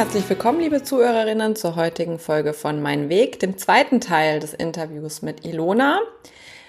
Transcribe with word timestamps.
Herzlich 0.00 0.30
willkommen, 0.30 0.60
liebe 0.60 0.82
Zuhörerinnen, 0.82 1.56
zur 1.56 1.76
heutigen 1.76 2.18
Folge 2.18 2.54
von 2.54 2.80
Mein 2.80 3.10
Weg, 3.10 3.38
dem 3.38 3.58
zweiten 3.58 4.00
Teil 4.00 4.40
des 4.40 4.54
Interviews 4.54 5.20
mit 5.20 5.44
Ilona. 5.44 6.00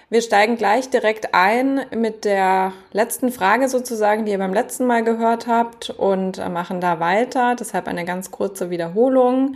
Wir 0.09 0.21
steigen 0.21 0.57
gleich 0.57 0.89
direkt 0.89 1.33
ein 1.33 1.79
mit 1.95 2.25
der 2.25 2.73
letzten 2.91 3.31
Frage 3.31 3.69
sozusagen, 3.69 4.25
die 4.25 4.33
ihr 4.33 4.37
beim 4.37 4.53
letzten 4.53 4.85
Mal 4.85 5.05
gehört 5.05 5.47
habt 5.47 5.91
und 5.91 6.45
machen 6.51 6.81
da 6.81 6.99
weiter. 6.99 7.55
Deshalb 7.57 7.87
eine 7.87 8.03
ganz 8.03 8.31
kurze 8.31 8.69
Wiederholung. 8.69 9.55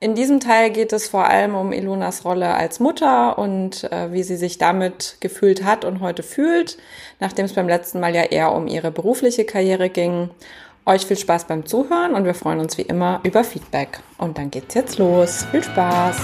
In 0.00 0.14
diesem 0.14 0.38
Teil 0.38 0.68
geht 0.68 0.92
es 0.92 1.08
vor 1.08 1.26
allem 1.26 1.54
um 1.54 1.72
Ilonas 1.72 2.26
Rolle 2.26 2.54
als 2.54 2.78
Mutter 2.78 3.38
und 3.38 3.90
äh, 3.90 4.12
wie 4.12 4.22
sie 4.22 4.36
sich 4.36 4.58
damit 4.58 5.16
gefühlt 5.20 5.64
hat 5.64 5.86
und 5.86 6.00
heute 6.00 6.22
fühlt, 6.22 6.76
nachdem 7.20 7.46
es 7.46 7.54
beim 7.54 7.68
letzten 7.68 8.00
Mal 8.00 8.14
ja 8.14 8.22
eher 8.24 8.52
um 8.52 8.68
ihre 8.68 8.90
berufliche 8.90 9.46
Karriere 9.46 9.88
ging. 9.88 10.28
Euch 10.88 11.04
viel 11.04 11.18
Spaß 11.18 11.44
beim 11.44 11.66
Zuhören 11.66 12.14
und 12.14 12.24
wir 12.24 12.32
freuen 12.32 12.60
uns 12.60 12.78
wie 12.78 12.82
immer 12.82 13.20
über 13.22 13.44
Feedback. 13.44 14.00
Und 14.16 14.38
dann 14.38 14.50
geht's 14.50 14.72
jetzt 14.72 14.96
los. 14.96 15.44
Viel 15.50 15.62
Spaß! 15.62 16.16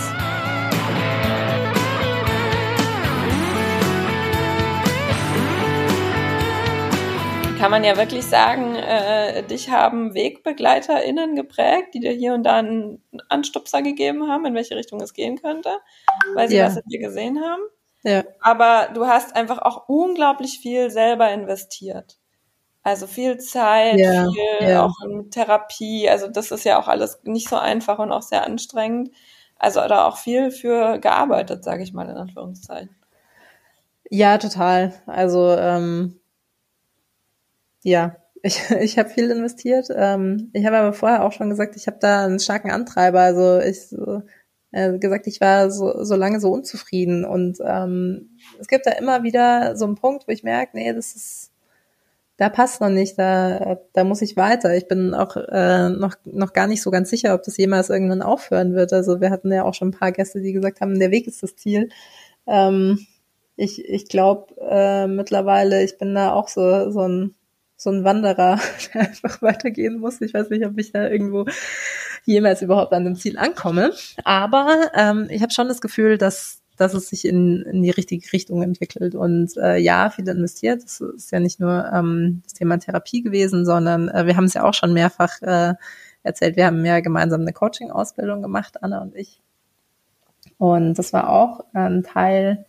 Kann 7.58 7.70
man 7.70 7.84
ja 7.84 7.98
wirklich 7.98 8.24
sagen, 8.24 8.76
äh, 8.76 9.42
dich 9.42 9.68
haben 9.68 10.14
WegbegleiterInnen 10.14 11.36
geprägt, 11.36 11.92
die 11.92 12.00
dir 12.00 12.12
hier 12.12 12.32
und 12.32 12.44
da 12.44 12.56
einen 12.56 13.04
Anstupser 13.28 13.82
gegeben 13.82 14.30
haben, 14.30 14.46
in 14.46 14.54
welche 14.54 14.76
Richtung 14.76 14.98
es 15.02 15.12
gehen 15.12 15.42
könnte, 15.42 15.72
weil 16.34 16.48
sie 16.48 16.56
ja. 16.56 16.68
was 16.68 16.78
in 16.78 16.88
dir 16.88 17.00
gesehen 17.00 17.38
haben. 17.42 17.60
Ja. 18.02 18.24
Aber 18.40 18.88
du 18.94 19.06
hast 19.06 19.36
einfach 19.36 19.58
auch 19.58 19.90
unglaublich 19.90 20.58
viel 20.58 20.88
selber 20.88 21.30
investiert. 21.30 22.16
Also 22.84 23.06
viel 23.06 23.38
Zeit, 23.38 23.98
ja, 23.98 24.28
viel 24.30 24.68
ja. 24.68 24.84
auch 24.84 24.94
in 25.06 25.30
Therapie. 25.30 26.08
Also 26.08 26.28
das 26.28 26.50
ist 26.50 26.64
ja 26.64 26.78
auch 26.78 26.86
alles 26.86 27.18
nicht 27.24 27.48
so 27.48 27.56
einfach 27.56 27.98
und 27.98 28.12
auch 28.12 28.20
sehr 28.20 28.44
anstrengend. 28.44 29.10
Also 29.58 29.80
da 29.88 30.04
auch 30.04 30.18
viel 30.18 30.50
für 30.50 30.98
gearbeitet, 30.98 31.64
sage 31.64 31.82
ich 31.82 31.94
mal 31.94 32.08
in 32.10 32.18
Anführungszeichen. 32.18 32.94
Ja, 34.10 34.36
total. 34.36 34.92
Also 35.06 35.56
ähm, 35.56 36.20
ja, 37.82 38.16
ich, 38.42 38.70
ich 38.80 38.98
habe 38.98 39.08
viel 39.08 39.30
investiert. 39.30 39.88
Ähm, 39.90 40.50
ich 40.52 40.66
habe 40.66 40.76
aber 40.76 40.92
vorher 40.92 41.24
auch 41.24 41.32
schon 41.32 41.48
gesagt, 41.48 41.76
ich 41.76 41.86
habe 41.86 41.96
da 41.98 42.26
einen 42.26 42.38
starken 42.38 42.70
Antreiber. 42.70 43.20
Also 43.20 43.60
ich 43.60 43.96
äh, 44.72 44.98
gesagt, 44.98 45.26
ich 45.26 45.40
war 45.40 45.70
so, 45.70 46.04
so 46.04 46.16
lange 46.16 46.38
so 46.38 46.50
unzufrieden. 46.50 47.24
Und 47.24 47.60
ähm, 47.64 48.36
es 48.60 48.66
gibt 48.66 48.84
da 48.84 48.90
immer 48.90 49.22
wieder 49.22 49.74
so 49.78 49.86
einen 49.86 49.94
Punkt, 49.94 50.28
wo 50.28 50.32
ich 50.32 50.42
merke, 50.42 50.76
nee, 50.76 50.92
das 50.92 51.16
ist 51.16 51.53
da 52.36 52.48
passt 52.48 52.80
noch 52.80 52.88
nicht, 52.88 53.18
da, 53.18 53.78
da 53.92 54.04
muss 54.04 54.22
ich 54.22 54.36
weiter. 54.36 54.74
Ich 54.74 54.88
bin 54.88 55.14
auch 55.14 55.36
äh, 55.36 55.88
noch, 55.90 56.16
noch 56.24 56.52
gar 56.52 56.66
nicht 56.66 56.82
so 56.82 56.90
ganz 56.90 57.10
sicher, 57.10 57.34
ob 57.34 57.44
das 57.44 57.56
jemals 57.56 57.90
irgendwann 57.90 58.22
aufhören 58.22 58.74
wird. 58.74 58.92
Also 58.92 59.20
wir 59.20 59.30
hatten 59.30 59.52
ja 59.52 59.64
auch 59.64 59.74
schon 59.74 59.88
ein 59.88 59.98
paar 59.98 60.10
Gäste, 60.10 60.40
die 60.40 60.52
gesagt 60.52 60.80
haben, 60.80 60.98
der 60.98 61.12
Weg 61.12 61.28
ist 61.28 61.42
das 61.42 61.54
Ziel. 61.54 61.90
Ähm, 62.46 63.06
ich 63.56 63.84
ich 63.84 64.08
glaube 64.08 64.52
äh, 64.68 65.06
mittlerweile, 65.06 65.84
ich 65.84 65.96
bin 65.96 66.14
da 66.14 66.32
auch 66.32 66.48
so, 66.48 66.90
so, 66.90 67.06
ein, 67.06 67.34
so 67.76 67.90
ein 67.90 68.02
Wanderer, 68.02 68.58
der 68.94 69.02
einfach 69.02 69.40
weitergehen 69.40 70.00
muss. 70.00 70.20
Ich 70.20 70.34
weiß 70.34 70.50
nicht, 70.50 70.66
ob 70.66 70.76
ich 70.76 70.90
da 70.90 71.08
irgendwo 71.08 71.44
jemals 72.24 72.62
überhaupt 72.62 72.92
an 72.94 73.04
dem 73.04 73.14
Ziel 73.14 73.38
ankomme. 73.38 73.92
Aber 74.24 74.90
ähm, 74.94 75.28
ich 75.30 75.40
habe 75.40 75.52
schon 75.52 75.68
das 75.68 75.80
Gefühl, 75.80 76.18
dass 76.18 76.63
dass 76.76 76.94
es 76.94 77.08
sich 77.08 77.24
in, 77.24 77.62
in 77.62 77.82
die 77.82 77.90
richtige 77.90 78.32
Richtung 78.32 78.62
entwickelt. 78.62 79.14
Und 79.14 79.56
äh, 79.56 79.76
ja, 79.78 80.10
viel 80.10 80.28
investiert. 80.28 80.82
Das 80.82 81.00
ist 81.00 81.30
ja 81.30 81.40
nicht 81.40 81.60
nur 81.60 81.90
ähm, 81.92 82.42
das 82.44 82.54
Thema 82.54 82.78
Therapie 82.78 83.22
gewesen, 83.22 83.64
sondern 83.64 84.08
äh, 84.08 84.26
wir 84.26 84.36
haben 84.36 84.44
es 84.44 84.54
ja 84.54 84.64
auch 84.64 84.74
schon 84.74 84.92
mehrfach 84.92 85.40
äh, 85.42 85.74
erzählt. 86.22 86.56
Wir 86.56 86.66
haben 86.66 86.84
ja 86.84 87.00
gemeinsam 87.00 87.42
eine 87.42 87.52
Coaching-Ausbildung 87.52 88.42
gemacht, 88.42 88.82
Anna 88.82 89.02
und 89.02 89.14
ich. 89.14 89.40
Und 90.58 90.94
das 90.94 91.12
war 91.12 91.28
auch 91.28 91.64
ein 91.72 92.02
Teil. 92.02 92.66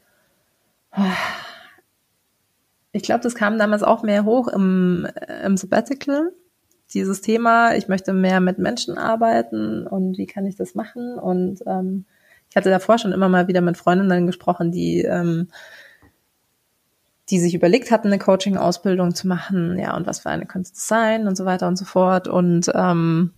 Ich 2.92 3.04
glaube, 3.04 3.22
das 3.22 3.36
kam 3.36 3.58
damals 3.58 3.84
auch 3.84 4.04
mehr 4.04 4.26
hoch 4.26 4.48
im, 4.48 5.08
im 5.44 5.58
Sabbatical. 5.58 6.32
Dieses 6.94 7.22
Thema, 7.22 7.76
ich 7.76 7.88
möchte 7.88 8.14
mehr 8.14 8.40
mit 8.40 8.60
Menschen 8.60 8.98
arbeiten 8.98 9.88
und 9.88 10.18
wie 10.18 10.28
kann 10.28 10.46
ich 10.46 10.56
das 10.56 10.76
machen? 10.76 11.18
Und 11.18 11.62
ähm, 11.66 12.06
ich 12.56 12.58
hatte 12.58 12.70
davor 12.70 12.98
schon 12.98 13.12
immer 13.12 13.28
mal 13.28 13.50
wieder 13.50 13.60
mit 13.60 13.76
Freundinnen 13.76 14.28
gesprochen, 14.28 14.72
die, 14.72 15.02
ähm, 15.02 15.50
die 17.30 17.38
sich 17.38 17.54
überlegt 17.54 17.92
hatten, 17.92 18.08
eine 18.08 18.18
Coaching-Ausbildung 18.18 19.14
zu 19.14 19.28
machen, 19.28 19.78
ja, 19.78 19.94
und 19.94 20.08
was 20.08 20.20
für 20.20 20.30
eine 20.30 20.46
könnte 20.46 20.72
es 20.74 20.88
sein 20.88 21.28
und 21.28 21.36
so 21.36 21.44
weiter 21.44 21.68
und 21.68 21.76
so 21.76 21.84
fort. 21.84 22.30
Und 22.30 22.72
ähm, 22.74 23.34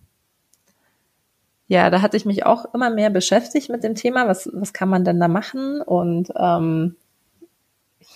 ja, 1.65 1.89
da 1.89 2.03
hatte 2.03 2.15
ich 2.15 2.25
mich 2.25 2.45
auch 2.45 2.71
immer 2.75 2.91
mehr 2.91 3.09
beschäftigt 3.09 3.71
mit 3.71 3.83
dem 3.83 3.95
Thema, 3.95 4.27
was, 4.27 4.51
was 4.53 4.71
kann 4.71 4.87
man 4.87 5.03
denn 5.03 5.19
da 5.19 5.27
machen? 5.27 5.81
Und 5.81 6.31
ähm, 6.37 6.95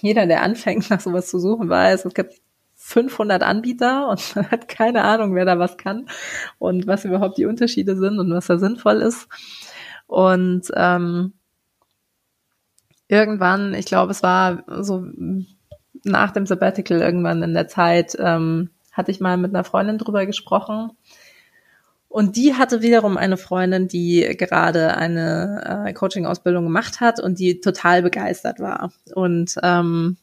jeder, 0.01 0.27
der 0.27 0.43
anfängt, 0.43 0.87
nach 0.91 1.01
sowas 1.01 1.31
zu 1.31 1.39
suchen, 1.39 1.67
weiß, 1.67 2.05
es 2.05 2.13
gibt 2.13 2.35
500 2.75 3.41
Anbieter 3.41 4.07
und 4.07 4.35
man 4.35 4.51
hat 4.51 4.67
keine 4.67 5.03
Ahnung, 5.03 5.33
wer 5.33 5.45
da 5.45 5.57
was 5.57 5.77
kann 5.77 6.07
und 6.59 6.85
was 6.85 7.05
überhaupt 7.05 7.39
die 7.39 7.45
Unterschiede 7.45 7.97
sind 7.97 8.19
und 8.19 8.31
was 8.31 8.45
da 8.45 8.59
sinnvoll 8.59 9.01
ist. 9.01 9.27
Und 10.11 10.63
ähm, 10.75 11.31
irgendwann, 13.07 13.73
ich 13.73 13.85
glaube, 13.85 14.11
es 14.11 14.21
war 14.21 14.65
so 14.83 15.05
nach 16.03 16.31
dem 16.31 16.45
Sabbatical 16.45 16.99
irgendwann 16.99 17.41
in 17.43 17.53
der 17.53 17.69
Zeit, 17.69 18.17
ähm, 18.19 18.71
hatte 18.91 19.11
ich 19.11 19.21
mal 19.21 19.37
mit 19.37 19.55
einer 19.55 19.63
Freundin 19.63 19.97
drüber 19.97 20.25
gesprochen. 20.25 20.91
Und 22.09 22.35
die 22.35 22.55
hatte 22.55 22.81
wiederum 22.81 23.15
eine 23.15 23.37
Freundin, 23.37 23.87
die 23.87 24.35
gerade 24.37 24.97
eine 24.97 25.85
äh, 25.87 25.93
Coaching-Ausbildung 25.93 26.65
gemacht 26.65 26.99
hat 26.99 27.21
und 27.21 27.39
die 27.39 27.61
total 27.61 28.01
begeistert 28.01 28.59
war. 28.59 28.91
Und 29.15 29.55
ähm, 29.63 30.17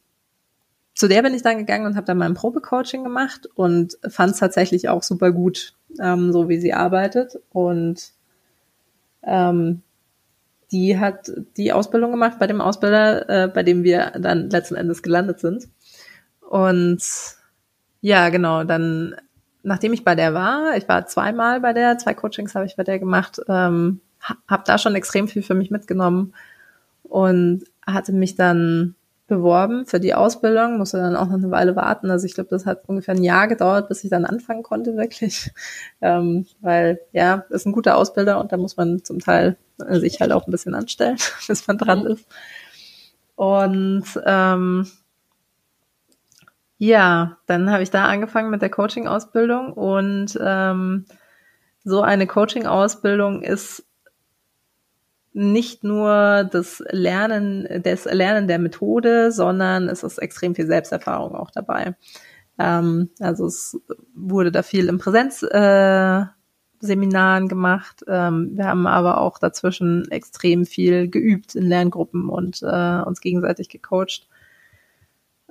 zu 0.94 1.08
der 1.08 1.22
bin 1.22 1.32
ich 1.32 1.40
dann 1.40 1.56
gegangen 1.56 1.86
und 1.86 1.96
habe 1.96 2.04
dann 2.04 2.18
mal 2.18 2.26
ein 2.26 2.34
Probecoaching 2.34 3.04
gemacht 3.04 3.48
und 3.54 3.96
fand 4.06 4.32
es 4.32 4.38
tatsächlich 4.38 4.90
auch 4.90 5.02
super 5.02 5.32
gut, 5.32 5.72
ähm, 5.98 6.30
so 6.30 6.50
wie 6.50 6.60
sie 6.60 6.74
arbeitet. 6.74 7.38
Und 7.48 8.17
ähm, 9.22 9.82
die 10.70 10.98
hat 10.98 11.30
die 11.56 11.72
Ausbildung 11.72 12.10
gemacht 12.10 12.38
bei 12.38 12.46
dem 12.46 12.60
Ausbilder, 12.60 13.28
äh, 13.28 13.48
bei 13.48 13.62
dem 13.62 13.84
wir 13.84 14.12
dann 14.18 14.50
letzten 14.50 14.74
Endes 14.74 15.02
gelandet 15.02 15.40
sind. 15.40 15.68
Und 16.40 17.02
ja, 18.00 18.28
genau, 18.28 18.64
dann, 18.64 19.16
nachdem 19.62 19.92
ich 19.92 20.04
bei 20.04 20.14
der 20.14 20.34
war, 20.34 20.76
ich 20.76 20.88
war 20.88 21.06
zweimal 21.06 21.60
bei 21.60 21.72
der, 21.72 21.98
zwei 21.98 22.14
Coachings 22.14 22.54
habe 22.54 22.66
ich 22.66 22.76
bei 22.76 22.84
der 22.84 22.98
gemacht, 22.98 23.40
ähm, 23.48 24.00
habe 24.46 24.64
da 24.66 24.78
schon 24.78 24.94
extrem 24.94 25.28
viel 25.28 25.42
für 25.42 25.54
mich 25.54 25.70
mitgenommen 25.70 26.34
und 27.02 27.64
hatte 27.86 28.12
mich 28.12 28.34
dann 28.34 28.94
beworben 29.28 29.86
für 29.86 30.00
die 30.00 30.14
Ausbildung, 30.14 30.78
musste 30.78 30.96
dann 30.96 31.14
auch 31.14 31.26
noch 31.26 31.34
eine 31.34 31.50
Weile 31.50 31.76
warten. 31.76 32.10
Also 32.10 32.26
ich 32.26 32.34
glaube, 32.34 32.50
das 32.50 32.66
hat 32.66 32.88
ungefähr 32.88 33.14
ein 33.14 33.22
Jahr 33.22 33.46
gedauert, 33.46 33.88
bis 33.88 34.02
ich 34.02 34.10
dann 34.10 34.24
anfangen 34.24 34.62
konnte, 34.62 34.96
wirklich. 34.96 35.52
Ähm, 36.00 36.46
weil 36.60 37.00
ja, 37.10 37.44
ist 37.50 37.66
ein 37.66 37.72
guter 37.72 37.96
Ausbilder 37.96 38.38
und 38.38 38.52
da 38.52 38.56
muss 38.56 38.76
man 38.76 39.02
zum 39.02 39.18
Teil 39.18 39.56
sich 39.90 40.20
halt 40.20 40.30
auch 40.30 40.46
ein 40.46 40.52
bisschen 40.52 40.76
anstellen, 40.76 41.16
bis 41.48 41.66
man 41.66 41.76
dran 41.76 42.06
ist. 42.06 42.24
Und 43.34 44.04
ähm, 44.24 44.86
ja, 46.78 47.36
dann 47.46 47.70
habe 47.72 47.82
ich 47.82 47.90
da 47.90 48.04
angefangen 48.04 48.50
mit 48.50 48.62
der 48.62 48.70
Coaching-Ausbildung 48.70 49.72
und 49.72 50.38
ähm, 50.40 51.06
so 51.82 52.02
eine 52.02 52.28
Coaching-Ausbildung 52.28 53.42
ist 53.42 53.87
nicht 55.32 55.84
nur 55.84 56.48
das 56.50 56.82
Lernen, 56.90 57.82
das 57.82 58.04
Lernen 58.06 58.48
der 58.48 58.58
Methode, 58.58 59.30
sondern 59.32 59.88
es 59.88 60.02
ist 60.02 60.18
extrem 60.18 60.54
viel 60.54 60.66
Selbsterfahrung 60.66 61.34
auch 61.34 61.50
dabei. 61.50 61.94
Ähm, 62.58 63.10
also 63.20 63.46
es 63.46 63.80
wurde 64.14 64.50
da 64.50 64.62
viel 64.62 64.88
im 64.88 64.98
Präsenzseminaren 64.98 66.32
äh, 67.44 67.48
gemacht. 67.48 68.04
Ähm, 68.08 68.50
wir 68.54 68.66
haben 68.66 68.86
aber 68.86 69.20
auch 69.20 69.38
dazwischen 69.38 70.10
extrem 70.10 70.66
viel 70.66 71.08
geübt 71.08 71.54
in 71.54 71.66
Lerngruppen 71.66 72.28
und 72.28 72.62
äh, 72.62 73.02
uns 73.02 73.20
gegenseitig 73.20 73.68
gecoacht. 73.68 74.28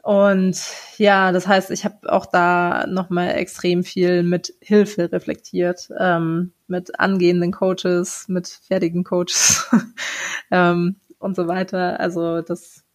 Und 0.07 0.57
ja, 1.00 1.33
das 1.33 1.48
heißt, 1.48 1.69
ich 1.69 1.83
habe 1.83 2.09
auch 2.09 2.27
da 2.27 2.88
nochmal 2.88 3.31
extrem 3.31 3.83
viel 3.83 4.24
mit 4.24 4.54
Hilfe 4.62 5.12
reflektiert, 5.12 5.89
ähm, 6.00 6.54
mit 6.68 6.98
angehenden 6.98 7.51
Coaches, 7.51 8.30
mit 8.30 8.48
fertigen 8.48 9.04
Coaches 9.04 9.69
ähm, 10.51 10.95
und 11.19 11.36
so 11.36 11.50
weiter. 11.50 12.00
Also 12.00 12.42
das, 12.42 12.86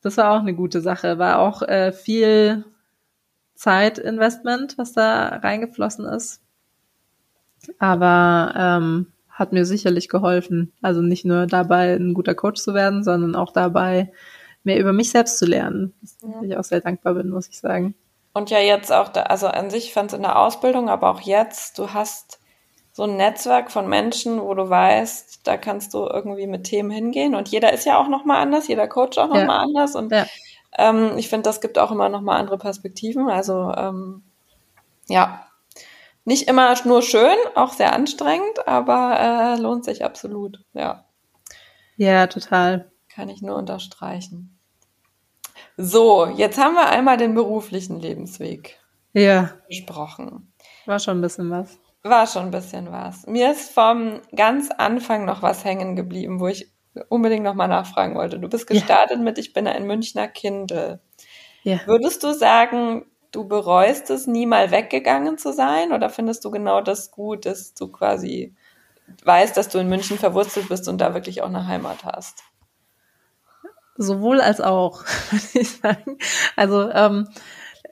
das 0.00 0.16
war 0.18 0.30
auch 0.30 0.38
eine 0.38 0.54
gute 0.54 0.82
Sache. 0.82 1.18
War 1.18 1.40
auch 1.40 1.62
äh, 1.62 1.90
viel 1.90 2.64
Zeitinvestment, 3.56 4.78
was 4.78 4.92
da 4.92 5.26
reingeflossen 5.42 6.04
ist. 6.04 6.44
Aber 7.80 8.54
ähm, 8.56 9.08
hat 9.28 9.52
mir 9.52 9.66
sicherlich 9.66 10.08
geholfen. 10.08 10.72
Also 10.80 11.02
nicht 11.02 11.24
nur 11.24 11.48
dabei, 11.48 11.94
ein 11.94 12.14
guter 12.14 12.36
Coach 12.36 12.62
zu 12.62 12.72
werden, 12.72 13.02
sondern 13.02 13.34
auch 13.34 13.52
dabei, 13.52 14.12
mehr 14.62 14.78
über 14.78 14.92
mich 14.92 15.10
selbst 15.10 15.38
zu 15.38 15.46
lernen, 15.46 15.94
ja. 16.22 16.42
ich 16.42 16.56
auch 16.56 16.64
sehr 16.64 16.80
dankbar 16.80 17.14
bin, 17.14 17.30
muss 17.30 17.48
ich 17.48 17.58
sagen. 17.58 17.94
Und 18.34 18.50
ja, 18.50 18.60
jetzt 18.60 18.92
auch, 18.92 19.08
da, 19.08 19.22
also 19.22 19.48
an 19.48 19.70
sich 19.70 19.92
fand 19.92 20.12
es 20.12 20.16
in 20.16 20.22
der 20.22 20.38
Ausbildung, 20.38 20.88
aber 20.88 21.10
auch 21.10 21.20
jetzt, 21.20 21.78
du 21.78 21.92
hast 21.92 22.38
so 22.92 23.04
ein 23.04 23.16
Netzwerk 23.16 23.70
von 23.70 23.88
Menschen, 23.88 24.40
wo 24.40 24.54
du 24.54 24.68
weißt, 24.68 25.46
da 25.46 25.56
kannst 25.56 25.94
du 25.94 26.06
irgendwie 26.06 26.46
mit 26.46 26.64
Themen 26.64 26.90
hingehen. 26.90 27.34
Und 27.34 27.48
jeder 27.48 27.72
ist 27.72 27.84
ja 27.84 27.96
auch 27.96 28.08
nochmal 28.08 28.38
anders, 28.38 28.68
jeder 28.68 28.88
Coach 28.88 29.18
auch 29.18 29.28
nochmal 29.28 29.46
ja. 29.46 29.58
anders. 29.58 29.94
Und 29.94 30.12
ja. 30.12 30.26
ähm, 30.76 31.12
ich 31.16 31.28
finde, 31.28 31.44
das 31.44 31.60
gibt 31.60 31.78
auch 31.78 31.92
immer 31.92 32.08
nochmal 32.08 32.40
andere 32.40 32.58
Perspektiven. 32.58 33.28
Also 33.28 33.72
ähm, 33.76 34.24
ja, 35.08 35.46
nicht 36.24 36.48
immer 36.48 36.74
nur 36.84 37.02
schön, 37.02 37.36
auch 37.54 37.72
sehr 37.72 37.92
anstrengend, 37.92 38.66
aber 38.66 39.56
äh, 39.56 39.60
lohnt 39.60 39.84
sich 39.84 40.04
absolut, 40.04 40.64
ja. 40.74 41.04
Ja, 41.96 42.26
total. 42.26 42.90
Kann 43.18 43.30
ich 43.30 43.42
nur 43.42 43.56
unterstreichen. 43.56 44.56
So, 45.76 46.26
jetzt 46.36 46.56
haben 46.56 46.74
wir 46.74 46.88
einmal 46.88 47.16
den 47.16 47.34
beruflichen 47.34 47.98
Lebensweg 47.98 48.78
ja. 49.12 49.54
besprochen. 49.66 50.52
War 50.86 51.00
schon 51.00 51.18
ein 51.18 51.20
bisschen 51.20 51.50
was. 51.50 51.80
War 52.04 52.28
schon 52.28 52.44
ein 52.44 52.50
bisschen 52.52 52.92
was. 52.92 53.26
Mir 53.26 53.50
ist 53.50 53.72
vom 53.72 54.20
ganz 54.36 54.70
Anfang 54.70 55.24
noch 55.24 55.42
was 55.42 55.64
hängen 55.64 55.96
geblieben, 55.96 56.38
wo 56.38 56.46
ich 56.46 56.70
unbedingt 57.08 57.42
nochmal 57.42 57.66
nachfragen 57.66 58.14
wollte. 58.14 58.38
Du 58.38 58.48
bist 58.48 58.68
gestartet 58.68 59.16
ja. 59.16 59.24
mit 59.24 59.36
Ich 59.38 59.52
bin 59.52 59.66
ein 59.66 59.88
Münchner 59.88 60.28
Kindle. 60.28 61.00
Ja. 61.64 61.80
Würdest 61.86 62.22
du 62.22 62.32
sagen, 62.32 63.04
du 63.32 63.48
bereust 63.48 64.10
es, 64.10 64.28
nie 64.28 64.46
mal 64.46 64.70
weggegangen 64.70 65.38
zu 65.38 65.52
sein? 65.52 65.92
Oder 65.92 66.08
findest 66.08 66.44
du 66.44 66.52
genau 66.52 66.82
das 66.82 67.10
gut, 67.10 67.46
dass 67.46 67.74
du 67.74 67.88
quasi 67.88 68.54
weißt, 69.24 69.56
dass 69.56 69.70
du 69.70 69.78
in 69.78 69.88
München 69.88 70.18
verwurzelt 70.18 70.68
bist 70.68 70.86
und 70.86 71.00
da 71.00 71.14
wirklich 71.14 71.42
auch 71.42 71.48
eine 71.48 71.66
Heimat 71.66 72.04
hast? 72.04 72.44
Sowohl 73.98 74.40
als 74.40 74.60
auch, 74.60 75.04
würde 75.30 75.60
ich 75.60 75.70
sagen. 75.70 76.18
Also 76.56 76.88
ähm, 76.90 77.28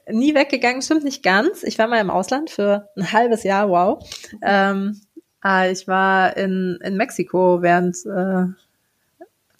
nie 0.09 0.33
weggegangen, 0.33 0.81
stimmt 0.81 1.03
nicht 1.03 1.21
ganz. 1.21 1.63
Ich 1.63 1.77
war 1.77 1.87
mal 1.87 1.99
im 1.99 2.09
Ausland 2.09 2.49
für 2.49 2.89
ein 2.95 3.11
halbes 3.11 3.43
Jahr, 3.43 3.69
wow. 3.69 4.03
Ähm, 4.41 5.01
äh, 5.43 5.71
ich 5.71 5.87
war 5.87 6.35
in, 6.37 6.79
in 6.81 6.95
Mexiko 6.95 7.61
während, 7.61 7.97
äh, 8.05 8.45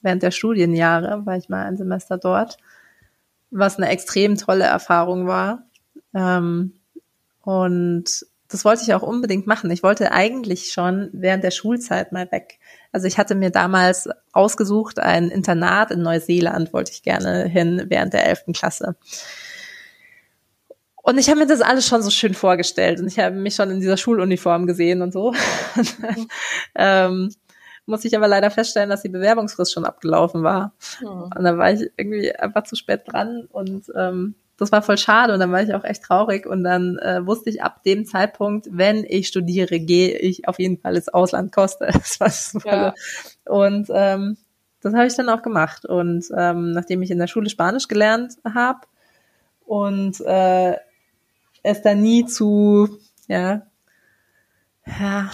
während 0.02 0.24
der 0.24 0.32
Studienjahre, 0.32 1.26
war 1.26 1.38
ich 1.38 1.50
mal 1.50 1.66
ein 1.66 1.78
Semester 1.78 2.18
dort, 2.18 2.58
was 3.52 3.78
eine 3.78 3.90
extrem 3.90 4.38
tolle 4.38 4.66
Erfahrung 4.66 5.28
war. 5.28 5.64
Ähm, 6.14 6.74
und 7.42 8.26
das 8.48 8.64
wollte 8.64 8.84
ich 8.84 8.94
auch 8.94 9.04
unbedingt 9.04 9.48
machen. 9.48 9.70
Ich 9.72 9.84
wollte 9.84 10.14
eigentlich 10.14 10.72
schon 10.72 11.10
während 11.12 11.44
der 11.44 11.52
Schulzeit 11.52 12.14
mal 12.14 12.32
weg. 12.32 12.60
Also 12.92 13.08
ich 13.08 13.18
hatte 13.18 13.36
mir 13.36 13.52
damals 13.52 14.10
ausgesucht, 14.32 15.00
ein 15.00 15.30
Internat 15.30 15.92
in 15.92 16.02
Neuseeland 16.02 16.74
wollte 16.74 16.92
ich 16.92 17.04
gerne 17.04 17.46
hin 17.46 17.86
während 17.88 18.14
der 18.14 18.26
elften 18.26 18.54
Klasse. 18.54 18.96
Und 20.96 21.18
ich 21.18 21.30
habe 21.30 21.40
mir 21.40 21.48
das 21.48 21.62
alles 21.62 21.88
schon 21.88 22.02
so 22.02 22.10
schön 22.10 22.34
vorgestellt 22.34 23.00
und 23.00 23.08
ich 23.08 23.18
habe 23.18 23.36
mich 23.36 23.56
schon 23.56 23.70
in 23.70 23.80
dieser 23.80 23.96
Schuluniform 23.96 24.68
gesehen 24.68 25.02
und 25.02 25.14
so. 25.14 25.32
Mhm. 25.76 26.28
ähm, 26.76 27.30
muss 27.86 28.04
ich 28.04 28.16
aber 28.16 28.28
leider 28.28 28.52
feststellen, 28.52 28.90
dass 28.90 29.04
die 29.04 29.10
Bewerbungsfrist 29.10 29.72
schon 29.72 29.86
abgelaufen 29.86 30.44
war. 30.44 30.74
Mhm. 31.02 31.32
Und 31.36 31.44
da 31.44 31.58
war 31.58 31.72
ich 31.72 31.90
irgendwie 31.96 32.36
einfach 32.36 32.64
zu 32.64 32.76
spät 32.76 33.04
dran 33.06 33.48
und 33.50 33.86
ähm, 33.96 34.36
das 34.58 34.72
war 34.72 34.82
voll 34.82 34.98
schade 34.98 35.34
und 35.34 35.40
dann 35.40 35.52
war 35.52 35.62
ich 35.62 35.74
auch 35.74 35.84
echt 35.84 36.04
traurig 36.04 36.46
und 36.46 36.64
dann 36.64 36.98
äh, 36.98 37.26
wusste 37.26 37.50
ich 37.50 37.62
ab 37.62 37.84
dem 37.84 38.06
Zeitpunkt, 38.06 38.68
wenn 38.72 39.06
ich 39.08 39.28
studiere, 39.28 39.80
gehe 39.80 40.18
ich 40.18 40.48
auf 40.48 40.60
jeden 40.60 40.80
Fall 40.80 40.96
ins 40.96 41.10
Ausland 41.10 41.52
koste. 41.52 41.88
Das 41.94 42.20
war 42.20 42.30
so 42.30 42.60
ja. 42.66 42.94
Und 43.46 43.90
ähm, 43.94 44.38
das 44.82 44.94
habe 44.94 45.08
ich 45.08 45.16
dann 45.16 45.30
auch 45.30 45.42
gemacht 45.42 45.86
und 45.86 46.26
ähm, 46.36 46.72
nachdem 46.72 47.02
ich 47.02 47.12
in 47.12 47.20
der 47.20 47.28
Schule 47.28 47.50
Spanisch 47.50 47.88
gelernt 47.88 48.36
habe 48.46 48.82
und 49.66 50.22
äh, 50.22 50.76
es 51.64 51.82
da 51.82 51.94
nie 51.94 52.26
zu, 52.26 52.90
ja, 53.28 53.64
ja, 54.86 55.30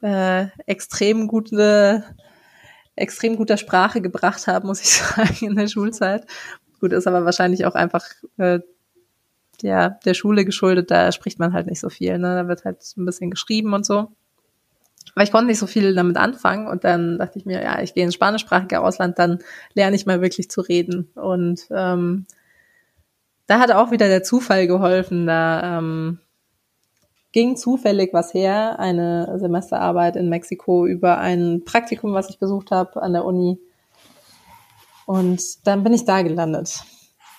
äh, 0.00 0.48
extrem 0.66 1.28
gute, 1.28 2.04
extrem 2.96 3.36
guter 3.36 3.56
Sprache 3.56 4.00
gebracht 4.00 4.46
haben, 4.46 4.66
muss 4.66 4.80
ich 4.80 4.92
sagen, 4.94 5.46
in 5.46 5.56
der 5.56 5.68
Schulzeit. 5.68 6.26
Gut, 6.82 6.92
ist 6.92 7.06
aber 7.06 7.24
wahrscheinlich 7.24 7.64
auch 7.64 7.76
einfach 7.76 8.04
äh, 8.38 8.58
ja, 9.62 9.90
der 10.04 10.14
Schule 10.14 10.44
geschuldet, 10.44 10.90
da 10.90 11.12
spricht 11.12 11.38
man 11.38 11.52
halt 11.52 11.68
nicht 11.68 11.78
so 11.78 11.90
viel, 11.90 12.18
ne? 12.18 12.34
Da 12.34 12.48
wird 12.48 12.64
halt 12.64 12.78
ein 12.96 13.04
bisschen 13.04 13.30
geschrieben 13.30 13.72
und 13.72 13.86
so. 13.86 14.08
Aber 15.14 15.22
ich 15.22 15.30
konnte 15.30 15.46
nicht 15.46 15.60
so 15.60 15.68
viel 15.68 15.94
damit 15.94 16.16
anfangen 16.16 16.66
und 16.66 16.82
dann 16.82 17.18
dachte 17.18 17.38
ich 17.38 17.46
mir, 17.46 17.62
ja, 17.62 17.80
ich 17.80 17.94
gehe 17.94 18.02
ins 18.02 18.14
spanischsprachige 18.14 18.80
Ausland, 18.80 19.20
dann 19.20 19.38
lerne 19.74 19.94
ich 19.94 20.06
mal 20.06 20.20
wirklich 20.22 20.50
zu 20.50 20.60
reden. 20.60 21.08
Und 21.14 21.68
ähm, 21.70 22.26
da 23.46 23.60
hat 23.60 23.70
auch 23.70 23.92
wieder 23.92 24.08
der 24.08 24.24
Zufall 24.24 24.66
geholfen. 24.66 25.28
Da 25.28 25.78
ähm, 25.78 26.18
ging 27.30 27.54
zufällig 27.54 28.12
was 28.12 28.34
her, 28.34 28.80
eine 28.80 29.38
Semesterarbeit 29.38 30.16
in 30.16 30.28
Mexiko 30.28 30.84
über 30.84 31.18
ein 31.18 31.62
Praktikum, 31.64 32.12
was 32.12 32.28
ich 32.28 32.40
besucht 32.40 32.72
habe 32.72 33.00
an 33.00 33.12
der 33.12 33.24
Uni. 33.24 33.60
Und 35.06 35.66
dann 35.66 35.82
bin 35.82 35.92
ich 35.92 36.04
da 36.04 36.22
gelandet. 36.22 36.80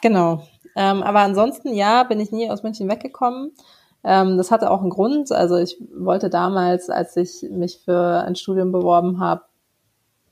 Genau. 0.01 0.43
Ähm, 0.75 1.03
aber 1.03 1.19
ansonsten, 1.19 1.73
ja, 1.73 2.03
bin 2.03 2.19
ich 2.19 2.31
nie 2.31 2.49
aus 2.49 2.63
München 2.63 2.89
weggekommen. 2.89 3.51
Ähm, 4.03 4.37
das 4.37 4.51
hatte 4.51 4.69
auch 4.69 4.81
einen 4.81 4.89
Grund. 4.89 5.31
Also 5.31 5.57
ich 5.57 5.77
wollte 5.95 6.29
damals, 6.29 6.89
als 6.89 7.15
ich 7.15 7.45
mich 7.49 7.79
für 7.85 8.23
ein 8.25 8.35
Studium 8.35 8.71
beworben 8.71 9.19
habe, 9.19 9.43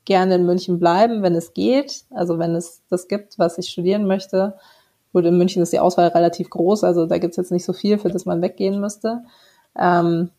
gerne 0.05 0.35
in 0.35 0.45
München 0.45 0.79
bleiben, 0.79 1.23
wenn 1.23 1.35
es 1.35 1.53
geht. 1.53 2.05
Also 2.09 2.39
wenn 2.39 2.55
es 2.55 2.81
das 2.89 3.07
gibt, 3.07 3.39
was 3.39 3.57
ich 3.57 3.69
studieren 3.69 4.07
möchte. 4.07 4.57
Gut, 5.13 5.25
in 5.25 5.37
München 5.37 5.61
ist 5.61 5.73
die 5.73 5.79
Auswahl 5.79 6.07
relativ 6.07 6.49
groß, 6.49 6.85
also 6.85 7.05
da 7.05 7.17
gibt's 7.17 7.35
jetzt 7.35 7.51
nicht 7.51 7.65
so 7.65 7.73
viel, 7.73 7.97
für 7.97 8.09
das 8.09 8.25
man 8.25 8.41
weggehen 8.41 8.79
müsste. 8.79 9.23
Ähm, 9.77 10.29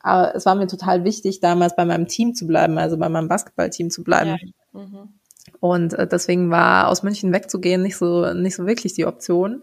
aber 0.00 0.34
es 0.34 0.46
war 0.46 0.54
mir 0.54 0.68
total 0.68 1.04
wichtig, 1.04 1.40
damals 1.40 1.74
bei 1.76 1.84
meinem 1.84 2.06
Team 2.06 2.34
zu 2.34 2.46
bleiben, 2.46 2.78
also 2.78 2.96
bei 2.96 3.08
meinem 3.08 3.28
Basketballteam 3.28 3.90
zu 3.90 4.04
bleiben. 4.04 4.36
Ja. 4.72 4.80
Mhm. 4.80 5.19
Und 5.60 5.94
äh, 5.94 6.06
deswegen 6.06 6.50
war 6.50 6.88
aus 6.88 7.02
München 7.02 7.32
wegzugehen 7.32 7.82
nicht 7.82 7.96
so, 7.96 8.32
nicht 8.32 8.56
so 8.56 8.66
wirklich 8.66 8.94
die 8.94 9.06
Option. 9.06 9.62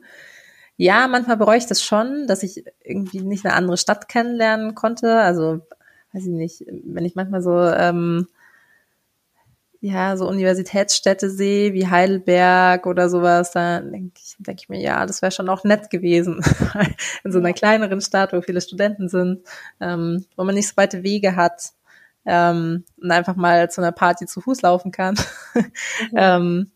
Ja, 0.76 1.08
manchmal 1.08 1.38
bereue 1.38 1.58
ich 1.58 1.66
das 1.66 1.82
schon, 1.82 2.28
dass 2.28 2.44
ich 2.44 2.64
irgendwie 2.84 3.22
nicht 3.22 3.46
eine 3.46 3.56
andere 3.56 3.78
Stadt 3.78 4.10
kennenlernen 4.10 4.76
konnte. 4.76 5.20
Also, 5.20 5.62
weiß 6.14 6.24
ich 6.26 6.34
nicht, 6.34 6.66
wenn 6.68 7.06
ich 7.06 7.16
manchmal 7.16 7.42
so 7.42 7.58
ähm, 7.60 8.28
ja, 9.80 10.18
so 10.18 10.28
Universitätsstädte 10.28 11.30
sehe, 11.30 11.74
wie 11.74 11.88
Heidelberg 11.88 12.86
oder 12.88 13.10
sowas, 13.10 13.52
da 13.52 13.80
denke 13.80 14.20
ich, 14.20 14.36
denk 14.40 14.60
ich 14.62 14.70
mir, 14.70 14.80
ja, 14.80 15.06
das 15.06 15.22
wäre 15.22 15.32
schon 15.32 15.50
auch 15.50 15.64
nett 15.64 15.90
gewesen. 15.90 16.42
In 17.24 17.32
so 17.32 17.40
einer 17.40 17.54
kleineren 17.54 18.02
Stadt, 18.02 18.34
wo 18.34 18.42
viele 18.42 18.62
Studenten 18.62 19.08
sind, 19.08 19.44
ähm, 19.80 20.26
wo 20.36 20.44
man 20.44 20.56
nicht 20.56 20.68
so 20.70 20.78
weite 20.78 21.04
Wege 21.04 21.36
hat 21.36 21.74
ähm, 22.28 22.84
und 23.02 23.12
einfach 23.12 23.36
mal 23.36 23.72
zu 23.72 23.82
einer 23.82 23.94
Party 23.94 24.26
zu 24.26 24.42
Fuß 24.42 24.62
laufen 24.62 24.92
kann. 24.92 25.16
Mhm. 25.54 25.72
ähm, 26.16 26.72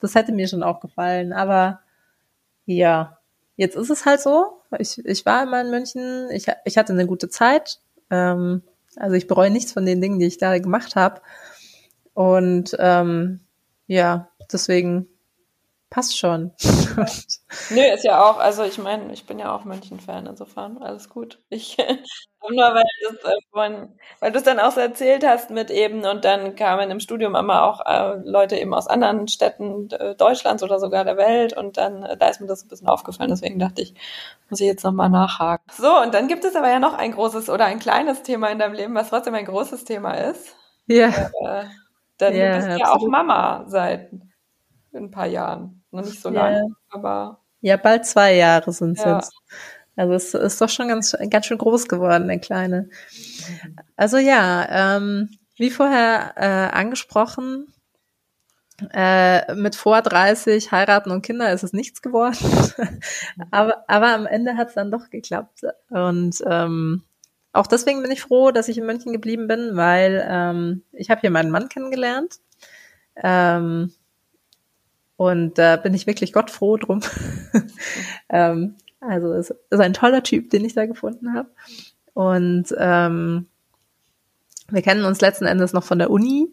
das 0.00 0.14
hätte 0.14 0.32
mir 0.32 0.48
schon 0.48 0.62
auch 0.62 0.80
gefallen, 0.80 1.32
aber 1.32 1.80
ja, 2.66 3.18
jetzt 3.56 3.76
ist 3.76 3.90
es 3.90 4.06
halt 4.06 4.20
so. 4.20 4.60
Ich, 4.78 4.98
ich 5.04 5.24
war 5.24 5.42
immer 5.42 5.60
in 5.60 5.70
München, 5.70 6.28
ich, 6.30 6.46
ich 6.64 6.78
hatte 6.78 6.92
eine 6.92 7.06
gute 7.06 7.28
Zeit. 7.28 7.80
Ähm, 8.10 8.62
also 8.96 9.14
ich 9.14 9.26
bereue 9.26 9.50
nichts 9.50 9.72
von 9.72 9.86
den 9.86 10.00
Dingen, 10.00 10.18
die 10.18 10.26
ich 10.26 10.38
da 10.38 10.58
gemacht 10.58 10.96
habe. 10.96 11.20
Und 12.14 12.76
ähm, 12.78 13.40
ja, 13.86 14.28
deswegen 14.52 15.06
passt 15.90 16.18
schon. 16.18 16.52
Nö, 17.70 17.80
ist 17.94 18.04
ja 18.04 18.22
auch, 18.22 18.38
also 18.38 18.62
ich 18.64 18.78
meine, 18.78 19.12
ich 19.12 19.26
bin 19.26 19.38
ja 19.38 19.54
auch 19.54 19.64
München-Fan, 19.64 20.26
insofern 20.26 20.78
alles 20.78 21.08
gut. 21.08 21.40
Ich 21.48 21.76
nur 22.50 22.74
weil 22.74 22.84
du 23.02 23.28
äh, 23.28 23.36
von, 23.50 23.88
weil 24.20 24.32
du 24.32 24.38
es 24.38 24.44
dann 24.44 24.58
auch 24.58 24.72
so 24.72 24.80
erzählt 24.80 25.26
hast 25.26 25.50
mit 25.50 25.70
eben 25.70 26.04
und 26.04 26.24
dann 26.24 26.56
kamen 26.56 26.90
im 26.90 27.00
Studium 27.00 27.34
immer 27.34 27.64
auch 27.64 27.80
äh, 27.86 28.20
Leute 28.24 28.56
eben 28.56 28.74
aus 28.74 28.86
anderen 28.86 29.28
Städten 29.28 29.90
äh, 29.90 30.14
Deutschlands 30.14 30.62
oder 30.62 30.78
sogar 30.78 31.04
der 31.04 31.16
Welt 31.16 31.56
und 31.56 31.76
dann 31.76 32.02
äh, 32.02 32.16
da 32.16 32.28
ist 32.28 32.40
mir 32.40 32.46
das 32.46 32.64
ein 32.64 32.68
bisschen 32.68 32.88
aufgefallen, 32.88 33.30
deswegen 33.30 33.58
dachte 33.58 33.82
ich, 33.82 33.94
muss 34.50 34.60
ich 34.60 34.66
jetzt 34.66 34.84
nochmal 34.84 35.08
nachhaken. 35.10 35.64
So, 35.72 36.00
und 36.02 36.12
dann 36.12 36.28
gibt 36.28 36.44
es 36.44 36.56
aber 36.56 36.68
ja 36.68 36.78
noch 36.78 36.94
ein 36.94 37.12
großes 37.12 37.48
oder 37.48 37.64
ein 37.64 37.78
kleines 37.78 38.22
Thema 38.22 38.48
in 38.48 38.58
deinem 38.58 38.74
Leben, 38.74 38.94
was 38.94 39.10
trotzdem 39.10 39.34
ein 39.34 39.46
großes 39.46 39.84
Thema 39.84 40.12
ist. 40.12 40.54
Ja. 40.86 41.08
Äh, 41.08 41.64
denn 42.20 42.36
ja, 42.36 42.58
du 42.58 42.66
bist 42.66 42.78
ja 42.78 42.92
auch 42.92 43.06
Mama 43.08 43.64
seit 43.68 44.10
ein 44.94 45.10
paar 45.10 45.26
Jahren. 45.26 45.83
Noch 45.94 46.04
nicht 46.04 46.20
so 46.20 46.28
lange, 46.28 46.56
ja. 46.56 46.66
aber. 46.90 47.40
Ja, 47.60 47.76
bald 47.76 48.04
zwei 48.04 48.34
Jahre 48.34 48.72
sind 48.72 48.98
es 48.98 49.04
ja. 49.04 49.16
jetzt. 49.16 49.32
Also 49.96 50.14
es 50.14 50.34
ist 50.34 50.60
doch 50.60 50.68
schon 50.68 50.88
ganz, 50.88 51.16
ganz 51.30 51.46
schön 51.46 51.58
groß 51.58 51.88
geworden, 51.88 52.26
der 52.26 52.40
Kleine. 52.40 52.90
Also 53.96 54.18
ja, 54.18 54.96
ähm, 54.96 55.30
wie 55.56 55.70
vorher 55.70 56.32
äh, 56.36 56.76
angesprochen, 56.76 57.72
äh, 58.92 59.54
mit 59.54 59.76
vor 59.76 60.02
30 60.02 60.72
heiraten 60.72 61.12
und 61.12 61.22
Kinder 61.22 61.52
ist 61.52 61.62
es 61.62 61.72
nichts 61.72 62.02
geworden. 62.02 62.36
aber, 63.52 63.84
aber 63.86 64.08
am 64.08 64.26
Ende 64.26 64.56
hat 64.56 64.68
es 64.68 64.74
dann 64.74 64.90
doch 64.90 65.10
geklappt. 65.10 65.60
Und 65.90 66.42
ähm, 66.44 67.04
auch 67.52 67.68
deswegen 67.68 68.02
bin 68.02 68.10
ich 68.10 68.22
froh, 68.22 68.50
dass 68.50 68.68
ich 68.68 68.78
in 68.78 68.86
München 68.86 69.12
geblieben 69.12 69.46
bin, 69.46 69.76
weil 69.76 70.26
ähm, 70.28 70.82
ich 70.90 71.08
habe 71.08 71.20
hier 71.20 71.30
meinen 71.30 71.52
Mann 71.52 71.68
kennengelernt. 71.68 72.40
Ähm, 73.14 73.94
und 75.16 75.58
da 75.58 75.74
äh, 75.74 75.80
bin 75.82 75.94
ich 75.94 76.06
wirklich 76.06 76.32
Gott 76.32 76.50
froh 76.50 76.76
drum. 76.76 77.00
ähm, 78.28 78.76
Also 79.00 79.32
es 79.32 79.50
ist 79.50 79.80
ein 79.80 79.92
toller 79.92 80.22
Typ, 80.22 80.50
den 80.50 80.64
ich 80.64 80.74
da 80.74 80.86
gefunden 80.86 81.34
habe. 81.34 81.50
Und 82.14 82.74
ähm, 82.78 83.46
wir 84.70 84.82
kennen 84.82 85.04
uns 85.04 85.20
letzten 85.20 85.46
Endes 85.46 85.72
noch 85.72 85.84
von 85.84 85.98
der 85.98 86.10
Uni. 86.10 86.48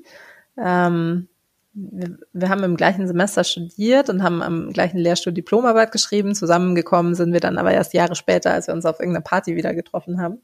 Ähm, 0.58 1.28
wir, 1.74 2.18
wir 2.34 2.50
haben 2.50 2.64
im 2.64 2.76
gleichen 2.76 3.08
Semester 3.08 3.44
studiert 3.44 4.10
und 4.10 4.22
haben 4.24 4.42
am 4.42 4.74
gleichen 4.74 4.98
Lehrstuhl 4.98 5.32
Diplomarbeit 5.34 5.92
geschrieben. 5.92 6.36
Zusammengekommen 6.36 7.16
sind 7.16 7.32
wir 7.32 7.40
dann 7.40 7.58
aber 7.58 7.72
erst 7.72 7.94
Jahre 7.94 8.16
später, 8.16 8.52
als 8.52 8.68
wir 8.68 8.74
uns 8.74 8.86
auf 8.86 9.00
irgendeiner 9.00 9.24
Party 9.24 9.56
wieder 9.56 9.74
getroffen 9.74 10.20
haben. 10.20 10.42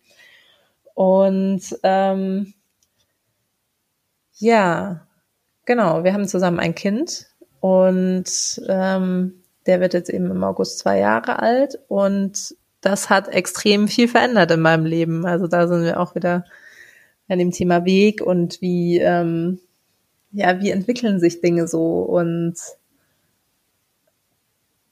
Und 0.93 1.61
ähm, 1.83 2.53
ja, 4.35 5.05
genau, 5.65 6.03
wir 6.03 6.13
haben 6.13 6.27
zusammen 6.27 6.59
ein 6.59 6.73
Kind 6.73 7.27
und 7.67 8.61
ähm, 8.69 9.43
der 9.65 9.81
wird 9.81 9.93
jetzt 9.93 10.09
eben 10.09 10.31
im 10.31 10.43
August 10.43 10.79
zwei 10.79 10.99
Jahre 10.99 11.39
alt 11.39 11.77
und 11.89 12.55
das 12.79 13.09
hat 13.09 13.27
extrem 13.27 13.89
viel 13.89 14.07
verändert 14.07 14.51
in 14.51 14.61
meinem 14.61 14.85
Leben. 14.85 15.25
Also 15.25 15.47
da 15.47 15.67
sind 15.67 15.83
wir 15.83 15.99
auch 15.99 16.15
wieder 16.15 16.45
an 17.27 17.39
dem 17.39 17.51
Thema 17.51 17.83
Weg 17.83 18.21
und 18.21 18.61
wie, 18.61 18.99
ähm, 18.99 19.59
ja, 20.31 20.61
wie 20.61 20.71
entwickeln 20.71 21.19
sich 21.19 21.41
Dinge 21.41 21.67
so 21.67 22.03
und 22.03 22.55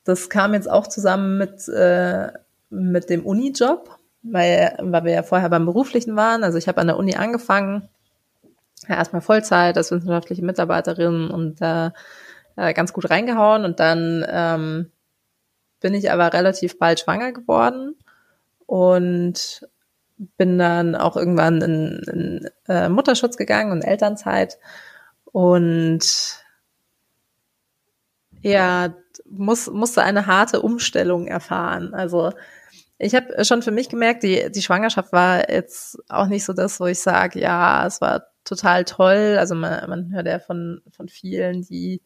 das 0.04 0.30
kam 0.30 0.54
jetzt 0.54 0.70
auch 0.70 0.88
zusammen 0.88 1.38
mit, 1.38 1.70
äh, 1.70 2.28
mit 2.70 3.10
dem 3.10 3.26
Uni-Job, 3.26 3.90
weil, 4.22 4.78
weil 4.82 5.06
wir 5.06 5.14
ja 5.14 5.24
vorher 5.24 5.50
beim 5.50 5.66
Beruflichen 5.66 6.18
waren. 6.18 6.44
Also 6.44 6.58
ich 6.58 6.68
habe 6.68 6.82
an 6.82 6.88
der 6.88 6.98
Uni 6.98 7.16
angefangen, 7.16 7.88
ja, 8.90 8.96
erstmal 8.96 9.22
Vollzeit 9.22 9.78
als 9.78 9.92
wissenschaftliche 9.92 10.44
Mitarbeiterin 10.44 11.30
und 11.30 11.62
da 11.62 11.88
äh, 11.88 11.92
ganz 12.56 12.94
gut 12.94 13.10
reingehauen 13.10 13.66
und 13.66 13.80
dann 13.80 14.26
ähm, 14.28 14.92
bin 15.82 15.94
ich 15.94 16.12
aber 16.12 16.34
relativ 16.34 16.80
bald 16.80 17.00
schwanger 17.00 17.32
geworden 17.32 17.96
und 18.66 19.68
bin 20.38 20.58
dann 20.58 20.96
auch 20.96 21.18
irgendwann 21.18 21.62
in, 21.62 22.02
in 22.12 22.50
äh, 22.68 22.90
Mutterschutz 22.90 23.38
gegangen 23.38 23.72
und 23.72 23.82
Elternzeit 23.82 24.58
und 25.26 26.46
ja, 28.42 28.94
muss, 29.26 29.68
musste 29.70 30.04
eine 30.04 30.28
harte 30.28 30.62
Umstellung 30.62 31.28
erfahren. 31.28 31.94
Also 31.94 32.32
ich 32.98 33.16
habe 33.16 33.44
schon 33.44 33.62
für 33.62 33.72
mich 33.72 33.90
gemerkt, 33.90 34.24
die, 34.24 34.52
die 34.52 34.62
Schwangerschaft 34.62 35.12
war 35.12 35.50
jetzt 35.50 35.98
auch 36.10 36.28
nicht 36.28 36.46
so 36.46 36.54
das, 36.54 36.80
wo 36.80 36.86
ich 36.86 37.00
sage, 37.00 37.40
ja, 37.40 37.86
es 37.86 38.00
war 38.00 38.28
total 38.46 38.86
toll. 38.86 39.36
Also 39.38 39.56
man, 39.56 39.90
man 39.90 40.14
hört 40.14 40.28
ja 40.28 40.40
von, 40.40 40.82
von 40.92 41.10
vielen, 41.10 41.64
die 41.64 42.02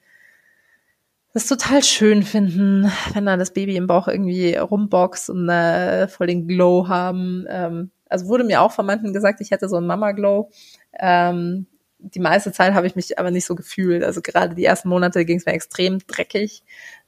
das 1.34 1.48
total 1.48 1.84
schön 1.84 2.24
finden, 2.24 2.92
wenn 3.14 3.26
da 3.26 3.38
das 3.38 3.54
Baby 3.54 3.76
im 3.76 3.88
Bauch 3.88 4.08
irgendwie 4.08 4.56
rumboxt 4.56 5.30
und 5.30 5.48
äh, 5.50 6.08
voll 6.08 6.28
den 6.28 6.48
Glow 6.48 6.88
haben. 6.88 7.46
Ähm, 7.50 7.92
also 8.10 8.28
wurde 8.28 8.44
mir 8.44 8.62
auch 8.62 8.72
von 8.72 8.86
manchen 8.86 9.14
gesagt, 9.14 9.40
ich 9.42 9.52
hätte 9.52 9.70
so 9.70 9.78
einen 9.78 9.88
Mama-Glow. 9.88 10.50
Ähm, 11.00 11.68
die 12.00 12.20
meiste 12.20 12.52
Zeit 12.52 12.74
habe 12.74 12.88
ich 12.88 12.96
mich 12.96 13.20
aber 13.20 13.30
nicht 13.30 13.46
so 13.46 13.56
gefühlt. 13.56 14.04
Also 14.04 14.22
gerade 14.22 14.56
die 14.56 14.66
ersten 14.66 14.90
Monate 14.90 15.26
ging 15.26 15.38
es 15.38 15.46
mir 15.46 15.54
extrem 15.54 16.00
dreckig. 16.00 16.64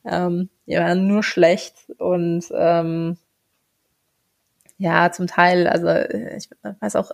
Ähm, 0.05 0.49
die 0.67 0.75
waren 0.75 1.07
nur 1.07 1.23
schlecht 1.23 1.75
und 1.97 2.45
ähm, 2.53 3.17
ja, 4.77 5.11
zum 5.11 5.27
Teil, 5.27 5.67
also 5.67 5.87
ich 5.89 6.49
weiß 6.79 6.95
auch, 6.95 7.11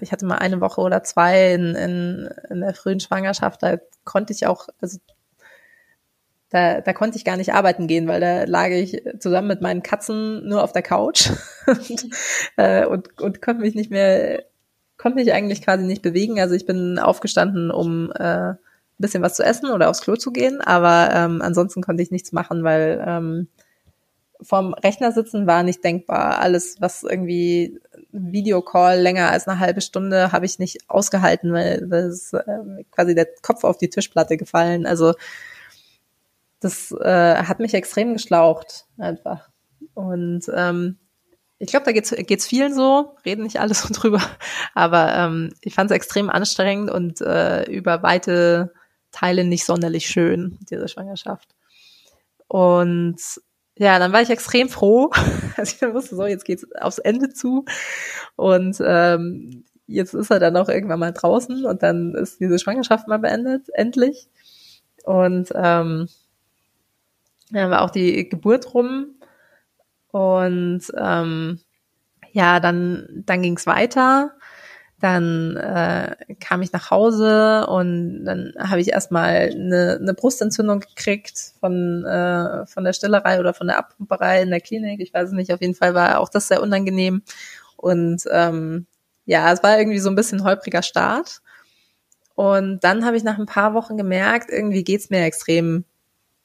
ich 0.00 0.10
hatte 0.10 0.24
mal 0.24 0.38
eine 0.38 0.60
Woche 0.62 0.80
oder 0.80 1.02
zwei 1.02 1.52
in, 1.52 1.74
in, 1.74 2.30
in 2.48 2.60
der 2.60 2.74
frühen 2.74 3.00
Schwangerschaft, 3.00 3.62
da 3.62 3.76
konnte 4.04 4.32
ich 4.32 4.46
auch, 4.46 4.68
also 4.80 4.98
da, 6.54 6.80
da 6.80 6.92
konnte 6.92 7.18
ich 7.18 7.24
gar 7.24 7.36
nicht 7.36 7.52
arbeiten 7.52 7.88
gehen, 7.88 8.06
weil 8.06 8.20
da 8.20 8.44
lag 8.44 8.68
ich 8.68 9.02
zusammen 9.18 9.48
mit 9.48 9.60
meinen 9.60 9.82
Katzen 9.82 10.46
nur 10.46 10.62
auf 10.62 10.70
der 10.70 10.82
Couch 10.82 11.30
und, 11.66 12.06
äh, 12.56 12.86
und, 12.86 13.20
und 13.20 13.42
konnte 13.42 13.62
mich 13.62 13.74
nicht 13.74 13.90
mehr, 13.90 14.44
konnte 14.96 15.18
mich 15.18 15.32
eigentlich 15.32 15.62
quasi 15.62 15.82
nicht 15.82 16.00
bewegen. 16.00 16.38
Also 16.38 16.54
ich 16.54 16.64
bin 16.64 17.00
aufgestanden, 17.00 17.72
um 17.72 18.12
äh, 18.12 18.50
ein 18.50 18.58
bisschen 18.98 19.20
was 19.20 19.34
zu 19.34 19.42
essen 19.42 19.72
oder 19.72 19.90
aufs 19.90 20.02
Klo 20.02 20.14
zu 20.14 20.30
gehen, 20.30 20.60
aber 20.60 21.10
ähm, 21.12 21.42
ansonsten 21.42 21.82
konnte 21.82 22.04
ich 22.04 22.12
nichts 22.12 22.30
machen, 22.30 22.62
weil 22.62 23.04
ähm, 23.04 23.48
vorm 24.40 24.74
Rechner 24.74 25.10
sitzen 25.10 25.48
war 25.48 25.64
nicht 25.64 25.82
denkbar. 25.82 26.38
Alles, 26.38 26.76
was 26.78 27.02
irgendwie 27.02 27.80
Videocall 28.12 29.00
länger 29.00 29.32
als 29.32 29.48
eine 29.48 29.58
halbe 29.58 29.80
Stunde, 29.80 30.30
habe 30.30 30.46
ich 30.46 30.60
nicht 30.60 30.88
ausgehalten, 30.88 31.52
weil 31.52 31.84
das 31.88 32.32
äh, 32.32 32.84
quasi 32.92 33.16
der 33.16 33.26
Kopf 33.42 33.64
auf 33.64 33.76
die 33.76 33.90
Tischplatte 33.90 34.36
gefallen. 34.36 34.86
Also 34.86 35.14
das 36.64 36.92
äh, 36.92 37.36
hat 37.36 37.60
mich 37.60 37.74
extrem 37.74 38.14
geschlaucht 38.14 38.86
einfach. 38.96 39.50
Und 39.92 40.44
ähm, 40.54 40.98
ich 41.58 41.68
glaube, 41.68 41.84
da 41.84 41.92
geht's 41.92 42.14
geht's 42.16 42.46
vielen 42.46 42.74
so, 42.74 43.16
reden 43.24 43.42
nicht 43.42 43.60
alle 43.60 43.74
so 43.74 43.88
drüber, 43.92 44.22
aber 44.74 45.14
ähm, 45.14 45.52
ich 45.60 45.74
fand 45.74 45.90
es 45.90 45.94
extrem 45.94 46.30
anstrengend 46.30 46.90
und 46.90 47.20
äh, 47.20 47.70
über 47.70 48.02
weite 48.02 48.72
Teile 49.12 49.44
nicht 49.44 49.66
sonderlich 49.66 50.06
schön, 50.06 50.58
diese 50.70 50.88
Schwangerschaft. 50.88 51.54
Und 52.48 53.20
ja, 53.76 53.98
dann 53.98 54.12
war 54.12 54.22
ich 54.22 54.30
extrem 54.30 54.68
froh. 54.68 55.10
Also 55.56 55.86
ich 55.86 55.94
wusste 55.94 56.16
so, 56.16 56.26
jetzt 56.26 56.44
geht's 56.44 56.66
aufs 56.80 56.98
Ende 56.98 57.28
zu. 57.28 57.64
Und 58.34 58.76
ähm, 58.84 59.64
jetzt 59.86 60.12
ist 60.12 60.30
er 60.30 60.40
dann 60.40 60.56
auch 60.56 60.68
irgendwann 60.68 60.98
mal 60.98 61.12
draußen 61.12 61.64
und 61.64 61.84
dann 61.84 62.14
ist 62.16 62.40
diese 62.40 62.58
Schwangerschaft 62.58 63.06
mal 63.06 63.20
beendet, 63.20 63.68
endlich. 63.72 64.28
Und 65.04 65.50
ähm, 65.54 66.08
dann 67.60 67.70
war 67.70 67.82
auch 67.82 67.90
die 67.90 68.28
Geburt 68.28 68.74
rum. 68.74 69.16
Und 70.10 70.82
ähm, 70.96 71.60
ja, 72.32 72.60
dann, 72.60 73.08
dann 73.26 73.42
ging's 73.42 73.66
weiter. 73.66 74.32
Dann 75.00 75.56
äh, 75.56 76.16
kam 76.40 76.62
ich 76.62 76.72
nach 76.72 76.90
Hause 76.90 77.66
und 77.66 78.24
dann 78.24 78.54
habe 78.58 78.80
ich 78.80 78.90
erstmal 78.90 79.50
eine, 79.52 79.98
eine 80.00 80.14
Brustentzündung 80.14 80.80
gekriegt 80.80 81.52
von, 81.60 82.04
äh, 82.04 82.64
von 82.66 82.84
der 82.84 82.92
Stillerei 82.92 83.38
oder 83.38 83.54
von 83.54 83.66
der 83.66 83.78
Abpumperei 83.78 84.42
in 84.42 84.50
der 84.50 84.60
Klinik. 84.60 85.00
Ich 85.00 85.12
weiß 85.12 85.28
es 85.28 85.34
nicht, 85.34 85.52
auf 85.52 85.60
jeden 85.60 85.74
Fall 85.74 85.94
war 85.94 86.20
auch 86.20 86.28
das 86.28 86.48
sehr 86.48 86.62
unangenehm. 86.62 87.22
Und 87.76 88.22
ähm, 88.30 88.86
ja, 89.26 89.52
es 89.52 89.62
war 89.62 89.78
irgendwie 89.78 89.98
so 89.98 90.08
ein 90.08 90.14
bisschen 90.14 90.44
holpriger 90.44 90.82
Start. 90.82 91.42
Und 92.34 92.82
dann 92.82 93.04
habe 93.04 93.16
ich 93.16 93.24
nach 93.24 93.38
ein 93.38 93.46
paar 93.46 93.74
Wochen 93.74 93.96
gemerkt, 93.96 94.50
irgendwie 94.50 94.84
geht's 94.84 95.10
mir 95.10 95.24
extrem 95.24 95.84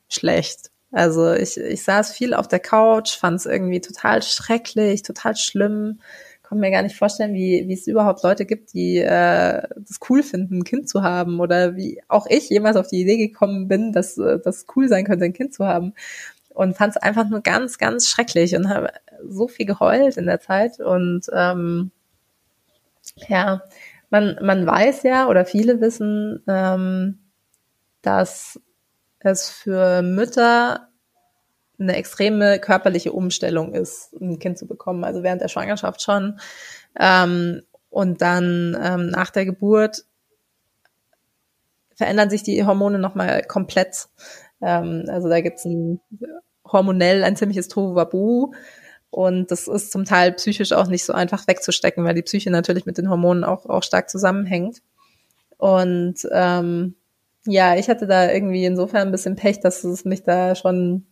schlecht. 0.10 0.70
Also 0.92 1.34
ich, 1.34 1.58
ich 1.58 1.84
saß 1.84 2.12
viel 2.12 2.34
auf 2.34 2.48
der 2.48 2.60
Couch, 2.60 3.16
fand 3.18 3.40
es 3.40 3.46
irgendwie 3.46 3.82
total 3.82 4.22
schrecklich, 4.24 5.04
total 5.04 5.36
schlimm. 5.36 6.00
Konnte 6.42 6.62
mir 6.62 6.72
gar 6.72 6.82
nicht 6.82 6.96
vorstellen, 6.96 7.36
wie, 7.36 7.68
wie 7.68 7.74
es 7.74 7.86
überhaupt 7.86 8.24
Leute 8.24 8.46
gibt, 8.46 8.74
die 8.74 8.98
äh, 8.98 9.62
das 9.78 10.00
cool 10.10 10.24
finden, 10.24 10.60
ein 10.60 10.64
Kind 10.64 10.90
zu 10.90 11.04
haben. 11.04 11.40
Oder 11.40 11.76
wie 11.76 12.02
auch 12.08 12.26
ich 12.28 12.50
jemals 12.50 12.76
auf 12.76 12.88
die 12.88 13.02
Idee 13.02 13.18
gekommen 13.18 13.68
bin, 13.68 13.94
dass 13.94 14.18
äh, 14.18 14.40
das 14.44 14.66
cool 14.76 14.88
sein 14.88 15.06
könnte, 15.06 15.26
ein 15.26 15.34
Kind 15.34 15.54
zu 15.54 15.66
haben. 15.68 15.94
Und 16.50 16.76
fand 16.76 16.96
es 16.96 17.02
einfach 17.02 17.30
nur 17.30 17.42
ganz, 17.42 17.78
ganz 17.78 18.10
schrecklich 18.10 18.56
und 18.56 18.68
habe 18.70 18.90
so 19.28 19.48
viel 19.48 19.68
geheult 19.68 20.18
in 20.18 20.26
der 20.26 20.40
Zeit. 20.40 20.80
Und 20.80 21.28
ähm, 21.32 21.92
ja, 23.28 23.62
man, 24.10 24.38
man 24.42 24.66
weiß 24.66 25.04
ja, 25.04 25.28
oder 25.28 25.46
viele 25.46 25.82
wissen, 25.82 26.42
ähm, 26.48 27.20
dass 28.02 28.60
es 29.20 29.50
für 29.50 30.02
Mütter 30.02 30.90
eine 31.80 31.96
extreme 31.96 32.60
körperliche 32.60 33.14
Umstellung 33.14 33.74
ist, 33.74 34.14
ein 34.20 34.40
Kind 34.40 34.58
zu 34.58 34.68
bekommen. 34.68 35.04
Also 35.04 35.24
während 35.24 35.42
der 35.42 35.48
Schwangerschaft 35.48 36.02
schon. 36.02 36.40
Ähm, 37.00 37.62
und 37.90 38.22
dann 38.22 38.78
ähm, 38.82 39.10
nach 39.10 39.30
der 39.30 39.46
Geburt 39.46 40.06
verändern 41.96 42.30
sich 42.30 42.44
die 42.44 42.66
Hormone 42.66 43.00
nochmal 43.00 43.44
komplett. 43.44 44.08
Ähm, 44.62 45.06
also 45.08 45.30
da 45.30 45.42
gibt's 45.42 45.66
ein 45.66 46.00
hormonell 46.66 47.24
ein 47.24 47.36
ziemliches 47.36 47.68
Tohuwabu. 47.68 48.54
Und 49.12 49.50
das 49.50 49.68
ist 49.68 49.92
zum 49.92 50.06
Teil 50.06 50.34
psychisch 50.34 50.72
auch 50.72 50.88
nicht 50.88 51.04
so 51.04 51.14
einfach 51.14 51.48
wegzustecken, 51.48 52.04
weil 52.04 52.14
die 52.14 52.22
Psyche 52.22 52.52
natürlich 52.52 52.86
mit 52.86 52.98
den 52.98 53.10
Hormonen 53.10 53.44
auch, 53.44 53.66
auch 53.66 53.84
stark 53.84 54.10
zusammenhängt. 54.10 54.82
Und 55.58 56.28
ähm, 56.32 56.96
ja, 57.46 57.76
ich 57.76 57.90
hatte 57.90 58.08
da 58.08 58.32
irgendwie 58.32 58.66
insofern 58.66 59.08
ein 59.08 59.12
bisschen 59.12 59.36
Pech, 59.36 59.60
dass 59.60 59.84
es 59.84 60.06
mich 60.06 60.24
da 60.24 60.56
schon 60.56 61.06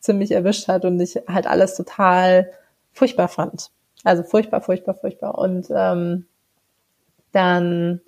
ziemlich 0.00 0.32
erwischt 0.32 0.68
hat 0.68 0.84
und 0.84 1.00
ich 1.00 1.16
halt 1.28 1.46
alles 1.46 1.76
total 1.76 2.50
furchtbar 2.92 3.28
fand. 3.28 3.70
Also 4.04 4.22
furchtbar, 4.22 4.60
furchtbar, 4.60 4.94
furchtbar. 4.94 5.38
Und 5.38 5.68
ähm, 5.70 6.26
dann 7.30 8.00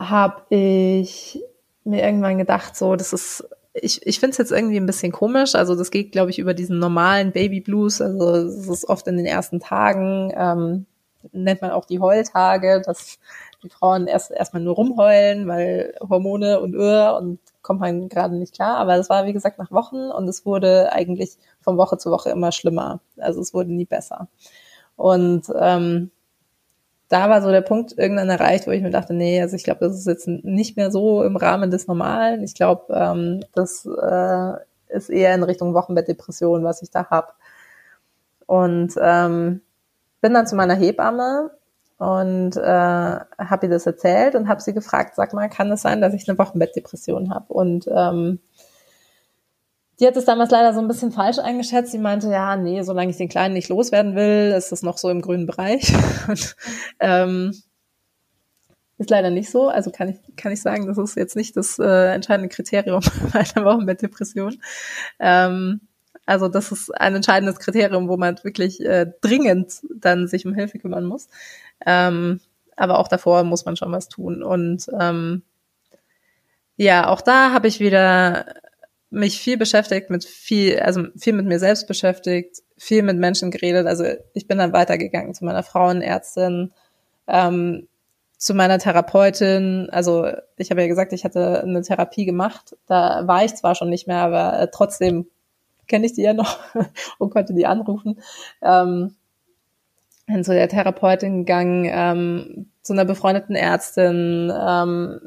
habe 0.00 0.42
ich 0.54 1.40
mir 1.84 2.02
irgendwann 2.02 2.38
gedacht, 2.38 2.76
so, 2.76 2.96
das 2.96 3.12
ist, 3.12 3.48
ich, 3.72 4.04
ich 4.06 4.20
finde 4.20 4.32
es 4.32 4.38
jetzt 4.38 4.52
irgendwie 4.52 4.76
ein 4.76 4.86
bisschen 4.86 5.12
komisch. 5.12 5.54
Also 5.54 5.76
das 5.76 5.90
geht, 5.90 6.12
glaube 6.12 6.30
ich, 6.30 6.38
über 6.38 6.54
diesen 6.54 6.78
normalen 6.78 7.32
Baby 7.32 7.60
Blues. 7.60 8.00
Also 8.00 8.34
es 8.34 8.68
ist 8.68 8.88
oft 8.88 9.06
in 9.06 9.16
den 9.16 9.26
ersten 9.26 9.60
Tagen, 9.60 10.32
ähm, 10.36 10.86
nennt 11.32 11.62
man 11.62 11.70
auch 11.70 11.84
die 11.84 12.00
Heultage, 12.00 12.82
dass 12.84 13.18
die 13.62 13.70
Frauen 13.70 14.06
erst 14.06 14.30
erstmal 14.30 14.62
nur 14.62 14.74
rumheulen, 14.76 15.48
weil 15.48 15.94
Hormone 16.00 16.60
und 16.60 16.74
Öhr 16.74 17.16
und 17.20 17.40
kommt 17.62 17.80
man 17.80 18.08
gerade 18.08 18.36
nicht 18.36 18.54
klar. 18.54 18.78
Aber 18.78 18.96
das 18.96 19.10
war, 19.10 19.26
wie 19.26 19.32
gesagt, 19.32 19.58
nach 19.58 19.72
Wochen 19.72 20.10
und 20.10 20.28
es 20.28 20.46
wurde 20.46 20.92
eigentlich 20.92 21.38
von 21.60 21.76
Woche 21.76 21.98
zu 21.98 22.10
Woche 22.10 22.30
immer 22.30 22.52
schlimmer. 22.52 23.00
Also 23.18 23.40
es 23.40 23.52
wurde 23.54 23.72
nie 23.72 23.84
besser. 23.84 24.28
Und 24.96 25.44
ähm, 25.58 26.10
da 27.08 27.30
war 27.30 27.42
so 27.42 27.50
der 27.50 27.62
Punkt 27.62 27.96
irgendwann 27.96 28.28
erreicht, 28.28 28.66
wo 28.66 28.70
ich 28.70 28.82
mir 28.82 28.90
dachte, 28.90 29.14
nee, 29.14 29.40
also 29.40 29.56
ich 29.56 29.64
glaube, 29.64 29.80
das 29.80 29.98
ist 29.98 30.06
jetzt 30.06 30.28
nicht 30.28 30.76
mehr 30.76 30.90
so 30.90 31.22
im 31.22 31.36
Rahmen 31.36 31.70
des 31.70 31.86
Normalen. 31.86 32.42
Ich 32.42 32.54
glaube, 32.54 32.92
ähm, 32.94 33.40
das 33.54 33.86
äh, 33.86 34.52
ist 34.88 35.08
eher 35.08 35.34
in 35.34 35.42
Richtung 35.42 35.74
Wochenbettdepression, 35.74 36.64
was 36.64 36.82
ich 36.82 36.90
da 36.90 37.06
hab. 37.10 37.36
Und 38.46 38.94
ähm, 39.00 39.62
bin 40.20 40.34
dann 40.34 40.46
zu 40.46 40.56
meiner 40.56 40.74
Hebamme 40.74 41.50
und 41.98 42.56
äh, 42.56 42.62
habe 42.62 43.66
ihr 43.66 43.70
das 43.70 43.86
erzählt 43.86 44.34
und 44.34 44.48
habe 44.48 44.60
sie 44.60 44.72
gefragt, 44.72 45.16
sag 45.16 45.34
mal, 45.34 45.48
kann 45.48 45.70
es 45.72 45.82
sein, 45.82 46.00
dass 46.00 46.14
ich 46.14 46.28
eine 46.28 46.38
Wochenbettdepression 46.38 47.34
habe? 47.34 47.52
Und 47.52 47.88
ähm, 47.92 48.38
die 49.98 50.06
hat 50.06 50.16
es 50.16 50.24
damals 50.24 50.52
leider 50.52 50.72
so 50.72 50.80
ein 50.80 50.86
bisschen 50.86 51.10
falsch 51.10 51.40
eingeschätzt. 51.40 51.90
Sie 51.90 51.98
meinte, 51.98 52.30
ja, 52.30 52.54
nee, 52.54 52.82
solange 52.82 53.10
ich 53.10 53.16
den 53.16 53.28
Kleinen 53.28 53.54
nicht 53.54 53.68
loswerden 53.68 54.14
will, 54.14 54.54
ist 54.56 54.70
das 54.70 54.82
noch 54.82 54.96
so 54.96 55.10
im 55.10 55.22
grünen 55.22 55.46
Bereich. 55.46 55.92
Und, 56.28 56.54
ähm, 57.00 57.52
ist 58.98 59.10
leider 59.10 59.30
nicht 59.30 59.50
so. 59.50 59.68
Also 59.68 59.90
kann 59.90 60.08
ich, 60.08 60.36
kann 60.36 60.52
ich 60.52 60.62
sagen, 60.62 60.86
das 60.86 60.98
ist 60.98 61.16
jetzt 61.16 61.36
nicht 61.36 61.56
das 61.56 61.78
äh, 61.80 62.14
entscheidende 62.14 62.48
Kriterium 62.48 63.00
bei 63.32 63.40
einer 63.40 63.64
Wochenbettdepression. 63.64 64.60
Ähm, 65.18 65.80
also 66.26 66.48
das 66.48 66.72
ist 66.72 66.90
ein 66.90 67.14
entscheidendes 67.14 67.58
Kriterium, 67.58 68.08
wo 68.08 68.16
man 68.16 68.38
wirklich 68.42 68.84
äh, 68.84 69.06
dringend 69.20 69.80
dann 69.94 70.28
sich 70.28 70.46
um 70.46 70.54
Hilfe 70.54 70.78
kümmern 70.78 71.06
muss. 71.06 71.28
Ähm, 71.86 72.40
aber 72.76 72.98
auch 72.98 73.08
davor 73.08 73.44
muss 73.44 73.64
man 73.64 73.76
schon 73.76 73.92
was 73.92 74.08
tun. 74.08 74.42
Und 74.42 74.86
ähm, 74.98 75.42
ja, 76.76 77.08
auch 77.08 77.20
da 77.20 77.52
habe 77.52 77.68
ich 77.68 77.80
wieder 77.80 78.46
mich 79.10 79.40
viel 79.40 79.56
beschäftigt 79.56 80.10
mit 80.10 80.24
viel, 80.24 80.78
also 80.80 81.04
viel 81.16 81.32
mit 81.32 81.46
mir 81.46 81.58
selbst 81.58 81.88
beschäftigt, 81.88 82.62
viel 82.76 83.02
mit 83.02 83.18
Menschen 83.18 83.50
geredet. 83.50 83.86
Also 83.86 84.04
ich 84.34 84.46
bin 84.46 84.58
dann 84.58 84.72
weitergegangen 84.72 85.34
zu 85.34 85.44
meiner 85.44 85.62
Frauenärztin, 85.62 86.72
ähm, 87.26 87.88
zu 88.36 88.54
meiner 88.54 88.78
Therapeutin. 88.78 89.88
Also 89.90 90.28
ich 90.56 90.70
habe 90.70 90.82
ja 90.82 90.88
gesagt, 90.88 91.12
ich 91.12 91.24
hatte 91.24 91.62
eine 91.62 91.82
Therapie 91.82 92.26
gemacht. 92.26 92.76
Da 92.86 93.26
war 93.26 93.44
ich 93.44 93.54
zwar 93.54 93.74
schon 93.74 93.90
nicht 93.90 94.06
mehr, 94.06 94.18
aber 94.18 94.60
äh, 94.60 94.68
trotzdem 94.70 95.26
kenne 95.88 96.06
ich 96.06 96.12
die 96.12 96.22
ja 96.22 96.34
noch 96.34 96.58
und 97.18 97.30
konnte 97.30 97.54
die 97.54 97.66
anrufen. 97.66 98.20
Ähm, 98.62 99.16
bin 100.28 100.44
zu 100.44 100.52
der 100.52 100.68
Therapeutin 100.68 101.44
gegangen, 101.44 101.88
ähm, 101.90 102.70
zu 102.82 102.92
einer 102.92 103.04
befreundeten 103.04 103.56
Ärztin, 103.56 104.52
ähm, 104.56 105.20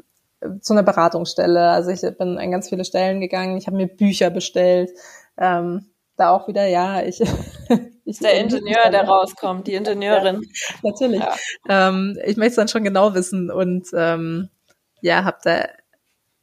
zu 0.60 0.72
einer 0.72 0.82
Beratungsstelle. 0.82 1.70
Also 1.70 1.90
ich 1.90 2.00
bin 2.16 2.38
an 2.38 2.50
ganz 2.50 2.68
viele 2.68 2.84
Stellen 2.84 3.20
gegangen. 3.20 3.56
Ich 3.56 3.66
habe 3.66 3.76
mir 3.76 3.86
Bücher 3.86 4.30
bestellt. 4.30 4.90
Ähm, 5.38 5.86
da 6.16 6.30
auch 6.30 6.48
wieder, 6.48 6.66
ja, 6.66 7.02
ich. 7.02 7.20
ich 8.04 8.18
der 8.18 8.38
Ingenieur, 8.38 8.90
der 8.90 9.04
rauskommt, 9.04 9.66
die 9.66 9.74
Ingenieurin. 9.74 10.42
Ja, 10.42 10.90
natürlich. 10.90 11.20
Ja. 11.20 11.36
Ähm, 11.68 12.18
ich 12.24 12.36
möchte 12.36 12.50
es 12.50 12.56
dann 12.56 12.68
schon 12.68 12.84
genau 12.84 13.14
wissen 13.14 13.50
und 13.50 13.88
ähm, 13.94 14.48
ja, 15.00 15.24
habe 15.24 15.38
da 15.42 15.64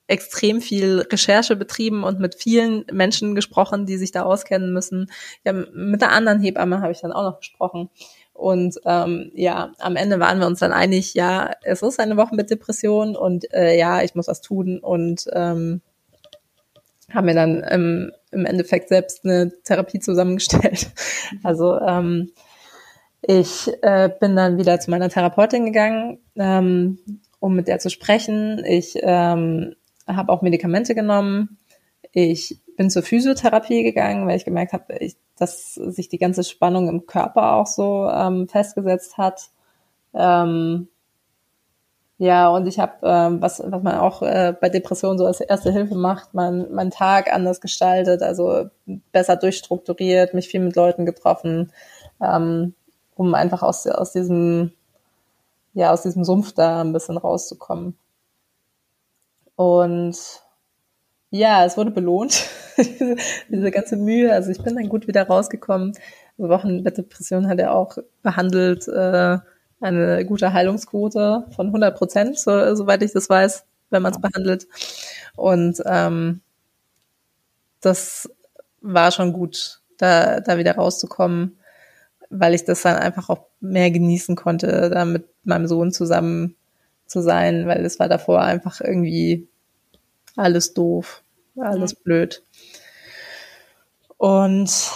extrem 0.07 0.59
viel 0.59 1.05
Recherche 1.11 1.55
betrieben 1.55 2.03
und 2.03 2.19
mit 2.19 2.35
vielen 2.35 2.85
Menschen 2.91 3.35
gesprochen, 3.35 3.85
die 3.85 3.97
sich 3.97 4.11
da 4.11 4.23
auskennen 4.23 4.73
müssen. 4.73 5.11
Ja, 5.45 5.53
mit 5.53 6.01
der 6.01 6.11
anderen 6.11 6.41
Hebamme 6.41 6.81
habe 6.81 6.91
ich 6.91 7.01
dann 7.01 7.11
auch 7.11 7.23
noch 7.23 7.37
gesprochen. 7.37 7.89
Und 8.39 8.79
ähm, 8.85 9.31
ja, 9.35 9.73
am 9.79 9.97
Ende 9.97 10.17
waren 10.21 10.39
wir 10.39 10.47
uns 10.47 10.59
dann 10.59 10.71
einig, 10.71 11.13
ja, 11.13 11.51
es 11.61 11.81
ist 11.81 11.99
eine 11.99 12.15
Woche 12.15 12.35
mit 12.35 12.49
Depression 12.49 13.17
und 13.17 13.53
äh, 13.53 13.77
ja, 13.77 14.01
ich 14.01 14.15
muss 14.15 14.29
was 14.29 14.39
tun 14.39 14.79
und 14.79 15.25
ähm, 15.33 15.81
haben 17.13 17.25
mir 17.25 17.35
dann 17.35 17.61
im, 17.63 18.13
im 18.31 18.45
Endeffekt 18.45 18.87
selbst 18.87 19.25
eine 19.25 19.51
Therapie 19.63 19.99
zusammengestellt. 19.99 20.87
Also 21.43 21.79
ähm, 21.79 22.31
ich 23.21 23.69
äh, 23.81 24.09
bin 24.19 24.37
dann 24.37 24.57
wieder 24.57 24.79
zu 24.79 24.89
meiner 24.89 25.09
Therapeutin 25.09 25.65
gegangen, 25.65 26.19
ähm, 26.37 26.97
um 27.39 27.55
mit 27.55 27.67
der 27.67 27.79
zu 27.79 27.89
sprechen. 27.89 28.63
Ich 28.65 28.97
ähm, 29.01 29.75
habe 30.07 30.31
auch 30.31 30.41
Medikamente 30.41 30.95
genommen. 30.95 31.59
Ich 32.13 32.61
bin 32.79 32.89
zur 32.89 33.03
Physiotherapie 33.03 33.83
gegangen, 33.83 34.25
weil 34.25 34.37
ich 34.37 34.45
gemerkt 34.45 34.71
habe, 34.71 34.95
ich, 34.99 35.17
dass 35.37 35.73
sich 35.73 36.07
die 36.07 36.17
ganze 36.17 36.45
Spannung 36.45 36.87
im 36.87 37.07
Körper 37.07 37.55
auch 37.55 37.67
so 37.67 38.07
ähm, 38.09 38.47
festgesetzt 38.47 39.17
hat. 39.17 39.49
Ähm, 40.13 40.87
ja, 42.17 42.47
und 42.47 42.67
ich 42.67 42.79
habe, 42.79 42.93
ähm, 43.03 43.41
was, 43.41 43.61
was 43.65 43.83
man 43.83 43.95
auch 43.95 44.21
äh, 44.21 44.55
bei 44.61 44.69
Depressionen 44.69 45.17
so 45.17 45.25
als 45.25 45.41
erste 45.41 45.73
Hilfe 45.73 45.95
macht, 45.95 46.33
man 46.33 46.71
meinen 46.71 46.89
Tag 46.89 47.33
anders 47.33 47.59
gestaltet, 47.59 48.23
also 48.23 48.69
besser 49.11 49.35
durchstrukturiert, 49.35 50.33
mich 50.33 50.47
viel 50.47 50.61
mit 50.61 50.77
Leuten 50.77 51.05
getroffen, 51.05 51.73
ähm, 52.21 52.75
um 53.13 53.35
einfach 53.35 53.61
aus, 53.61 53.87
aus 53.87 54.13
diesem, 54.13 54.71
ja, 55.73 55.91
aus 55.91 56.03
diesem 56.03 56.23
Sumpf 56.23 56.53
da 56.53 56.79
ein 56.79 56.93
bisschen 56.93 57.17
rauszukommen. 57.17 57.97
Und 59.57 60.15
ja, 61.31 61.65
es 61.65 61.77
wurde 61.77 61.91
belohnt, 61.91 62.47
diese 63.49 63.71
ganze 63.71 63.95
Mühe. 63.97 64.33
Also 64.33 64.51
ich 64.51 64.61
bin 64.63 64.75
dann 64.75 64.89
gut 64.89 65.07
wieder 65.07 65.27
rausgekommen. 65.27 65.93
Also 66.37 66.49
Wochenbettdepression 66.49 67.47
hat 67.47 67.59
er 67.59 67.73
auch 67.75 67.97
behandelt, 68.23 68.87
äh, 68.87 69.37
eine 69.81 70.25
gute 70.25 70.53
Heilungsquote 70.53 71.45
von 71.55 71.67
100 71.67 71.97
Prozent, 71.97 72.39
so, 72.39 72.75
soweit 72.75 73.01
ich 73.03 73.13
das 73.13 73.29
weiß, 73.29 73.65
wenn 73.89 74.01
man 74.01 74.13
es 74.13 74.19
behandelt. 74.21 74.67
Und 75.35 75.81
ähm, 75.85 76.41
das 77.81 78.29
war 78.81 79.11
schon 79.11 79.33
gut, 79.33 79.81
da, 79.97 80.39
da 80.39 80.57
wieder 80.57 80.75
rauszukommen, 80.75 81.57
weil 82.29 82.53
ich 82.53 82.65
das 82.65 82.81
dann 82.81 82.97
einfach 82.97 83.29
auch 83.29 83.45
mehr 83.59 83.91
genießen 83.91 84.35
konnte, 84.35 84.89
da 84.89 85.05
mit 85.05 85.25
meinem 85.43 85.67
Sohn 85.67 85.91
zusammen 85.91 86.55
zu 87.05 87.21
sein, 87.21 87.67
weil 87.67 87.85
es 87.85 87.99
war 87.99 88.07
davor 88.07 88.41
einfach 88.41 88.81
irgendwie 88.81 89.48
alles 90.39 90.73
doof, 90.73 91.23
alles 91.57 91.91
ja. 91.91 91.97
blöd. 92.03 92.43
Und 94.17 94.91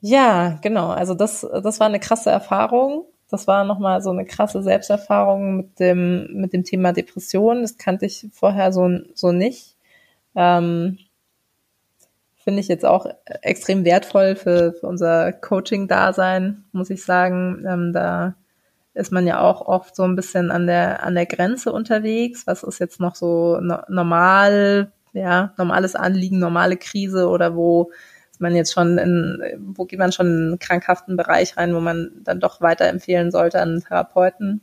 ja, 0.00 0.58
genau, 0.62 0.88
also 0.88 1.14
das, 1.14 1.46
das 1.62 1.80
war 1.80 1.86
eine 1.86 2.00
krasse 2.00 2.30
Erfahrung. 2.30 3.04
Das 3.30 3.46
war 3.46 3.64
nochmal 3.64 4.00
so 4.00 4.10
eine 4.10 4.24
krasse 4.24 4.62
Selbsterfahrung 4.62 5.56
mit 5.56 5.80
dem, 5.80 6.32
mit 6.34 6.52
dem 6.52 6.64
Thema 6.64 6.92
Depression. 6.92 7.62
Das 7.62 7.76
kannte 7.76 8.06
ich 8.06 8.26
vorher 8.32 8.72
so, 8.72 8.88
so 9.14 9.32
nicht. 9.32 9.76
Ähm, 10.34 10.98
Finde 12.36 12.60
ich 12.60 12.68
jetzt 12.68 12.86
auch 12.86 13.06
extrem 13.42 13.84
wertvoll 13.84 14.34
für, 14.34 14.72
für 14.72 14.86
unser 14.86 15.32
Coaching-Dasein, 15.32 16.64
muss 16.72 16.88
ich 16.88 17.04
sagen. 17.04 17.64
Ähm, 17.68 17.92
da 17.92 18.34
ist 18.94 19.12
man 19.12 19.26
ja 19.26 19.40
auch 19.40 19.60
oft 19.62 19.94
so 19.94 20.02
ein 20.02 20.16
bisschen 20.16 20.50
an 20.50 20.66
der, 20.66 21.04
an 21.04 21.14
der 21.14 21.26
Grenze 21.26 21.72
unterwegs. 21.72 22.46
Was 22.46 22.62
ist 22.62 22.80
jetzt 22.80 23.00
noch 23.00 23.14
so 23.14 23.60
no 23.60 23.78
normal, 23.88 24.92
ja, 25.12 25.52
normales 25.56 25.94
Anliegen, 25.94 26.38
normale 26.38 26.76
Krise 26.76 27.28
oder 27.28 27.54
wo 27.54 27.90
ist 28.30 28.40
man 28.40 28.54
jetzt 28.54 28.72
schon 28.72 28.98
in, 28.98 29.42
wo 29.74 29.84
geht 29.84 29.98
man 29.98 30.12
schon 30.12 30.26
in 30.26 30.46
einen 30.48 30.58
krankhaften 30.58 31.16
Bereich 31.16 31.56
rein, 31.56 31.74
wo 31.74 31.80
man 31.80 32.10
dann 32.22 32.40
doch 32.40 32.60
weiterempfehlen 32.60 33.30
sollte 33.30 33.60
an 33.60 33.70
einen 33.70 33.82
Therapeuten. 33.82 34.62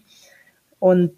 Und 0.80 1.12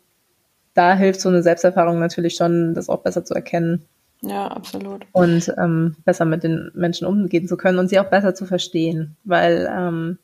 da 0.74 0.96
hilft 0.96 1.22
so 1.22 1.30
eine 1.30 1.43
Selbsterfahrung 1.43 2.00
natürlich 2.00 2.36
schon, 2.36 2.74
das 2.74 2.89
auch 2.89 3.02
besser 3.02 3.26
zu 3.26 3.34
erkennen. 3.34 3.86
Ja, 4.22 4.48
absolut. 4.48 5.06
Und 5.12 5.54
ähm, 5.58 5.96
besser 6.06 6.26
mit 6.26 6.43
den 6.43 6.72
Menschen 6.74 7.06
umgehen 7.06 7.48
zu 7.48 7.58
können 7.58 7.80
und 7.80 7.89
sie 7.89 8.00
auch 8.00 8.10
besser 8.10 8.34
zu 8.34 8.46
verstehen, 8.46 9.15
weil 9.24 9.72
ähm, 9.72 10.17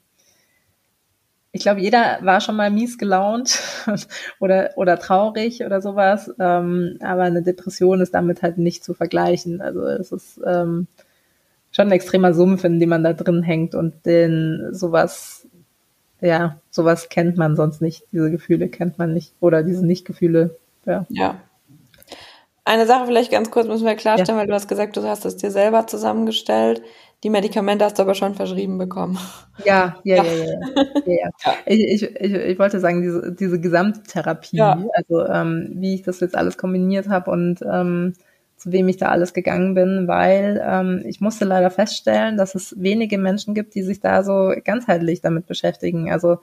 ich 1.56 1.62
glaube, 1.62 1.82
jeder 1.82 2.18
war 2.22 2.42
schon 2.42 2.56
mal 2.56 2.72
mies 2.72 2.98
gelaunt 2.98 3.62
oder, 4.39 4.72
oder 4.76 4.98
traurig 4.98 5.63
oder 5.63 5.82
sowas. 5.82 6.34
Ähm, 6.39 6.98
aber 7.00 7.22
eine 7.22 7.44
Depression 7.44 8.02
ist 8.02 8.16
damit 8.16 8.42
halt 8.42 8.58
nicht 8.58 8.84
zu 8.84 8.96
vergleichen. 8.96 9.62
Also 9.62 9.86
es 9.86 10.12
ist 10.12 10.42
ähm, 10.44 10.88
schon 11.72 11.88
ein 11.88 11.92
extremer 11.92 12.34
Sumpf, 12.34 12.63
in 12.63 12.80
dem 12.80 12.89
man 12.89 13.04
da 13.04 13.13
drin 13.13 13.44
hängt 13.44 13.76
und 13.76 14.04
den 14.08 14.70
sowas, 14.72 15.48
ja, 16.22 16.60
sowas 16.72 17.10
kennt 17.10 17.38
man 17.38 17.56
sonst 17.56 17.84
nicht. 17.84 18.04
Diese 18.12 18.32
Gefühle 18.32 18.68
kennt 18.68 18.98
man 18.98 19.13
nicht 19.13 19.36
oder 19.39 19.62
diese 19.62 19.86
Nicht-Gefühle. 19.86 20.58
Ja. 20.86 21.06
ja. 21.10 21.39
Eine 22.65 22.86
Sache 22.86 23.06
vielleicht 23.06 23.32
ganz 23.32 23.52
kurz 23.52 23.67
müssen 23.67 23.86
wir 23.86 23.95
klarstellen, 23.95 24.38
ja. 24.38 24.41
weil 24.41 24.47
du 24.47 24.54
hast 24.54 24.67
gesagt, 24.67 24.95
du 24.95 25.04
hast 25.04 25.26
es 25.26 25.36
dir 25.36 25.52
selber 25.52 25.86
zusammengestellt. 25.86 26.82
Die 27.23 27.30
Medikamente 27.30 27.86
hast 27.86 27.99
du 27.99 28.04
aber 28.04 28.15
schon 28.15 28.36
verschrieben 28.36 28.78
bekommen. 28.78 29.17
Ja, 29.65 29.97
ja, 30.04 30.15
ja, 30.15 30.23
ja. 30.23 30.45
ja, 30.45 30.54
ja. 31.06 31.30
ja. 31.45 31.54
Ich, 31.65 31.80
ich, 31.80 32.04
ich, 32.04 32.34
ich 32.34 32.60
wollte 32.60 32.80
sagen, 32.80 33.02
diese, 33.02 33.34
diese 33.34 33.60
Gesamttherapie, 33.60 34.62
also 34.62 35.26
ähm, 35.28 35.71
wie 35.76 35.95
ich 35.95 36.02
das 36.04 36.19
jetzt 36.19 36.36
alles 36.36 36.58
kombiniert 36.58 37.10
habe 37.10 37.32
und 37.32 37.60
ähm, 37.62 38.13
zu 38.58 38.71
wem 38.71 38.88
ich 38.88 38.97
da 38.97 39.10
alles 39.10 39.34
gegangen 39.34 39.73
bin, 39.73 40.08
weil 40.08 40.62
ähm, 40.65 41.04
ich 41.06 41.19
musste 41.19 41.43
leider 41.43 41.69
feststellen, 41.69 42.38
dass 42.38 42.56
es 42.56 42.73
wenige 42.78 43.17
Menschen 43.17 43.54
gibt, 43.54 43.76
die 43.76 43.84
sich 43.84 43.99
da 43.99 44.23
so 44.23 44.54
ganzheitlich 44.63 45.21
damit 45.21 45.47
beschäftigen. 45.47 46.10
Also 46.12 46.38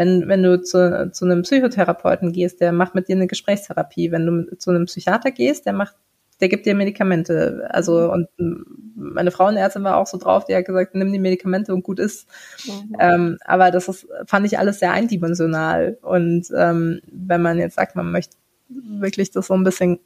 wenn, 0.00 0.28
wenn 0.28 0.42
du 0.42 0.62
zu, 0.62 1.10
zu 1.12 1.26
einem 1.26 1.42
Psychotherapeuten 1.42 2.32
gehst, 2.32 2.62
der 2.62 2.72
macht 2.72 2.94
mit 2.94 3.08
dir 3.08 3.16
eine 3.16 3.26
Gesprächstherapie. 3.26 4.10
Wenn 4.10 4.24
du 4.24 4.56
zu 4.56 4.70
einem 4.70 4.86
Psychiater 4.86 5.30
gehst, 5.30 5.66
der 5.66 5.74
macht 5.74 5.94
der 6.40 6.48
gibt 6.48 6.64
dir 6.64 6.74
Medikamente. 6.74 7.68
Also, 7.68 8.10
und 8.10 8.26
meine 8.38 9.30
Frauenärztin 9.30 9.84
war 9.84 9.98
auch 9.98 10.06
so 10.06 10.16
drauf, 10.16 10.46
die 10.46 10.56
hat 10.56 10.64
gesagt, 10.64 10.94
nimm 10.94 11.12
die 11.12 11.18
Medikamente 11.18 11.74
und 11.74 11.82
gut 11.82 11.98
ist. 11.98 12.26
Mhm. 12.64 12.96
Ähm, 12.98 13.38
aber 13.44 13.70
das 13.70 13.88
ist, 13.88 14.08
fand 14.24 14.46
ich 14.46 14.58
alles 14.58 14.78
sehr 14.78 14.92
eindimensional. 14.92 15.98
Und 16.00 16.46
ähm, 16.56 17.02
wenn 17.12 17.42
man 17.42 17.58
jetzt 17.58 17.74
sagt, 17.74 17.94
man 17.94 18.10
möchte 18.10 18.36
wirklich 18.70 19.32
das 19.32 19.48
so 19.48 19.54
ein 19.54 19.64
bisschen 19.64 20.00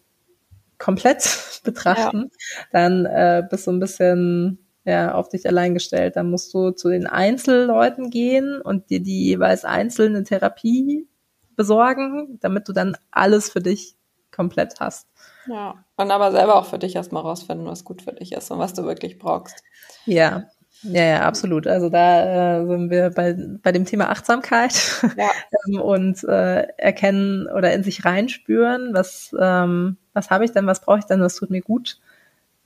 komplett 0.78 1.60
betrachten, 1.62 2.32
ja. 2.32 2.64
dann 2.72 3.06
äh, 3.06 3.44
bist 3.48 3.68
du 3.68 3.70
ein 3.70 3.78
bisschen 3.78 4.58
ja, 4.84 5.14
auf 5.14 5.28
dich 5.28 5.46
allein 5.46 5.74
gestellt. 5.74 6.16
Dann 6.16 6.30
musst 6.30 6.52
du 6.54 6.70
zu 6.70 6.90
den 6.90 7.06
Einzelleuten 7.06 8.10
gehen 8.10 8.60
und 8.60 8.90
dir 8.90 9.00
die 9.00 9.26
jeweils 9.26 9.64
einzelne 9.64 10.24
Therapie 10.24 11.08
besorgen, 11.56 12.38
damit 12.40 12.68
du 12.68 12.72
dann 12.72 12.96
alles 13.10 13.50
für 13.50 13.60
dich 13.60 13.96
komplett 14.30 14.80
hast. 14.80 15.06
Ja, 15.46 15.84
und 15.96 16.10
aber 16.10 16.32
selber 16.32 16.56
auch 16.56 16.66
für 16.66 16.78
dich 16.78 16.96
erstmal 16.96 17.22
rausfinden, 17.22 17.66
was 17.66 17.84
gut 17.84 18.02
für 18.02 18.12
dich 18.12 18.32
ist 18.32 18.50
und 18.50 18.58
was 18.58 18.74
du 18.74 18.84
wirklich 18.84 19.18
brauchst. 19.18 19.62
Ja, 20.06 20.44
ja, 20.82 21.04
ja, 21.04 21.20
absolut. 21.22 21.66
Also 21.66 21.88
da 21.88 22.60
äh, 22.60 22.66
sind 22.66 22.90
wir 22.90 23.10
bei, 23.10 23.34
bei 23.62 23.72
dem 23.72 23.84
Thema 23.86 24.10
Achtsamkeit 24.10 24.74
ja. 25.16 25.30
Ähm, 25.66 25.80
und 25.80 26.24
äh, 26.24 26.62
erkennen 26.76 27.46
oder 27.46 27.72
in 27.72 27.82
sich 27.82 28.04
reinspüren, 28.04 28.92
was, 28.92 29.34
ähm, 29.40 29.96
was 30.12 30.30
habe 30.30 30.44
ich 30.44 30.52
denn, 30.52 30.66
was 30.66 30.80
brauche 30.80 30.98
ich 30.98 31.04
denn, 31.06 31.20
was 31.20 31.36
tut 31.36 31.50
mir 31.50 31.62
gut. 31.62 32.00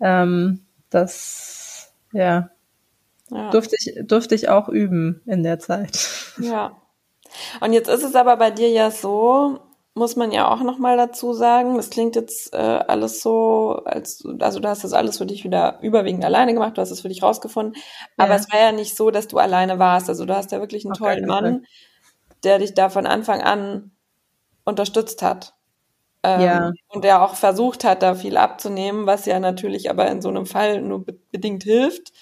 Ähm, 0.01 0.63
das, 0.91 1.68
ja, 2.13 2.51
ja, 3.31 3.51
Durfte, 3.51 3.77
ich, 3.79 3.95
durfte 4.07 4.35
ich 4.35 4.49
auch 4.49 4.69
üben 4.69 5.23
in 5.27 5.43
der 5.43 5.59
Zeit. 5.59 6.09
Ja. 6.41 6.81
Und 7.61 7.73
jetzt 7.73 7.89
ist 7.89 8.05
es 8.05 8.15
aber 8.15 8.37
bei 8.37 8.53
dir 8.53 8.71
ja 8.71 8.93
so, 8.93 9.59
muss 9.95 10.15
man 10.15 10.31
ja 10.31 10.49
auch 10.49 10.63
noch 10.63 10.79
mal 10.79 10.97
dazu 10.97 11.33
sagen. 11.33 11.77
Das 11.77 11.91
klingt 11.91 12.15
jetzt 12.15 12.55
äh, 12.55 12.57
alles 12.57 13.21
so, 13.21 13.83
als 13.85 14.25
also 14.39 14.61
du 14.61 14.69
hast 14.69 14.85
das 14.85 14.93
alles 14.93 15.19
für 15.19 15.27
dich 15.27 15.43
wieder 15.43 15.81
überwiegend 15.83 16.25
alleine 16.25 16.55
gemacht, 16.55 16.77
du 16.77 16.81
hast 16.81 16.93
es 16.93 17.01
für 17.01 17.09
dich 17.09 17.25
rausgefunden. 17.25 17.75
Ja. 17.75 18.25
Aber 18.25 18.37
es 18.37 18.51
war 18.53 18.61
ja 18.61 18.71
nicht 18.71 18.97
so, 18.97 19.11
dass 19.11 19.27
du 19.27 19.39
alleine 19.39 19.81
warst. 19.81 20.09
Also 20.09 20.27
du 20.27 20.37
hast 20.37 20.53
ja 20.53 20.61
wirklich 20.61 20.85
einen 20.85 20.93
okay, 20.93 21.17
tollen 21.17 21.27
Mann, 21.27 21.67
der 22.45 22.61
dich 22.61 22.75
da 22.75 22.89
von 22.89 23.05
Anfang 23.05 23.43
an 23.43 23.91
unterstützt 24.65 25.23
hat. 25.23 25.55
Ähm, 26.23 26.41
ja. 26.41 26.73
Und 26.89 27.05
der 27.05 27.23
auch 27.23 27.35
versucht 27.35 27.85
hat, 27.85 28.03
da 28.03 28.15
viel 28.15 28.37
abzunehmen, 28.37 29.07
was 29.07 29.27
ja 29.27 29.39
natürlich 29.39 29.89
aber 29.91 30.09
in 30.09 30.21
so 30.21 30.29
einem 30.29 30.47
Fall 30.47 30.81
nur 30.81 31.05
be 31.05 31.17
bedingt 31.31 31.63
hilft. 31.63 32.13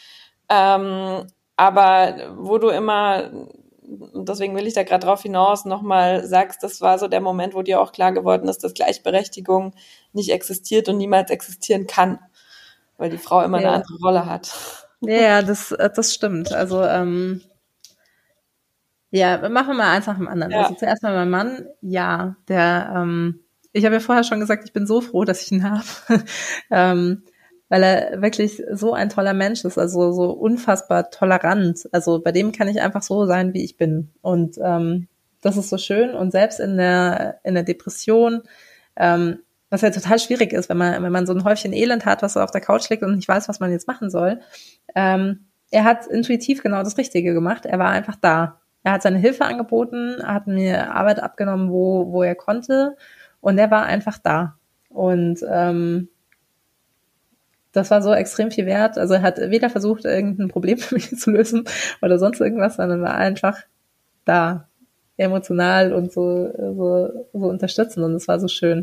Ähm, 0.49 1.27
aber 1.57 2.35
wo 2.37 2.59
du 2.59 2.69
immer 2.69 3.31
und 3.87 4.29
deswegen 4.29 4.57
will 4.57 4.67
ich 4.67 4.75
da 4.75 4.83
gerade 4.83 5.07
drauf 5.07 5.23
hinaus, 5.23 5.65
nochmal 5.65 6.27
sagst, 6.27 6.63
das 6.63 6.81
war 6.81 6.99
so 6.99 7.09
der 7.09 7.21
Moment, 7.21 7.55
wo 7.55 7.63
dir 7.63 7.81
auch 7.81 7.93
klar 7.93 8.13
geworden 8.13 8.49
ist, 8.49 8.65
dass 8.65 8.75
Gleichberechtigung 8.75 9.75
nicht 10.13 10.31
existiert 10.31 10.89
und 10.89 10.99
niemals 10.99 11.31
existieren 11.31 11.87
kann, 11.87 12.19
weil 12.99 13.11
die 13.11 13.19
Frau 13.19 13.43
immer 13.43 13.61
ja. 13.61 13.69
eine 13.69 13.77
andere 13.77 13.99
Rolle 14.03 14.27
hat. 14.27 14.87
Ja, 15.01 15.43
das, 15.43 15.73
äh, 15.73 15.91
das 15.95 16.15
stimmt. 16.15 16.53
Also, 16.53 16.83
ähm, 16.83 17.43
ja, 19.11 19.49
machen 19.49 19.69
wir 19.69 19.75
mal 19.75 19.95
eins 19.95 20.07
nach 20.07 20.17
dem 20.17 20.29
anderen. 20.29 20.53
Ja. 20.53 20.63
Also 20.63 20.75
zuerst 20.75 21.03
mal 21.03 21.15
mein 21.15 21.31
Mann, 21.31 21.67
ja, 21.81 22.37
der, 22.49 22.93
ähm, 22.97 23.46
ich 23.77 23.85
habe 23.85 23.97
ja 23.97 24.01
vorher 24.01 24.25
schon 24.25 24.41
gesagt, 24.41 24.65
ich 24.65 24.73
bin 24.73 24.87
so 24.87 25.01
froh, 25.01 25.25
dass 25.25 25.43
ich 25.43 25.53
ihn 25.53 25.63
habe. 25.63 25.85
ähm, 26.71 27.23
weil 27.69 27.83
er 27.83 28.23
wirklich 28.23 28.63
so 28.73 28.95
ein 28.95 29.09
toller 29.11 29.35
Mensch 29.35 29.65
ist, 29.65 29.77
also 29.77 30.13
so 30.13 30.31
unfassbar 30.31 31.11
tolerant. 31.11 31.87
Also 31.93 32.23
bei 32.23 32.33
dem 32.33 32.53
kann 32.53 32.69
ich 32.69 32.81
einfach 32.81 33.03
so 33.03 33.27
sein, 33.27 33.55
wie 33.55 33.65
ich 33.65 33.77
bin. 33.77 34.11
Und 34.23 34.57
ähm, 34.63 35.09
das 35.43 35.57
ist 35.57 35.69
so 35.69 35.77
schön. 35.77 36.15
Und 36.15 36.31
selbst 36.31 36.59
in 36.59 36.77
der, 36.77 37.41
in 37.45 37.55
der 37.55 37.65
Depression, 37.65 38.43
ähm, 38.97 39.41
was 39.69 39.83
ja 39.83 39.91
total 39.91 40.19
schwierig 40.21 40.53
ist, 40.53 40.69
wenn 40.69 40.79
man, 40.79 41.03
wenn 41.03 41.13
man 41.13 41.27
so 41.27 41.35
ein 41.35 41.45
Häufchen 41.45 41.73
Elend 41.73 42.07
hat, 42.07 42.23
was 42.23 42.35
so 42.35 42.41
auf 42.41 42.53
der 42.53 42.61
Couch 42.61 42.89
liegt 42.89 43.03
und 43.03 43.17
nicht 43.17 43.29
weiß, 43.29 43.49
was 43.49 43.61
man 43.61 43.73
jetzt 43.73 43.89
machen 43.89 44.11
soll. 44.11 44.41
Ähm, 44.95 45.47
er 45.71 45.85
hat 45.85 46.07
intuitiv 46.07 46.63
genau 46.63 46.83
das 46.83 46.97
Richtige 46.97 47.35
gemacht. 47.35 47.67
Er 47.67 47.79
war 47.79 47.91
einfach 47.91 48.17
da. 48.17 48.61
Er 48.85 48.93
hat 48.93 49.03
seine 49.03 49.19
Hilfe 49.19 49.45
angeboten, 49.45 50.23
hat 50.25 50.47
mir 50.47 50.95
Arbeit 50.95 51.21
abgenommen, 51.21 51.71
wo, 51.71 52.13
wo 52.13 52.23
er 52.23 52.37
konnte. 52.37 52.97
Und 53.47 53.59
er 53.59 53.71
war 53.71 53.85
einfach 53.85 54.19
da. 54.19 54.57
Und 54.89 55.39
ähm, 55.49 56.09
das 57.71 57.93
war 57.93 58.03
so 58.03 58.13
extrem 58.13 58.51
viel 58.51 58.67
wert. 58.67 58.99
Also 58.99 59.15
er 59.15 59.23
hat 59.23 59.39
weder 59.39 59.71
versucht, 59.71 60.05
irgendein 60.05 60.49
Problem 60.49 60.79
für 60.79 60.97
mich 60.97 61.17
zu 61.17 61.31
lösen 61.31 61.63
oder 62.03 62.19
sonst 62.19 62.41
irgendwas, 62.41 62.75
sondern 62.75 63.03
war 63.03 63.15
einfach 63.15 63.57
da, 64.25 64.67
emotional 65.17 65.93
und 65.93 66.13
so, 66.13 66.51
so, 66.59 67.29
so 67.33 67.47
unterstützen 67.47 68.03
und 68.03 68.15
es 68.17 68.27
war 68.27 68.41
so 68.41 68.49
schön. 68.49 68.83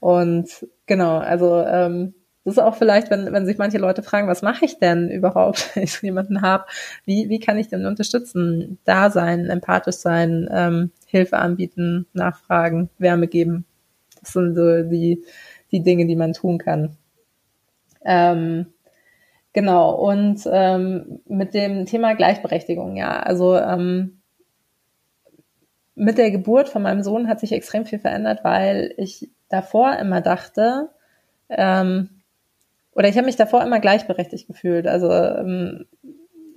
Und 0.00 0.68
genau, 0.84 1.16
also 1.16 1.64
ähm, 1.66 2.12
das 2.44 2.56
ist 2.58 2.62
auch 2.62 2.76
vielleicht, 2.76 3.10
wenn, 3.10 3.32
wenn 3.32 3.46
sich 3.46 3.56
manche 3.56 3.78
Leute 3.78 4.02
fragen, 4.02 4.28
was 4.28 4.42
mache 4.42 4.66
ich 4.66 4.78
denn 4.78 5.10
überhaupt, 5.10 5.70
wenn 5.74 5.84
ich 5.84 5.94
so 5.94 6.06
jemanden 6.06 6.42
habe, 6.42 6.66
wie, 7.06 7.30
wie 7.30 7.40
kann 7.40 7.56
ich 7.56 7.68
denn 7.68 7.86
unterstützen, 7.86 8.78
da 8.84 9.10
sein, 9.10 9.46
empathisch 9.46 9.96
sein, 9.96 10.46
ähm, 10.52 10.90
Hilfe 11.06 11.38
anbieten, 11.38 12.06
nachfragen, 12.12 12.90
Wärme 12.98 13.28
geben. 13.28 13.64
Das 14.28 14.34
sind 14.34 14.54
so 14.54 14.82
die, 14.82 15.24
die 15.72 15.82
Dinge, 15.82 16.06
die 16.06 16.16
man 16.16 16.32
tun 16.32 16.58
kann. 16.58 16.96
Ähm, 18.04 18.66
genau, 19.52 19.94
und 19.94 20.40
ähm, 20.50 21.20
mit 21.26 21.54
dem 21.54 21.86
Thema 21.86 22.14
Gleichberechtigung, 22.14 22.96
ja, 22.96 23.20
also 23.20 23.56
ähm, 23.56 24.20
mit 25.94 26.18
der 26.18 26.30
Geburt 26.30 26.68
von 26.68 26.82
meinem 26.82 27.02
Sohn 27.02 27.28
hat 27.28 27.40
sich 27.40 27.52
extrem 27.52 27.84
viel 27.84 27.98
verändert, 27.98 28.40
weil 28.44 28.94
ich 28.98 29.30
davor 29.48 29.96
immer 29.96 30.20
dachte, 30.20 30.90
ähm, 31.48 32.10
oder 32.92 33.08
ich 33.08 33.16
habe 33.16 33.26
mich 33.26 33.36
davor 33.36 33.62
immer 33.62 33.80
gleichberechtigt 33.80 34.46
gefühlt. 34.46 34.86
Also 34.86 35.10
ähm, 35.10 35.86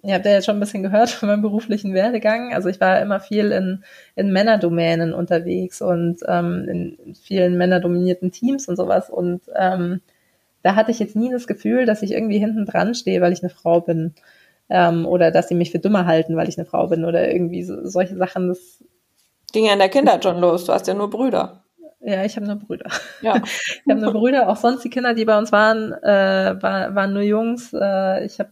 ihr 0.03 0.15
habt 0.15 0.25
ja 0.25 0.31
jetzt 0.31 0.45
schon 0.45 0.57
ein 0.57 0.59
bisschen 0.59 0.83
gehört 0.83 1.09
von 1.09 1.29
meinem 1.29 1.41
beruflichen 1.41 1.93
Werdegang. 1.93 2.53
Also 2.53 2.69
ich 2.69 2.79
war 2.81 2.99
immer 3.01 3.19
viel 3.19 3.51
in, 3.51 3.83
in 4.15 4.31
Männerdomänen 4.31 5.13
unterwegs 5.13 5.81
und 5.81 6.21
ähm, 6.27 6.67
in 6.67 7.15
vielen 7.15 7.57
männerdominierten 7.57 8.31
Teams 8.31 8.67
und 8.67 8.75
sowas. 8.75 9.09
Und 9.09 9.41
ähm, 9.55 10.01
da 10.63 10.75
hatte 10.75 10.91
ich 10.91 10.99
jetzt 10.99 11.15
nie 11.15 11.31
das 11.31 11.47
Gefühl, 11.47 11.85
dass 11.85 12.01
ich 12.01 12.11
irgendwie 12.11 12.39
hinten 12.39 12.65
dran 12.65 12.95
stehe, 12.95 13.21
weil 13.21 13.33
ich 13.33 13.43
eine 13.43 13.49
Frau 13.49 13.81
bin. 13.81 14.13
Ähm, 14.69 15.05
oder 15.05 15.31
dass 15.31 15.49
sie 15.49 15.55
mich 15.55 15.71
für 15.71 15.79
dümmer 15.79 16.05
halten, 16.05 16.35
weil 16.35 16.49
ich 16.49 16.57
eine 16.57 16.65
Frau 16.65 16.87
bin. 16.87 17.05
Oder 17.05 17.31
irgendwie 17.31 17.63
so, 17.63 17.85
solche 17.87 18.15
Sachen. 18.15 18.47
Das 18.47 18.83
ging 19.53 19.65
ja 19.65 19.73
in 19.73 19.79
der 19.79 19.89
Kindheit 19.89 20.23
schon 20.23 20.39
los. 20.39 20.65
Du 20.65 20.73
hast 20.73 20.87
ja 20.87 20.93
nur 20.93 21.09
Brüder. 21.09 21.63
Ja, 21.99 22.25
ich 22.25 22.35
habe 22.35 22.47
nur 22.47 22.55
Brüder. 22.55 22.89
Ja. 23.21 23.35
ich 23.45 23.83
habe 23.87 24.01
nur 24.01 24.13
Brüder. 24.13 24.49
Auch 24.49 24.57
sonst 24.57 24.83
die 24.83 24.89
Kinder, 24.89 25.13
die 25.13 25.25
bei 25.25 25.37
uns 25.37 25.51
waren, 25.51 25.91
äh, 25.91 26.55
war, 26.59 26.95
waren 26.95 27.13
nur 27.13 27.21
Jungs. 27.21 27.73
Äh, 27.73 28.25
ich 28.25 28.39
habe 28.39 28.51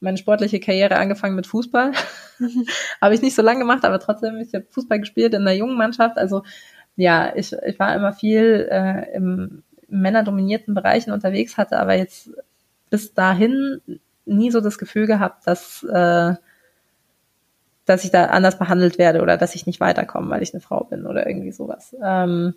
meine 0.00 0.18
sportliche 0.18 0.60
Karriere 0.60 0.96
angefangen 0.96 1.36
mit 1.36 1.46
Fußball. 1.46 1.92
habe 3.00 3.14
ich 3.14 3.22
nicht 3.22 3.34
so 3.34 3.42
lange 3.42 3.60
gemacht, 3.60 3.84
aber 3.84 3.98
trotzdem, 3.98 4.36
ich 4.38 4.54
habe 4.54 4.66
Fußball 4.70 5.00
gespielt 5.00 5.34
in 5.34 5.44
der 5.44 5.56
jungen 5.56 5.76
Mannschaft. 5.76 6.18
Also 6.18 6.42
ja, 6.96 7.34
ich, 7.34 7.52
ich 7.52 7.78
war 7.78 7.94
immer 7.94 8.12
viel 8.12 8.68
äh, 8.70 9.14
im, 9.14 9.62
männerdominierten 9.88 10.74
Bereichen 10.74 11.12
unterwegs, 11.12 11.56
hatte 11.56 11.78
aber 11.78 11.94
jetzt 11.94 12.30
bis 12.90 13.14
dahin 13.14 13.80
nie 14.24 14.50
so 14.50 14.60
das 14.60 14.78
Gefühl 14.78 15.06
gehabt, 15.06 15.46
dass, 15.46 15.82
äh, 15.84 16.34
dass 17.84 18.04
ich 18.04 18.10
da 18.10 18.26
anders 18.26 18.58
behandelt 18.58 18.98
werde 18.98 19.22
oder 19.22 19.36
dass 19.36 19.54
ich 19.54 19.66
nicht 19.66 19.80
weiterkomme, 19.80 20.30
weil 20.30 20.42
ich 20.42 20.52
eine 20.52 20.60
Frau 20.60 20.84
bin 20.84 21.06
oder 21.06 21.26
irgendwie 21.26 21.52
sowas. 21.52 21.94
Ähm, 22.02 22.54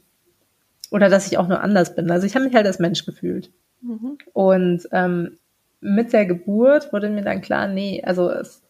oder 0.91 1.09
dass 1.09 1.27
ich 1.27 1.37
auch 1.37 1.47
nur 1.47 1.61
anders 1.61 1.95
bin. 1.95 2.09
Also 2.09 2.25
ich 2.25 2.35
habe 2.35 2.45
mich 2.45 2.55
halt 2.55 2.65
als 2.65 2.79
Mensch 2.79 3.05
gefühlt. 3.05 3.51
Mhm. 3.81 4.17
Und 4.33 4.89
ähm, 4.91 5.37
mit 5.81 6.13
der 6.13 6.25
Geburt 6.25 6.91
wurde 6.91 7.09
mir 7.09 7.23
dann 7.23 7.41
klar, 7.41 7.67
nee, 7.67 8.01
also 8.05 8.29
es, 8.29 8.63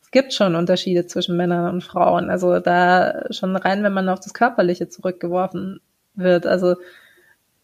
es 0.00 0.10
gibt 0.10 0.32
schon 0.32 0.54
Unterschiede 0.54 1.06
zwischen 1.06 1.36
Männern 1.36 1.72
und 1.72 1.82
Frauen. 1.82 2.30
Also 2.30 2.60
da 2.60 3.24
schon 3.30 3.56
rein, 3.56 3.82
wenn 3.82 3.92
man 3.92 4.08
auf 4.08 4.20
das 4.20 4.34
Körperliche 4.34 4.88
zurückgeworfen 4.88 5.80
wird. 6.14 6.46
Also 6.46 6.76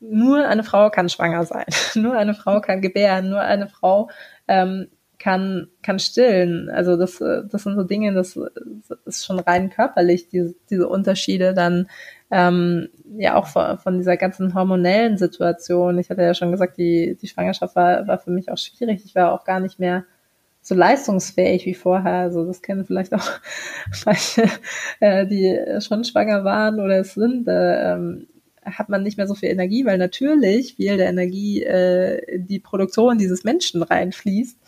nur 0.01 0.47
eine 0.47 0.65
Frau 0.65 0.91
kann 0.91 1.09
schwanger 1.09 1.45
sein, 1.45 1.67
nur 1.95 2.15
eine 2.15 2.35
Frau 2.35 2.61
kann 2.61 2.81
gebären, 2.81 3.29
nur 3.29 3.41
eine 3.41 3.69
Frau 3.69 4.11
ähm, 4.49 4.89
kann, 5.19 5.69
kann 5.83 5.99
stillen. 5.99 6.71
Also 6.71 6.97
das, 6.97 7.19
das 7.19 7.63
sind 7.63 7.77
so 7.77 7.85
Dinge, 7.85 8.15
das, 8.15 8.39
das 8.89 8.99
ist 9.05 9.27
schon 9.27 9.39
rein 9.39 9.71
körperlich, 9.71 10.29
diese, 10.29 10.55
diese 10.71 10.89
Unterschiede 10.89 11.55
dann 11.55 11.89
ähm, 12.31 12.89
ja 13.19 13.37
auch 13.37 13.47
von, 13.47 13.79
von 13.79 13.99
dieser 13.99 14.17
ganzen 14.17 14.55
hormonellen 14.55 15.19
Situation. 15.19 15.99
Ich 15.99 16.11
hatte 16.11 16.23
ja 16.23 16.35
schon 16.35 16.53
gesagt, 16.53 16.79
die, 16.79 17.17
die 17.21 17.29
Schwangerschaft 17.29 17.75
war, 17.77 18.07
war 18.07 18.19
für 18.19 18.31
mich 18.31 18.51
auch 18.51 18.59
schwierig. 18.59 19.05
Ich 19.05 19.15
war 19.15 19.33
auch 19.33 19.45
gar 19.45 19.61
nicht 19.61 19.79
mehr 19.79 20.05
so 20.63 20.75
leistungsfähig 20.75 21.67
wie 21.67 21.75
vorher. 21.75 22.15
Also 22.15 22.45
das 22.45 22.63
kennen 22.63 22.85
vielleicht 22.85 23.15
auch 23.15 23.29
manche, 24.05 24.45
äh, 25.01 25.27
die 25.27 25.59
schon 25.81 26.05
schwanger 26.05 26.45
waren 26.45 26.81
oder 26.81 26.99
es 27.01 27.15
sind. 27.15 27.49
Äh, 27.49 27.93
ähm, 27.93 28.27
hat 28.63 28.89
man 28.89 29.03
nicht 29.03 29.17
mehr 29.17 29.27
so 29.27 29.35
viel 29.35 29.49
Energie, 29.49 29.87
weil 29.87 29.99
natürlich 29.99 30.75
viel 30.75 30.99
der 30.99 31.09
Energie 31.09 31.63
äh, 31.63 32.39
die 32.39 32.61
Produktion 32.61 33.19
dieses 33.19 33.43
Menschen 33.43 33.83
reinfließt. 33.83 34.59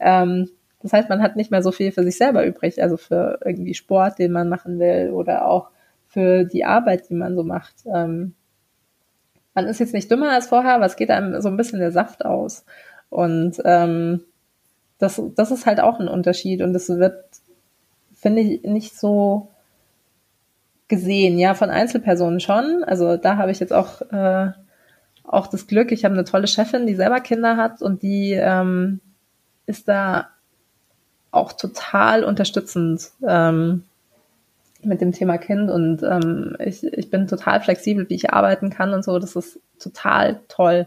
Ähm, 0.00 0.50
das 0.82 0.92
heißt, 0.92 1.08
man 1.08 1.22
hat 1.22 1.36
nicht 1.36 1.50
mehr 1.50 1.62
so 1.62 1.70
viel 1.70 1.92
für 1.92 2.02
sich 2.02 2.16
selber 2.16 2.44
übrig, 2.44 2.82
also 2.82 2.96
für 2.96 3.38
irgendwie 3.44 3.74
Sport, 3.74 4.18
den 4.18 4.32
man 4.32 4.48
machen 4.48 4.78
will 4.78 5.10
oder 5.10 5.46
auch 5.46 5.70
für 6.14 6.44
die 6.44 6.64
Arbeit, 6.64 7.10
die 7.10 7.14
man 7.14 7.34
so 7.34 7.42
macht. 7.42 7.74
Ähm, 7.92 8.34
man 9.52 9.66
ist 9.66 9.80
jetzt 9.80 9.92
nicht 9.92 10.10
dümmer 10.10 10.30
als 10.30 10.46
vorher, 10.46 10.74
aber 10.74 10.86
es 10.86 10.96
geht 10.96 11.10
einem 11.10 11.40
so 11.42 11.48
ein 11.48 11.56
bisschen 11.56 11.80
der 11.80 11.92
Saft 11.92 12.24
aus. 12.24 12.64
Und 13.10 13.60
ähm, 13.64 14.22
das, 14.98 15.20
das 15.34 15.50
ist 15.50 15.66
halt 15.66 15.80
auch 15.80 15.98
ein 15.98 16.08
Unterschied 16.08 16.62
und 16.62 16.72
das 16.72 16.88
wird, 16.88 17.24
finde 18.14 18.42
ich, 18.42 18.62
nicht 18.62 18.98
so 18.98 19.48
gesehen. 20.86 21.38
Ja, 21.38 21.54
von 21.54 21.70
Einzelpersonen 21.70 22.40
schon. 22.40 22.84
Also 22.84 23.16
da 23.16 23.36
habe 23.36 23.50
ich 23.50 23.58
jetzt 23.58 23.72
auch, 23.72 24.00
äh, 24.12 24.52
auch 25.24 25.48
das 25.48 25.66
Glück, 25.66 25.90
ich 25.90 26.04
habe 26.04 26.14
eine 26.14 26.24
tolle 26.24 26.46
Chefin, 26.46 26.86
die 26.86 26.94
selber 26.94 27.20
Kinder 27.20 27.56
hat 27.56 27.82
und 27.82 28.02
die 28.02 28.32
ähm, 28.32 29.00
ist 29.66 29.88
da 29.88 30.28
auch 31.32 31.52
total 31.52 32.22
unterstützend 32.22 33.10
ähm, 33.26 33.84
mit 34.86 35.00
dem 35.00 35.12
Thema 35.12 35.38
Kind 35.38 35.70
und 35.70 36.02
ähm, 36.02 36.56
ich, 36.58 36.84
ich 36.84 37.10
bin 37.10 37.26
total 37.26 37.60
flexibel, 37.60 38.08
wie 38.08 38.14
ich 38.14 38.32
arbeiten 38.32 38.70
kann 38.70 38.92
und 38.92 39.04
so. 39.04 39.18
Das 39.18 39.36
ist 39.36 39.60
total 39.78 40.40
toll. 40.48 40.86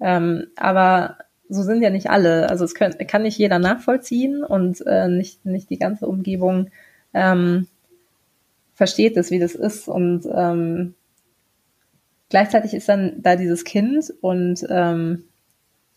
Ähm, 0.00 0.48
aber 0.56 1.18
so 1.48 1.62
sind 1.62 1.82
ja 1.82 1.90
nicht 1.90 2.10
alle. 2.10 2.50
Also 2.50 2.64
es 2.64 2.74
können, 2.74 2.94
kann 3.06 3.22
nicht 3.22 3.38
jeder 3.38 3.58
nachvollziehen 3.58 4.42
und 4.44 4.84
äh, 4.86 5.08
nicht, 5.08 5.44
nicht 5.44 5.70
die 5.70 5.78
ganze 5.78 6.06
Umgebung 6.06 6.70
ähm, 7.12 7.68
versteht 8.74 9.16
es, 9.16 9.30
wie 9.30 9.38
das 9.38 9.54
ist. 9.54 9.88
Und 9.88 10.26
ähm, 10.32 10.94
gleichzeitig 12.28 12.74
ist 12.74 12.88
dann 12.88 13.22
da 13.22 13.36
dieses 13.36 13.64
Kind 13.64 14.12
und 14.20 14.64
ähm, 14.68 15.24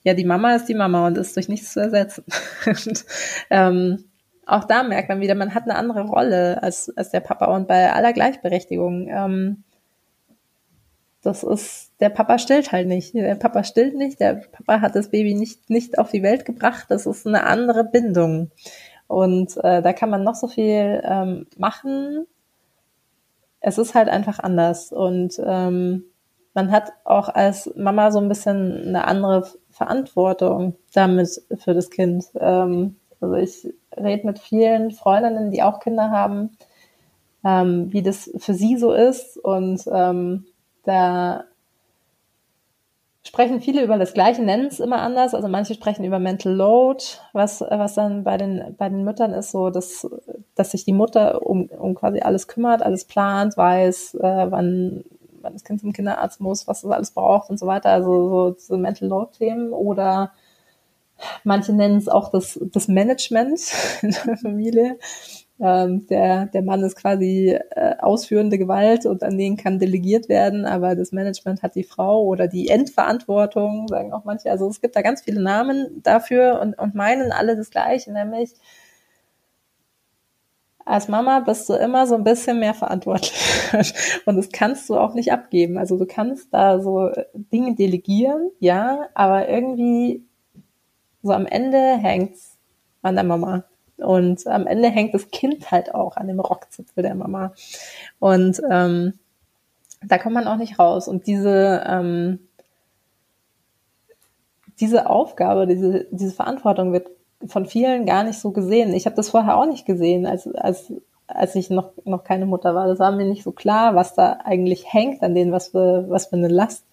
ja, 0.04 0.14
die 0.14 0.26
Mama 0.26 0.56
ist 0.56 0.66
die 0.70 0.76
Mama 0.76 1.08
und 1.08 1.18
ist 1.18 1.36
durch 1.36 1.50
nichts 1.50 1.74
zu 1.74 1.82
ersetzen. 1.82 2.24
und, 2.66 3.06
ähm, 3.50 4.06
auch 4.48 4.64
da 4.64 4.84
merkt 4.84 5.10
man 5.10 5.20
wieder, 5.20 5.36
man 5.36 5.54
hat 5.54 5.64
eine 5.64 5.76
andere 5.76 6.04
Rolle 6.04 6.64
als, 6.64 6.92
als 6.96 7.10
der 7.10 7.20
Papa 7.20 7.54
und 7.54 7.68
bei 7.68 7.92
aller 7.92 8.14
Gleichberechtigung. 8.14 9.08
Ähm, 9.10 9.64
das 11.22 11.44
ist, 11.44 11.92
der 12.00 12.10
Papa 12.10 12.40
stillt 12.40 12.72
halt 12.72 12.88
nicht. 12.88 13.14
Der 13.14 13.36
Papa 13.36 13.66
stillt 13.66 13.96
nicht, 13.96 14.20
der 14.22 14.36
Papa 14.36 14.80
hat 14.80 14.96
das 14.96 15.10
Baby 15.10 15.34
nicht, 15.34 15.70
nicht 15.70 16.00
auf 16.00 16.12
die 16.12 16.24
Welt 16.24 16.46
gebracht. 16.46 16.86
Das 16.90 17.06
ist 17.06 17.28
eine 17.28 17.46
andere 17.46 17.84
Bindung. 17.84 18.52
Und 19.08 19.58
äh, 19.58 19.82
da 19.82 19.94
kann 19.94 20.10
man 20.10 20.24
noch 20.24 20.36
so 20.36 20.48
viel 20.48 21.02
ähm, 21.04 21.48
machen. 21.58 22.26
Es 23.60 23.78
ist 23.78 23.96
halt 23.96 24.08
einfach 24.08 24.40
anders. 24.40 24.94
Und 24.94 25.42
ähm, 25.46 26.06
man 26.54 26.72
hat 26.72 26.94
auch 27.04 27.28
als 27.28 27.74
Mama 27.76 28.12
so 28.12 28.20
ein 28.20 28.30
bisschen 28.30 28.88
eine 28.88 29.06
andere 29.06 29.46
Verantwortung 29.70 30.76
damit 30.94 31.42
für 31.58 31.74
das 31.74 31.90
Kind. 31.90 32.26
Ähm, 32.40 32.96
also 33.22 33.36
ich 33.36 33.74
rede 33.96 34.26
mit 34.26 34.40
vielen 34.40 34.92
Freundinnen, 34.92 35.52
die 35.52 35.64
auch 35.64 35.80
Kinder 35.80 36.10
haben, 36.12 36.58
ähm, 37.44 37.92
wie 37.92 38.02
das 38.02 38.32
für 38.38 38.54
sie 38.54 38.78
so 38.78 38.94
ist. 38.94 39.38
Und 39.38 39.84
ähm, 39.92 40.46
da 40.84 41.46
sprechen 43.28 43.62
viele 43.62 43.84
über 43.84 43.98
das 43.98 44.14
Gleiche, 44.14 44.42
nennen 44.42 44.68
es 44.68 44.80
immer 44.80 45.02
anders. 45.02 45.36
Also 45.36 45.48
manche 45.48 45.74
sprechen 45.74 46.06
über 46.06 46.20
Mental 46.20 46.54
Load, 46.54 47.04
was, 47.34 47.62
was 47.62 47.96
dann 47.96 48.24
bei 48.24 48.38
den, 48.38 48.76
bei 48.78 48.90
den 48.90 49.04
Müttern 49.04 49.34
ist, 49.34 49.52
so, 49.52 49.70
dass, 49.70 50.08
dass 50.56 50.72
sich 50.72 50.86
die 50.86 50.94
Mutter 50.94 51.46
um, 51.46 51.66
um 51.66 51.96
quasi 51.96 52.20
alles 52.20 52.48
kümmert, 52.48 52.82
alles 52.82 53.06
plant, 53.06 53.58
weiß, 53.58 54.16
äh, 54.16 54.52
wann, 54.52 55.04
wann 55.42 55.54
das 55.54 55.64
Kind 55.64 55.82
zum 55.82 55.94
Kinderarzt 55.94 56.40
muss, 56.40 56.68
was 56.68 56.84
es 56.84 56.90
alles 56.90 57.12
braucht 57.12 57.50
und 57.50 57.60
so 57.60 57.68
weiter. 57.68 57.90
Also 57.90 58.30
so, 58.30 58.56
so 58.58 58.78
Mental 58.78 59.08
Load-Themen 59.08 59.74
oder 59.74 60.32
manche 61.44 61.74
nennen 61.74 61.98
es 61.98 62.08
auch 62.08 62.30
das, 62.30 62.60
das 62.72 62.88
Management 62.88 63.60
in 64.02 64.12
der 64.12 64.38
Familie. 64.38 64.98
Ähm, 65.60 66.06
der, 66.06 66.46
der 66.48 66.62
Mann 66.62 66.84
ist 66.84 66.96
quasi 66.96 67.58
äh, 67.72 67.96
ausführende 68.00 68.60
Gewalt 68.60 69.08
und 69.08 69.24
an 69.24 69.40
den 69.40 69.58
kann 69.58 69.80
delegiert 69.80 70.30
werden, 70.30 70.66
aber 70.66 70.96
das 70.96 71.12
Management 71.12 71.64
hat 71.64 71.74
die 71.74 71.84
Frau 71.84 72.24
oder 72.26 72.48
die 72.48 72.68
Endverantwortung, 72.68 73.88
sagen 73.88 74.14
auch 74.14 74.24
manche. 74.24 74.52
Also 74.52 74.70
es 74.70 74.82
gibt 74.82 74.96
da 74.96 75.02
ganz 75.02 75.22
viele 75.22 75.42
Namen 75.42 76.02
dafür 76.04 76.60
und, 76.62 76.78
und 76.78 76.94
meinen 76.94 77.32
alle 77.32 77.56
das 77.56 77.72
Gleiche, 77.72 78.14
nämlich 78.14 78.54
als 80.88 81.10
Mama 81.10 81.42
bist 81.42 81.68
du 81.68 81.74
immer 81.74 82.08
so 82.08 82.16
ein 82.16 82.24
bisschen 82.24 82.60
mehr 82.60 82.74
verantwortlich. 82.74 83.34
Und 84.26 84.38
das 84.38 84.50
kannst 84.52 84.90
du 84.90 84.96
auch 84.96 85.14
nicht 85.14 85.34
abgeben. 85.34 85.78
Also 85.78 85.98
du 85.98 86.06
kannst 86.06 86.54
da 86.54 86.80
so 86.80 87.12
Dinge 87.34 87.76
delegieren, 87.76 88.52
ja, 88.60 89.10
aber 89.14 89.50
irgendwie 89.50 90.26
so 91.24 91.32
am 91.32 91.46
Ende 91.46 91.98
hängt's 91.98 92.58
an 93.02 93.16
der 93.16 93.24
Mama. 93.24 93.64
Und 93.98 94.46
am 94.46 94.68
Ende 94.68 94.90
hängt 94.90 95.14
das 95.14 95.32
Kind 95.32 95.72
halt 95.72 95.94
auch 95.94 96.18
an 96.18 96.28
dem 96.28 96.40
Rockzipfel 96.40 97.02
der 97.02 97.16
Mama. 97.16 97.54
Und 98.20 98.62
ähm, 98.70 99.14
da 100.04 100.18
kommt 100.18 100.36
man 100.36 100.48
auch 100.48 100.58
nicht 100.58 100.78
raus. 100.78 101.08
Und 101.08 101.26
diese, 101.26 101.84
ähm, 101.88 102.40
diese 104.80 105.10
Aufgabe, 105.10 105.66
diese, 105.66 106.06
diese 106.12 106.34
Verantwortung 106.34 106.94
wird 106.94 107.08
von 107.48 107.66
vielen 107.66 108.06
gar 108.06 108.24
nicht 108.24 108.40
so 108.40 108.52
gesehen. 108.52 108.94
Ich 108.94 109.06
habe 109.06 109.16
das 109.16 109.30
vorher 109.30 109.58
auch 109.58 109.66
nicht 109.66 109.86
gesehen, 109.86 110.26
als, 110.26 110.48
als, 110.56 110.94
als 111.28 111.56
ich 111.56 111.70
noch, 111.70 111.92
noch 112.06 112.24
keine 112.24 112.46
Mutter 112.46 112.76
war. 112.76 112.88
Das 112.88 113.00
war 113.00 113.12
mir 113.12 113.26
nicht 113.26 113.44
so 113.44 113.52
klar, 113.52 113.96
was 113.96 114.14
da 114.14 114.40
eigentlich 114.44 114.92
hängt 114.92 115.24
an 115.24 115.34
denen, 115.34 115.52
was 115.52 115.70
für, 115.70 116.06
was 116.10 116.28
für 116.28 116.36
eine 116.36 116.48
Last 116.48 116.86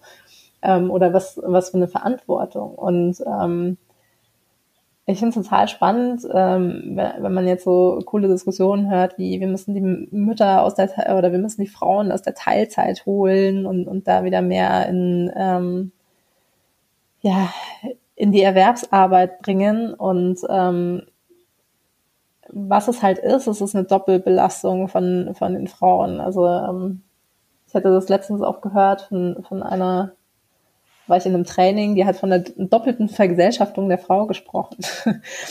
ähm, 0.63 0.89
oder 0.89 1.13
was, 1.13 1.39
was 1.43 1.69
für 1.69 1.77
eine 1.77 1.87
Verantwortung. 1.87 2.73
Und 2.75 3.23
ähm, 3.27 3.77
ich 5.07 5.19
finde 5.19 5.39
es 5.39 5.45
total 5.45 5.67
spannend, 5.67 6.23
ähm, 6.33 6.93
wenn 6.95 7.33
man 7.33 7.47
jetzt 7.47 7.63
so 7.63 8.01
coole 8.05 8.27
Diskussionen 8.27 8.89
hört, 8.89 9.17
wie 9.19 9.39
wir 9.39 9.47
müssen 9.47 9.75
die 9.75 9.81
Mütter 10.15 10.63
aus 10.63 10.73
der 10.73 10.89
oder 11.17 11.31
wir 11.31 11.37
müssen 11.39 11.61
die 11.61 11.67
Frauen 11.67 12.11
aus 12.11 12.23
der 12.23 12.33
Teilzeit 12.33 13.05
holen 13.05 13.67
und, 13.67 13.87
und 13.87 14.07
da 14.07 14.23
wieder 14.23 14.41
mehr 14.41 14.87
in 14.87 15.31
ähm, 15.35 15.91
ja 17.21 17.53
in 18.15 18.31
die 18.31 18.41
Erwerbsarbeit 18.41 19.41
bringen 19.41 19.93
und 19.93 20.39
ähm, 20.49 21.03
was 22.49 22.87
es 22.87 23.03
halt 23.03 23.19
ist, 23.19 23.47
es 23.47 23.61
ist 23.61 23.75
eine 23.75 23.85
Doppelbelastung 23.85 24.87
von 24.87 25.35
von 25.35 25.53
den 25.53 25.67
Frauen. 25.67 26.19
Also 26.19 26.47
ähm, 26.47 27.03
ich 27.67 27.75
hatte 27.75 27.89
das 27.89 28.09
letztens 28.09 28.41
auch 28.41 28.61
gehört 28.61 29.01
von, 29.01 29.43
von 29.47 29.61
einer 29.61 30.13
war 31.07 31.17
ich 31.17 31.25
in 31.25 31.33
einem 31.33 31.43
Training, 31.43 31.95
die 31.95 32.05
hat 32.05 32.15
von 32.15 32.29
der 32.29 32.39
doppelten 32.39 33.09
Vergesellschaftung 33.09 33.89
der 33.89 33.97
Frau 33.97 34.25
gesprochen. 34.25 34.77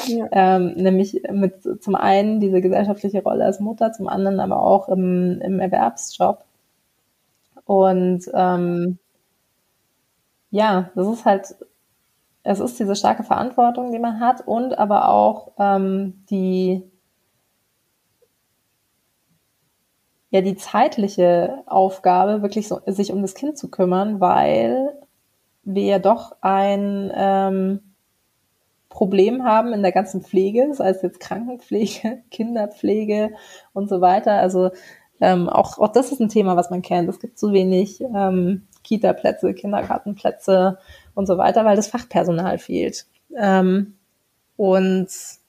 Ja. 0.07 0.29
ähm, 0.33 0.75
nämlich 0.75 1.23
mit 1.31 1.83
zum 1.83 1.95
einen 1.95 2.40
diese 2.40 2.61
gesellschaftliche 2.61 3.23
Rolle 3.23 3.45
als 3.45 3.61
Mutter, 3.61 3.93
zum 3.93 4.09
anderen 4.09 4.40
aber 4.40 4.62
auch 4.62 4.88
im, 4.88 5.40
im 5.40 5.61
Erwerbsjob. 5.61 6.45
Und 7.64 8.25
ähm, 8.35 8.99
ja, 10.51 10.90
das 10.95 11.09
ist 11.09 11.25
halt, 11.25 11.55
es 12.43 12.61
ist 12.61 12.79
diese 12.79 12.97
starke 12.97 13.23
Verantwortung, 13.23 13.93
die 13.93 13.99
man 13.99 14.21
hat 14.21 14.47
und 14.47 14.79
aber 14.79 15.09
auch 15.09 15.53
ähm, 15.59 16.25
die 16.31 16.83
ja 20.35 20.40
die 20.40 20.57
zeitliche 20.57 21.62
Aufgabe, 21.67 22.43
wirklich 22.43 22.67
so, 22.67 22.81
sich 22.87 23.12
um 23.12 23.23
das 23.23 23.35
Kind 23.35 23.57
zu 23.57 23.71
kümmern, 23.71 24.21
weil 24.21 24.93
wir 25.64 25.85
ja 25.85 25.98
doch 25.98 26.37
ein 26.40 27.12
ähm, 27.14 27.81
Problem 28.88 29.44
haben 29.44 29.72
in 29.72 29.83
der 29.83 29.92
ganzen 29.92 30.22
Pflege, 30.22 30.72
sei 30.72 30.90
es 30.90 31.03
jetzt 31.03 31.20
Krankenpflege, 31.20 32.22
Kinderpflege 32.31 33.33
und 33.72 33.88
so 33.88 34.00
weiter. 34.00 34.33
Also 34.35 34.70
ähm, 35.20 35.48
auch, 35.48 35.79
auch 35.79 35.92
das 35.92 36.12
ist 36.12 36.20
ein 36.20 36.29
Thema, 36.29 36.57
was 36.57 36.70
man 36.70 36.83
kennt. 36.83 37.09
Es 37.09 37.20
gibt 37.20 37.38
zu 37.38 37.53
wenig 37.53 38.00
ähm, 38.00 38.66
Kita-Plätze, 38.83 39.55
Kindergartenplätze 39.55 40.79
und 41.14 41.27
so 41.27 41.38
weiter, 41.38 41.64
weil 41.64 41.77
das 41.77 41.88
Fachpersonal 41.88 42.59
fehlt. 42.59 43.07
Ähm, 43.37 43.94
und 44.57 45.09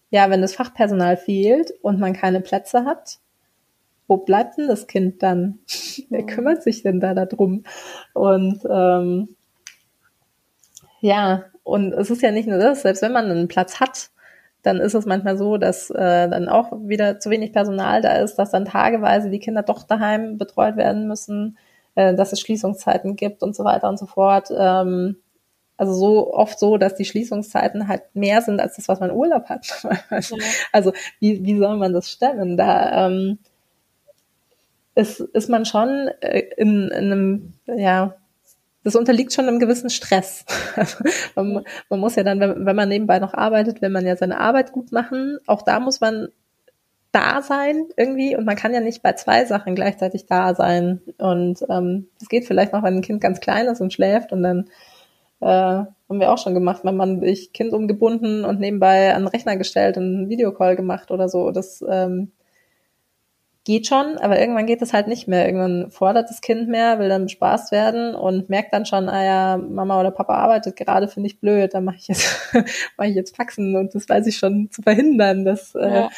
ja, 0.10 0.30
wenn 0.30 0.41
das 0.41 0.56
Fachpersonal 0.56 1.17
fehlt 1.17 1.73
und 1.82 1.99
man 1.99 2.13
keine 2.13 2.41
Plätze 2.41 2.86
hat, 2.86 3.19
wo 4.08 4.17
bleibt 4.17 4.58
denn 4.58 4.67
das 4.67 4.88
Kind 4.88 5.21
dann? 5.23 5.60
Wer 6.10 6.25
kümmert 6.25 6.63
sich 6.63 6.84
denn 6.84 6.99
da 6.99 7.13
darum? 7.13 7.63
Und 8.13 8.60
ähm, 8.69 9.35
ja, 11.06 11.46
und 11.63 11.94
es 11.94 12.10
ist 12.10 12.24
ja 12.24 12.32
nicht 12.32 12.48
nur 12.48 12.58
das, 12.58 12.82
selbst 12.82 13.04
wenn 13.04 13.12
man 13.12 13.30
einen 13.30 13.48
Platz 13.48 13.80
hat, 13.80 14.10
dann 14.63 14.78
ist 14.78 14.96
es 14.96 15.06
manchmal 15.06 15.38
so, 15.38 15.58
dass 15.58 15.91
äh, 15.91 16.28
dann 16.28 16.50
auch 16.50 16.72
wieder 16.82 17.20
zu 17.20 17.30
wenig 17.30 17.54
Personal 17.54 18.02
da 18.02 18.13
ist, 18.13 18.38
dass 18.38 18.50
dann 18.50 18.65
tageweise 18.65 19.30
die 19.30 19.38
Kinder 19.38 19.62
doch 19.62 19.84
daheim 19.84 20.39
betreut 20.39 20.78
werden 20.78 21.08
müssen, 21.08 21.60
äh, 21.94 22.15
dass 22.15 22.34
es 22.34 22.39
Schließungszeiten 22.39 23.15
gibt 23.15 23.44
und 23.44 23.56
so 23.56 23.63
weiter 23.63 23.88
und 23.88 24.00
so 24.00 24.08
fort. 24.08 24.50
Ähm, 24.58 25.18
also 25.78 25.94
so 25.94 26.34
oft 26.34 26.58
so, 26.58 26.78
dass 26.78 26.96
die 26.96 27.06
Schließungszeiten 27.06 27.88
halt 27.88 28.04
mehr 28.15 28.41
sind 28.41 28.60
als 28.60 28.78
das, 28.78 28.88
was 28.88 29.00
man 29.00 29.12
Urlaub 29.12 29.46
hat. 29.46 29.68
Also 30.72 30.91
wie, 31.20 31.44
wie 31.46 31.60
soll 31.60 31.78
man 31.78 31.94
das 31.94 32.10
stemmen? 32.10 32.58
Da 32.58 33.06
ähm, 33.06 33.38
ist, 34.96 35.20
ist 35.20 35.50
man 35.50 35.65
schon 35.65 36.10
äh, 36.22 36.39
in, 36.58 36.89
in 36.89 37.12
einem, 37.12 37.54
ja, 37.68 38.15
das 38.86 38.95
unterliegt 38.95 39.34
schon 39.34 39.48
einem 39.48 39.60
gewissen 39.60 39.89
Stress. 39.89 40.45
man, 41.36 41.65
man, 41.89 42.00
muss 42.00 42.15
ja 42.15 42.24
dann, 42.24 42.39
wenn, 42.39 42.65
wenn 42.65 42.76
man 42.76 42.88
nebenbei 42.88 43.17
noch 43.17 43.34
arbeitet, 43.34 43.82
wenn 43.82 43.91
man 43.91 44.06
ja 44.06 44.15
seine 44.15 44.39
Arbeit 44.39 44.71
gut 44.71 44.91
machen, 44.91 45.39
auch 45.48 45.63
da 45.63 45.80
muss 45.80 46.00
man 46.00 46.30
da 47.12 47.41
sein 47.41 47.88
irgendwie 47.98 48.36
und 48.36 48.45
man 48.45 48.56
kann 48.56 48.74
ja 48.74 48.82
nicht 48.82 49.02
bei 49.02 49.13
zwei 49.13 49.45
Sachen 49.45 49.74
gleichzeitig 49.74 50.28
da 50.28 50.54
sein. 50.54 51.02
Und 51.17 51.65
ähm, 51.67 52.10
das 52.19 52.30
geht 52.30 52.45
vielleicht 52.45 52.74
noch, 52.74 52.84
wenn 52.84 52.98
ein 52.98 53.02
Kind 53.02 53.21
ganz 53.21 53.39
klein 53.39 53.65
ist 53.65 53.82
und 53.82 53.91
schläft 53.91 54.32
und 54.32 54.43
dann 54.43 54.69
äh, 55.41 55.48
haben 55.48 56.19
wir 56.19 56.32
auch 56.32 56.38
schon 56.38 56.54
gemacht, 56.54 56.82
wenn 56.84 56.95
man 56.95 57.21
sich 57.21 57.54
Kind 57.54 57.74
umgebunden 57.74 58.45
und 58.45 58.60
nebenbei 58.60 59.15
an 59.15 59.24
den 59.24 59.30
Rechner 59.30 59.58
gestellt 59.58 59.98
und 59.98 60.04
einen 60.04 60.30
Videocall 60.30 60.76
gemacht 60.76 61.10
oder 61.10 61.28
so. 61.28 61.50
Das 61.50 61.84
ähm, 61.89 62.32
geht 63.65 63.88
schon, 63.88 64.19
aber 64.19 64.39
irgendwann 64.39 64.67
geht 64.67 64.84
es 64.84 64.93
halt 64.93 65.08
nicht 65.08 65.28
mehr. 65.28 65.45
Irgendwann 65.45 65.89
fordert 65.89 66.30
das 66.30 66.41
Kind 66.41 66.69
mehr, 66.69 66.99
will 66.99 67.10
dann 67.10 67.23
bespaßt 67.23 67.71
werden 67.71 68.13
und 68.13 68.47
merkt 68.47 68.71
dann 68.73 68.86
schon, 68.86 69.10
ah 69.10 69.25
ja, 69.25 69.58
Mama 69.58 69.99
oder 69.99 70.12
Papa 70.12 70.36
arbeitet 70.36 70.75
gerade, 70.75 71.08
finde 71.08 71.28
ich 71.28 71.39
blöd, 71.39 71.73
dann 71.73 71.84
mache 71.84 71.97
ich 71.97 72.08
jetzt 72.08 72.54
mache 72.97 73.10
ich 73.10 73.15
jetzt 73.15 73.36
Faxen 73.36 73.75
und 73.75 73.95
das 73.95 74.08
weiß 74.08 74.28
ich 74.28 74.38
schon 74.38 74.69
zu 74.69 74.84
verhindern, 74.84 75.45
dass 75.45 75.73
äh, 75.73 75.80
ja. 75.80 76.06
äh, 76.06 76.10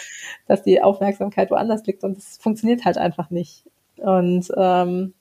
dass 0.45 0.61
die 0.63 0.81
Aufmerksamkeit 0.81 1.49
woanders 1.49 1.85
liegt 1.85 2.03
und 2.03 2.17
das 2.17 2.37
funktioniert 2.37 2.83
halt 2.83 2.97
einfach 2.97 3.29
nicht. 3.29 3.63
Und 3.95 4.51
ähm, 4.57 5.13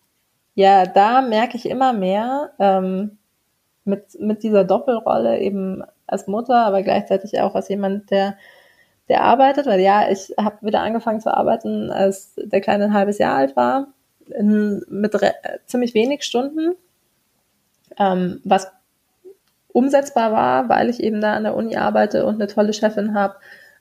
ja, 0.57 0.85
da 0.85 1.23
merke 1.23 1.57
ich 1.57 1.69
immer 1.69 1.93
mehr 1.93 2.51
ähm, 2.59 3.19
mit 3.85 4.19
mit 4.19 4.43
dieser 4.43 4.65
Doppelrolle 4.65 5.39
eben 5.39 5.85
als 6.09 6.27
Mutter, 6.27 6.67
aber 6.67 6.83
gleichzeitig 6.83 7.41
auch 7.41 7.55
als 7.55 7.69
jemand, 7.69 8.11
der 8.11 8.37
der 9.09 9.23
arbeitet, 9.23 9.67
weil 9.67 9.81
ja, 9.81 10.11
ich 10.11 10.35
habe 10.39 10.67
wieder 10.67 10.81
angefangen 10.81 11.21
zu 11.21 11.35
arbeiten, 11.35 11.91
als 11.91 12.35
der 12.37 12.61
Kleine 12.61 12.85
ein 12.85 12.95
halbes 12.95 13.19
Jahr 13.19 13.37
alt 13.37 13.57
war, 13.57 13.89
in, 14.27 14.85
mit 14.89 15.17
ziemlich 15.67 15.95
wenig 15.95 16.25
Stunden, 16.25 16.75
ähm, 17.99 18.41
was 18.45 18.69
umsetzbar 19.69 20.33
war, 20.33 20.69
weil 20.69 20.89
ich 20.89 21.03
eben 21.03 21.21
da 21.21 21.35
an 21.35 21.45
der 21.45 21.55
Uni 21.55 21.77
arbeite 21.77 22.25
und 22.25 22.37
eine 22.37 22.47
tolle 22.47 22.73
Chefin 22.73 23.15
habe, 23.15 23.37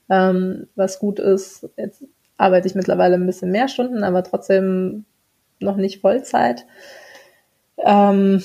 ähm, 0.10 0.68
was 0.76 1.00
gut 1.00 1.20
ist. 1.20 1.68
Jetzt 1.78 2.04
arbeite 2.38 2.68
ich 2.68 2.76
mittlerweile 2.76 3.16
ein 3.16 3.26
bisschen 3.26 3.52
mehr 3.52 3.68
Stunden, 3.68 4.04
aber 4.04 4.24
trotzdem 4.24 5.06
noch 5.60 5.78
nicht 5.78 6.02
Vollzeit. 6.02 6.66
Ähm, 7.78 8.44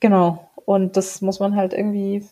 genau. 0.00 0.48
Und 0.64 0.96
das 0.96 1.20
muss 1.22 1.40
man 1.40 1.56
halt 1.56 1.72
irgendwie 1.72 2.24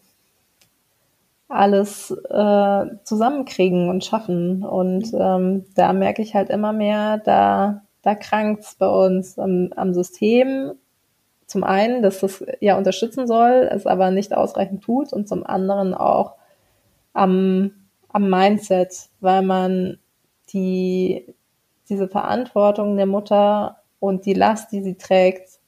alles 1.48 2.11
äh, 2.11 2.87
zusammenkriegen 3.04 3.88
und 3.88 4.04
schaffen. 4.04 4.64
Und 4.64 5.12
ähm, 5.14 5.64
da 5.74 5.92
merke 5.92 6.22
ich 6.22 6.35
halt 6.35 6.50
immer 6.50 6.72
mehr, 6.72 7.18
da, 7.18 7.82
da 8.02 8.14
krankt's 8.14 8.74
bei 8.74 8.88
uns 8.88 9.38
am, 9.38 9.72
am 9.76 9.94
System. 9.94 10.72
Zum 11.46 11.62
einen, 11.62 12.02
dass 12.02 12.20
das 12.20 12.44
ja 12.61 12.76
unterstützen 12.76 13.26
soll, 13.26 13.68
es 13.70 13.87
aber 13.87 14.11
nicht 14.11 14.35
ausreichend 14.35 14.82
tut 14.82 15.12
und 15.12 15.28
zum 15.28 15.46
anderen 15.46 15.94
auch 15.94 16.35
am, 17.12 17.70
am 18.09 18.28
Mindset, 18.28 19.09
weil 19.20 19.42
man 19.42 19.98
die, 20.52 21.32
diese 21.88 22.09
Verantwortung 22.09 22.96
der 22.96 23.06
Mutter 23.06 23.78
und 24.00 24.26
die 24.26 24.35
Last, 24.35 24.72
die 24.72 24.82
sie 24.82 24.96
trägt, 24.96 25.61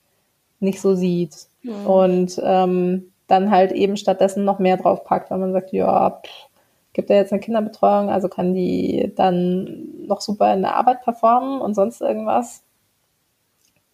nicht 0.58 0.80
so 0.80 0.96
sieht. 0.96 1.46
Ja. 1.62 1.84
Und 1.84 2.40
ähm, 2.42 3.12
dann 3.28 3.50
halt 3.50 3.72
eben 3.72 3.96
stattdessen 3.96 4.44
noch 4.44 4.58
mehr 4.58 4.76
drauf 4.76 5.04
packt, 5.04 5.30
weil 5.30 5.38
man 5.38 5.52
sagt, 5.52 5.72
ja, 5.72 6.10
pff, 6.10 6.48
gibt 6.92 7.10
er 7.10 7.16
jetzt 7.16 7.32
eine 7.32 7.40
Kinderbetreuung, 7.40 8.10
also 8.10 8.28
kann 8.28 8.54
die 8.54 9.12
dann 9.14 10.06
noch 10.06 10.20
super 10.20 10.52
in 10.52 10.62
der 10.62 10.74
Arbeit 10.74 11.02
performen 11.02 11.60
und 11.60 11.74
sonst 11.74 12.00
irgendwas. 12.00 12.64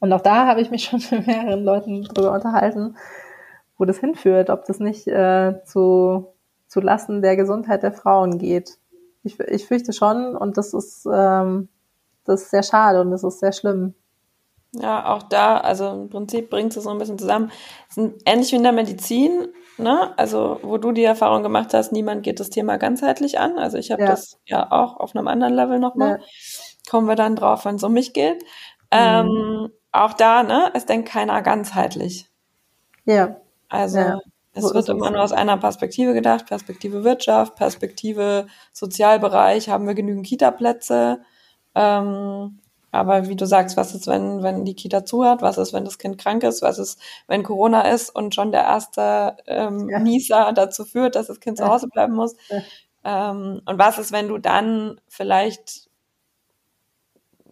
Und 0.00 0.12
auch 0.12 0.22
da 0.22 0.46
habe 0.46 0.60
ich 0.62 0.70
mich 0.70 0.84
schon 0.90 1.02
mit 1.10 1.26
mehreren 1.26 1.64
Leuten 1.64 2.04
drüber 2.04 2.32
unterhalten, 2.32 2.96
wo 3.76 3.84
das 3.84 3.98
hinführt, 3.98 4.48
ob 4.48 4.64
das 4.64 4.80
nicht 4.80 5.06
äh, 5.06 5.62
zu, 5.64 6.28
zu 6.66 6.80
Lasten 6.80 7.20
der 7.20 7.36
Gesundheit 7.36 7.82
der 7.82 7.92
Frauen 7.92 8.38
geht. 8.38 8.78
Ich, 9.24 9.38
ich 9.40 9.66
fürchte 9.66 9.92
schon 9.92 10.36
und 10.36 10.56
das 10.56 10.72
ist, 10.72 11.06
ähm, 11.12 11.68
das 12.24 12.42
ist 12.42 12.50
sehr 12.50 12.62
schade 12.62 13.00
und 13.00 13.10
das 13.10 13.24
ist 13.24 13.40
sehr 13.40 13.52
schlimm. 13.52 13.94
Ja, 14.80 15.14
auch 15.14 15.22
da, 15.22 15.58
also 15.58 15.88
im 15.90 16.08
Prinzip 16.08 16.50
bringt 16.50 16.76
es 16.76 16.82
so 16.82 16.90
ein 16.90 16.98
bisschen 16.98 17.18
zusammen. 17.18 17.52
Ähnlich 18.24 18.50
wie 18.50 18.56
in 18.56 18.64
der 18.64 18.72
Medizin, 18.72 19.46
ne? 19.78 20.12
Also, 20.16 20.58
wo 20.62 20.78
du 20.78 20.90
die 20.90 21.04
Erfahrung 21.04 21.44
gemacht 21.44 21.72
hast, 21.74 21.92
niemand 21.92 22.24
geht 22.24 22.40
das 22.40 22.50
Thema 22.50 22.76
ganzheitlich 22.76 23.38
an. 23.38 23.56
Also 23.56 23.78
ich 23.78 23.92
habe 23.92 24.02
ja. 24.02 24.08
das 24.08 24.38
ja 24.46 24.72
auch 24.72 24.96
auf 24.96 25.14
einem 25.14 25.28
anderen 25.28 25.54
Level 25.54 25.78
nochmal. 25.78 26.18
Ja. 26.18 26.24
Kommen 26.90 27.06
wir 27.06 27.14
dann 27.14 27.36
drauf, 27.36 27.64
wenn 27.64 27.76
es 27.76 27.84
um 27.84 27.92
mich 27.92 28.12
geht. 28.14 28.42
Mhm. 28.92 28.98
Ähm, 28.98 29.72
auch 29.92 30.12
da, 30.14 30.42
ne, 30.42 30.72
es 30.74 30.86
denkt 30.86 31.08
keiner 31.08 31.40
ganzheitlich. 31.40 32.28
Ja. 33.04 33.36
Also 33.68 33.98
ja. 33.98 34.18
es 34.54 34.64
so 34.64 34.74
wird 34.74 34.88
immer 34.88 35.10
nur 35.10 35.22
aus 35.22 35.32
einer 35.32 35.56
Perspektive 35.56 36.14
gedacht, 36.14 36.46
Perspektive 36.46 37.04
Wirtschaft, 37.04 37.54
Perspektive 37.54 38.46
Sozialbereich, 38.72 39.68
haben 39.68 39.86
wir 39.86 39.94
genügend 39.94 40.26
Kita-Plätze. 40.26 41.20
Ähm, 41.76 42.58
aber 42.94 43.28
wie 43.28 43.34
du 43.34 43.44
sagst, 43.44 43.76
was 43.76 43.92
ist, 43.92 44.06
wenn, 44.06 44.44
wenn 44.44 44.64
die 44.64 44.74
Kita 44.74 45.04
zuhört? 45.04 45.42
Was 45.42 45.58
ist, 45.58 45.72
wenn 45.72 45.84
das 45.84 45.98
Kind 45.98 46.16
krank 46.16 46.44
ist? 46.44 46.62
Was 46.62 46.78
ist, 46.78 47.00
wenn 47.26 47.42
Corona 47.42 47.82
ist 47.90 48.08
und 48.08 48.36
schon 48.36 48.52
der 48.52 48.62
erste 48.62 49.36
ähm, 49.48 49.88
ja. 49.88 49.98
Nieser 49.98 50.52
dazu 50.52 50.84
führt, 50.84 51.16
dass 51.16 51.26
das 51.26 51.40
Kind 51.40 51.58
ja. 51.58 51.64
zu 51.64 51.72
Hause 51.72 51.88
bleiben 51.88 52.14
muss? 52.14 52.36
Ja. 52.48 53.30
Ähm, 53.32 53.62
und 53.66 53.78
was 53.80 53.98
ist, 53.98 54.12
wenn 54.12 54.28
du 54.28 54.38
dann 54.38 55.00
vielleicht 55.08 55.88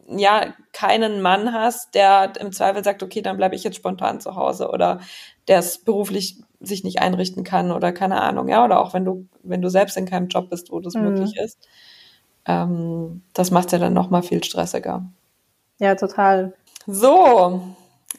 ja 0.07 0.55
keinen 0.73 1.21
Mann 1.23 1.53
hast, 1.53 1.97
der 1.97 2.35
im 2.39 2.53
Zweifel 2.53 2.85
sagt, 2.85 3.03
okay, 3.03 3.21
dann 3.21 3.37
bleibe 3.37 3.57
ich 3.57 3.65
jetzt 3.65 3.77
spontan 3.77 4.21
zu 4.21 4.37
Hause 4.37 4.69
oder 4.71 5.01
der 5.49 5.59
es 5.59 5.79
beruflich 5.83 6.41
sich 6.61 6.85
nicht 6.85 7.01
einrichten 7.01 7.43
kann 7.43 7.73
oder 7.73 7.91
keine 7.91 8.21
Ahnung, 8.21 8.47
ja, 8.47 8.65
oder 8.65 8.79
auch 8.79 8.95
wenn 8.95 9.05
du, 9.05 9.27
wenn 9.43 9.61
du 9.61 9.71
selbst 9.71 9.97
in 9.97 10.07
keinem 10.07 10.29
Job 10.29 10.51
bist, 10.51 10.71
wo 10.71 10.79
das 10.79 10.95
mhm. 10.95 11.03
möglich 11.03 11.37
ist. 11.37 11.59
Ähm, 12.47 13.23
das 13.35 13.51
macht 13.51 13.73
ja 13.73 13.79
dann 13.79 13.93
noch 13.93 14.09
mal 14.09 14.23
viel 14.23 14.45
stressiger. 14.45 15.05
Ja, 15.79 15.95
total. 15.95 16.55
So, 16.87 17.61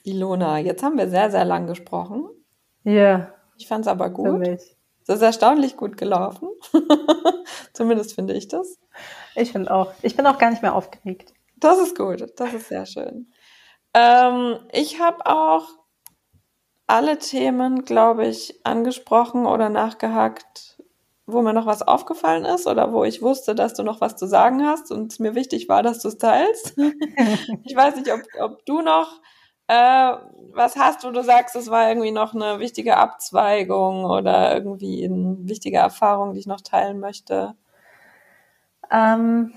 Ilona, 0.04 0.60
jetzt 0.60 0.84
haben 0.84 0.98
wir 0.98 1.10
sehr, 1.10 1.32
sehr 1.32 1.46
lang 1.46 1.68
gesprochen. 1.68 2.30
Ja. 2.84 3.34
Ich 3.58 3.68
fand 3.68 3.86
es 3.86 3.88
aber 3.88 4.10
gut. 4.10 4.46
Es 4.46 5.16
ist 5.16 5.22
erstaunlich 5.22 5.78
gut 5.78 5.98
gelaufen. 5.98 6.50
Zumindest 7.74 8.16
finde 8.16 8.34
ich 8.34 8.48
das. 8.48 8.80
Ich 9.36 9.52
finde 9.52 9.74
auch. 9.74 9.94
Ich 10.02 10.16
bin 10.16 10.26
auch 10.28 10.38
gar 10.38 10.50
nicht 10.50 10.62
mehr 10.62 10.76
aufgeregt. 10.76 11.34
Das 11.58 11.78
ist 11.80 11.98
gut. 11.98 12.26
Das 12.38 12.54
ist 12.54 12.70
sehr 12.70 12.86
schön. 12.86 13.32
Ähm, 13.94 14.60
ich 14.72 15.00
habe 15.00 15.26
auch 15.26 15.68
alle 16.88 17.18
Themen, 17.18 17.86
glaube 17.86 18.28
ich, 18.28 18.66
angesprochen 18.66 19.46
oder 19.46 19.70
nachgehakt, 19.70 20.72
wo 21.25 21.41
mir 21.41 21.53
noch 21.53 21.65
was 21.65 21.81
aufgefallen 21.81 22.45
ist 22.45 22.67
oder 22.67 22.91
wo 22.91 23.03
ich 23.03 23.21
wusste, 23.21 23.55
dass 23.55 23.73
du 23.73 23.83
noch 23.83 24.01
was 24.01 24.15
zu 24.15 24.27
sagen 24.27 24.65
hast 24.65 24.91
und 24.91 25.12
es 25.12 25.19
mir 25.19 25.36
wichtig 25.36 25.69
war, 25.69 25.81
dass 25.81 25.99
du 25.99 26.09
es 26.09 26.17
teilst. 26.17 26.77
ich 27.63 27.75
weiß 27.75 27.95
nicht, 27.95 28.12
ob, 28.12 28.21
ob 28.41 28.65
du 28.65 28.81
noch 28.81 29.21
äh, 29.67 30.12
was 30.53 30.75
hast, 30.75 31.05
wo 31.05 31.12
du 31.12 31.23
sagst, 31.23 31.55
es 31.55 31.69
war 31.69 31.88
irgendwie 31.88 32.12
noch 32.12 32.36
eine 32.36 32.59
wichtige 32.59 32.97
Abzweigung 32.97 34.05
oder 34.05 34.53
irgendwie 34.53 35.05
eine 35.05 35.38
wichtige 35.39 35.77
Erfahrung, 35.77 36.33
die 36.33 36.39
ich 36.39 36.47
noch 36.47 36.62
teilen 36.62 36.99
möchte. 36.99 37.55
Ähm, 38.91 39.53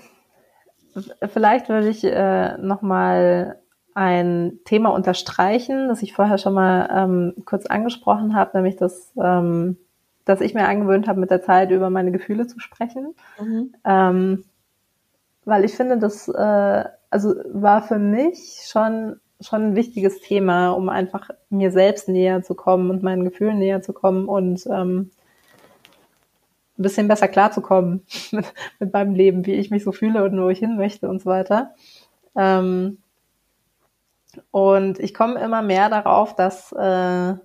vielleicht 1.27 1.67
würde 1.69 1.89
ich 1.89 2.03
äh, 2.03 2.57
noch 2.57 2.81
mal 2.81 3.61
ein 3.93 4.59
Thema 4.63 4.89
unterstreichen, 4.89 5.87
das 5.89 6.01
ich 6.01 6.13
vorher 6.13 6.37
schon 6.37 6.53
mal 6.53 6.87
ähm, 6.91 7.33
kurz 7.45 7.65
angesprochen 7.65 8.35
habe, 8.35 8.51
nämlich 8.57 8.75
das 8.77 9.11
ähm, 9.21 9.77
dass 10.27 10.41
ich 10.41 10.53
mir 10.53 10.67
angewöhnt 10.67 11.07
habe, 11.07 11.19
mit 11.19 11.31
der 11.31 11.41
Zeit 11.41 11.71
über 11.71 11.89
meine 11.89 12.11
Gefühle 12.11 12.47
zu 12.47 12.59
sprechen. 12.59 13.15
Mhm. 13.39 13.73
Ähm, 13.85 14.45
weil 15.45 15.63
ich 15.63 15.75
finde, 15.75 15.97
das 15.97 16.27
äh, 16.27 16.83
also 17.09 17.35
war 17.53 17.81
für 17.81 17.99
mich 17.99 18.67
schon 18.67 19.19
schon 19.39 19.63
ein 19.63 19.75
wichtiges 19.75 20.19
Thema, 20.21 20.71
um 20.71 20.89
einfach 20.89 21.29
mir 21.49 21.71
selbst 21.71 22.09
näher 22.09 22.41
zu 22.41 22.55
kommen 22.55 22.89
und 22.89 23.03
meinen 23.03 23.23
Gefühlen 23.23 23.59
näher 23.59 23.81
zu 23.81 23.93
kommen 23.93 24.27
und 24.27 24.65
ähm, 24.67 25.11
ein 26.77 26.83
bisschen 26.83 27.07
besser 27.07 27.27
klarzukommen 27.27 28.03
mit, 28.31 28.45
mit 28.79 28.93
meinem 28.93 29.13
Leben, 29.13 29.45
wie 29.45 29.53
ich 29.53 29.69
mich 29.69 29.83
so 29.83 29.91
fühle 29.91 30.23
und 30.23 30.39
wo 30.41 30.49
ich 30.49 30.59
hin 30.59 30.77
möchte 30.77 31.07
und 31.07 31.21
so 31.21 31.29
weiter. 31.29 31.75
Ähm, 32.35 32.97
und 34.51 34.99
ich 34.99 35.13
komme 35.13 35.39
immer 35.39 35.61
mehr 35.61 35.89
darauf, 35.89 36.35
dass 36.35 36.71
äh, 36.71 37.35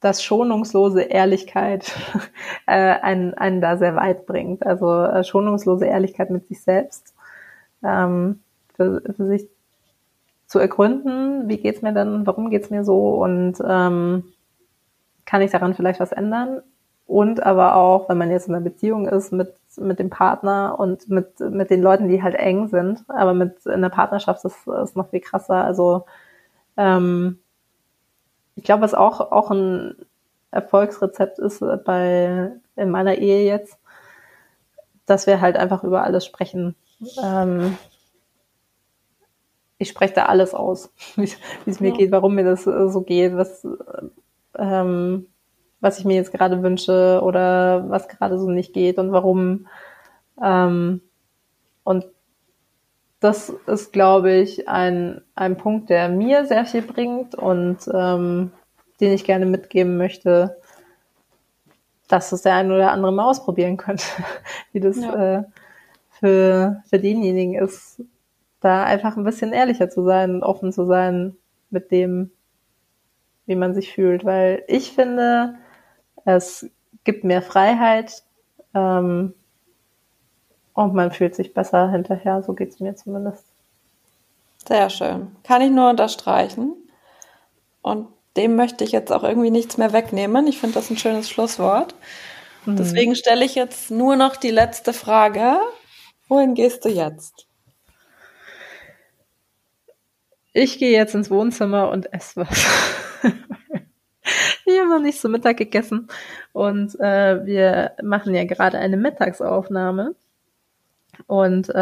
dass 0.00 0.22
schonungslose 0.22 1.02
Ehrlichkeit 1.02 1.92
äh, 2.66 2.72
einen, 2.72 3.34
einen 3.34 3.60
da 3.60 3.76
sehr 3.76 3.96
weit 3.96 4.26
bringt. 4.26 4.66
Also 4.66 5.02
äh, 5.02 5.24
schonungslose 5.24 5.86
Ehrlichkeit 5.86 6.30
mit 6.30 6.46
sich 6.48 6.62
selbst, 6.62 7.14
ähm, 7.82 8.40
für, 8.74 9.02
für 9.16 9.26
sich 9.26 9.48
zu 10.46 10.58
ergründen, 10.58 11.48
wie 11.48 11.58
geht's 11.58 11.82
mir 11.82 11.92
denn, 11.92 12.26
warum 12.26 12.50
geht's 12.50 12.70
mir 12.70 12.84
so 12.84 13.22
und 13.22 13.54
ähm, 13.64 14.24
kann 15.24 15.42
ich 15.42 15.52
daran 15.52 15.74
vielleicht 15.74 16.00
was 16.00 16.10
ändern? 16.10 16.60
Und 17.06 17.42
aber 17.44 17.76
auch, 17.76 18.08
wenn 18.08 18.18
man 18.18 18.30
jetzt 18.30 18.48
in 18.48 18.54
einer 18.54 18.64
Beziehung 18.64 19.06
ist 19.06 19.32
mit, 19.32 19.52
mit 19.76 19.98
dem 19.98 20.10
Partner 20.10 20.76
und 20.78 21.08
mit, 21.08 21.40
mit 21.40 21.70
den 21.70 21.82
Leuten, 21.82 22.08
die 22.08 22.22
halt 22.22 22.36
eng 22.36 22.68
sind, 22.68 23.04
aber 23.08 23.34
mit 23.34 23.66
in 23.66 23.82
der 23.82 23.88
Partnerschaft 23.90 24.44
ist 24.44 24.66
es 24.66 24.94
noch 24.94 25.10
viel 25.10 25.20
krasser. 25.20 25.64
Also 25.64 26.04
ähm, 26.76 27.38
ich 28.60 28.64
glaube, 28.64 28.82
was 28.82 28.92
auch, 28.92 29.32
auch 29.32 29.50
ein 29.50 29.94
Erfolgsrezept 30.50 31.38
ist 31.38 31.64
bei, 31.86 32.52
in 32.76 32.90
meiner 32.90 33.14
Ehe 33.14 33.46
jetzt, 33.46 33.78
dass 35.06 35.26
wir 35.26 35.40
halt 35.40 35.56
einfach 35.56 35.82
über 35.82 36.02
alles 36.02 36.26
sprechen. 36.26 36.74
Ähm, 37.22 37.78
ich 39.78 39.88
spreche 39.88 40.12
da 40.12 40.26
alles 40.26 40.52
aus, 40.52 40.92
wie 41.16 41.24
es 41.64 41.80
mir 41.80 41.92
ja. 41.92 41.96
geht, 41.96 42.12
warum 42.12 42.34
mir 42.34 42.44
das 42.44 42.66
äh, 42.66 42.90
so 42.90 43.00
geht, 43.00 43.34
was, 43.34 43.66
ähm, 44.58 45.26
was 45.80 45.98
ich 45.98 46.04
mir 46.04 46.16
jetzt 46.16 46.32
gerade 46.32 46.62
wünsche 46.62 47.22
oder 47.22 47.88
was 47.88 48.08
gerade 48.08 48.38
so 48.38 48.50
nicht 48.50 48.74
geht 48.74 48.98
und 48.98 49.10
warum. 49.10 49.68
Ähm, 50.42 51.00
und 51.82 52.04
das 53.20 53.50
ist, 53.66 53.92
glaube 53.92 54.32
ich, 54.32 54.66
ein, 54.68 55.20
ein 55.34 55.56
Punkt, 55.56 55.90
der 55.90 56.08
mir 56.08 56.46
sehr 56.46 56.64
viel 56.64 56.82
bringt 56.82 57.34
und 57.34 57.78
ähm, 57.92 58.50
den 59.00 59.12
ich 59.12 59.24
gerne 59.24 59.46
mitgeben 59.46 59.98
möchte, 59.98 60.56
dass 62.08 62.32
es 62.32 62.42
der 62.42 62.54
ein 62.54 62.72
oder 62.72 62.90
andere 62.90 63.12
mal 63.12 63.28
ausprobieren 63.28 63.76
könnte, 63.76 64.04
wie 64.72 64.80
das 64.80 64.96
ja. 64.96 65.38
äh, 65.38 65.44
für, 66.10 66.82
für 66.88 66.98
denjenigen 66.98 67.54
ist, 67.54 68.02
da 68.60 68.84
einfach 68.84 69.16
ein 69.16 69.24
bisschen 69.24 69.52
ehrlicher 69.52 69.90
zu 69.90 70.02
sein 70.02 70.34
und 70.34 70.42
offen 70.42 70.72
zu 70.72 70.86
sein 70.86 71.36
mit 71.70 71.90
dem, 71.90 72.30
wie 73.46 73.54
man 73.54 73.74
sich 73.74 73.92
fühlt. 73.92 74.24
Weil 74.24 74.64
ich 74.66 74.92
finde, 74.92 75.54
es 76.24 76.70
gibt 77.04 77.24
mehr 77.24 77.42
Freiheit 77.42 78.22
ähm, 78.74 79.34
und 80.74 80.94
man 80.94 81.12
fühlt 81.12 81.34
sich 81.34 81.54
besser 81.54 81.90
hinterher. 81.90 82.42
So 82.42 82.54
geht's 82.54 82.80
mir 82.80 82.96
zumindest. 82.96 83.44
Sehr 84.66 84.90
schön. 84.90 85.36
Kann 85.44 85.62
ich 85.62 85.70
nur 85.70 85.90
unterstreichen. 85.90 86.74
Und 87.82 88.08
dem 88.36 88.56
möchte 88.56 88.84
ich 88.84 88.92
jetzt 88.92 89.12
auch 89.12 89.24
irgendwie 89.24 89.50
nichts 89.50 89.78
mehr 89.78 89.92
wegnehmen. 89.92 90.46
Ich 90.46 90.58
finde 90.58 90.74
das 90.74 90.90
ein 90.90 90.98
schönes 90.98 91.28
Schlusswort. 91.28 91.94
Mhm. 92.66 92.76
Deswegen 92.76 93.16
stelle 93.16 93.44
ich 93.44 93.54
jetzt 93.54 93.90
nur 93.90 94.16
noch 94.16 94.36
die 94.36 94.50
letzte 94.50 94.92
Frage. 94.92 95.58
Wohin 96.28 96.54
gehst 96.54 96.84
du 96.84 96.88
jetzt? 96.88 97.46
Ich 100.52 100.78
gehe 100.78 100.92
jetzt 100.92 101.14
ins 101.14 101.30
Wohnzimmer 101.30 101.90
und 101.90 102.12
esse 102.12 102.40
was. 102.40 102.66
ich 104.64 104.78
habe 104.78 104.88
noch 104.88 105.00
nicht 105.00 105.20
so 105.20 105.28
Mittag 105.28 105.56
gegessen 105.56 106.08
und 106.52 106.98
äh, 107.00 107.44
wir 107.46 107.92
machen 108.02 108.34
ja 108.34 108.44
gerade 108.44 108.78
eine 108.78 108.96
Mittagsaufnahme 108.96 110.14
und 111.26 111.68
äh, 111.70 111.72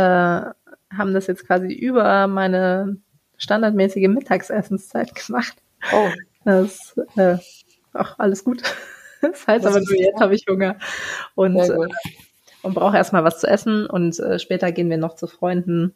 haben 0.90 1.14
das 1.14 1.26
jetzt 1.26 1.46
quasi 1.46 1.72
über 1.72 2.26
meine 2.26 2.96
standardmäßige 3.36 4.08
Mittagsessenszeit 4.08 5.14
gemacht. 5.14 5.56
Oh. 5.92 6.08
Das, 6.44 6.96
äh, 7.16 7.38
ach, 7.92 8.18
alles 8.18 8.44
gut. 8.44 8.62
Das 9.20 9.48
heißt 9.48 9.64
das 9.64 9.74
aber 9.74 9.84
nur, 9.84 9.98
jetzt 9.98 10.20
habe 10.20 10.36
ich 10.36 10.46
Hunger. 10.48 10.76
Und, 11.34 11.56
äh, 11.56 11.76
und 12.62 12.74
brauche 12.74 12.96
erstmal 12.96 13.24
was 13.24 13.40
zu 13.40 13.48
essen. 13.48 13.84
Und 13.84 14.16
äh, 14.20 14.38
später 14.38 14.70
gehen 14.70 14.88
wir 14.90 14.96
noch 14.96 15.16
zu 15.16 15.26
Freunden, 15.26 15.92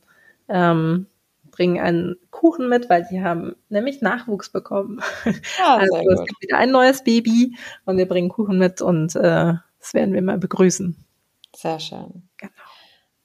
ähm, 0.49 1.07
bringen 1.53 1.79
einen 1.81 2.17
Kuchen 2.33 2.69
mit, 2.69 2.91
weil 2.91 3.07
die 3.09 3.23
haben 3.23 3.55
nämlich 3.69 4.03
Nachwuchs 4.03 4.51
bekommen. 4.51 5.01
Ja, 5.25 5.77
also 5.77 5.99
es 5.99 6.19
gut. 6.19 6.29
gibt 6.29 6.43
wieder 6.43 6.59
ein 6.59 6.73
neues 6.73 7.05
Baby 7.05 7.57
und 7.85 7.97
wir 7.97 8.09
bringen 8.09 8.29
Kuchen 8.29 8.59
mit 8.59 8.83
und 8.83 9.15
äh, 9.15 9.55
das 9.79 9.95
werden 9.95 10.15
wir 10.15 10.23
mal 10.23 10.39
begrüßen. 10.39 10.97
Sehr 11.55 11.79
schön. 11.79 12.29
Genau. 12.39 12.53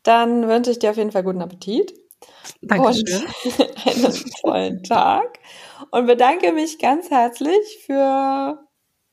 Dann 0.08 0.48
wünsche 0.48 0.72
ich 0.72 0.80
dir 0.80 0.92
auf 0.92 0.96
jeden 0.96 1.12
Fall 1.12 1.24
guten 1.24 1.42
Appetit. 1.42 1.94
Dankeschön. 2.62 3.26
Und 3.26 3.86
einen 3.86 4.32
tollen 4.42 4.84
Tag 4.84 5.40
und 5.92 6.06
bedanke 6.06 6.54
mich 6.54 6.80
ganz 6.80 7.10
herzlich 7.10 7.84
für 7.86 8.58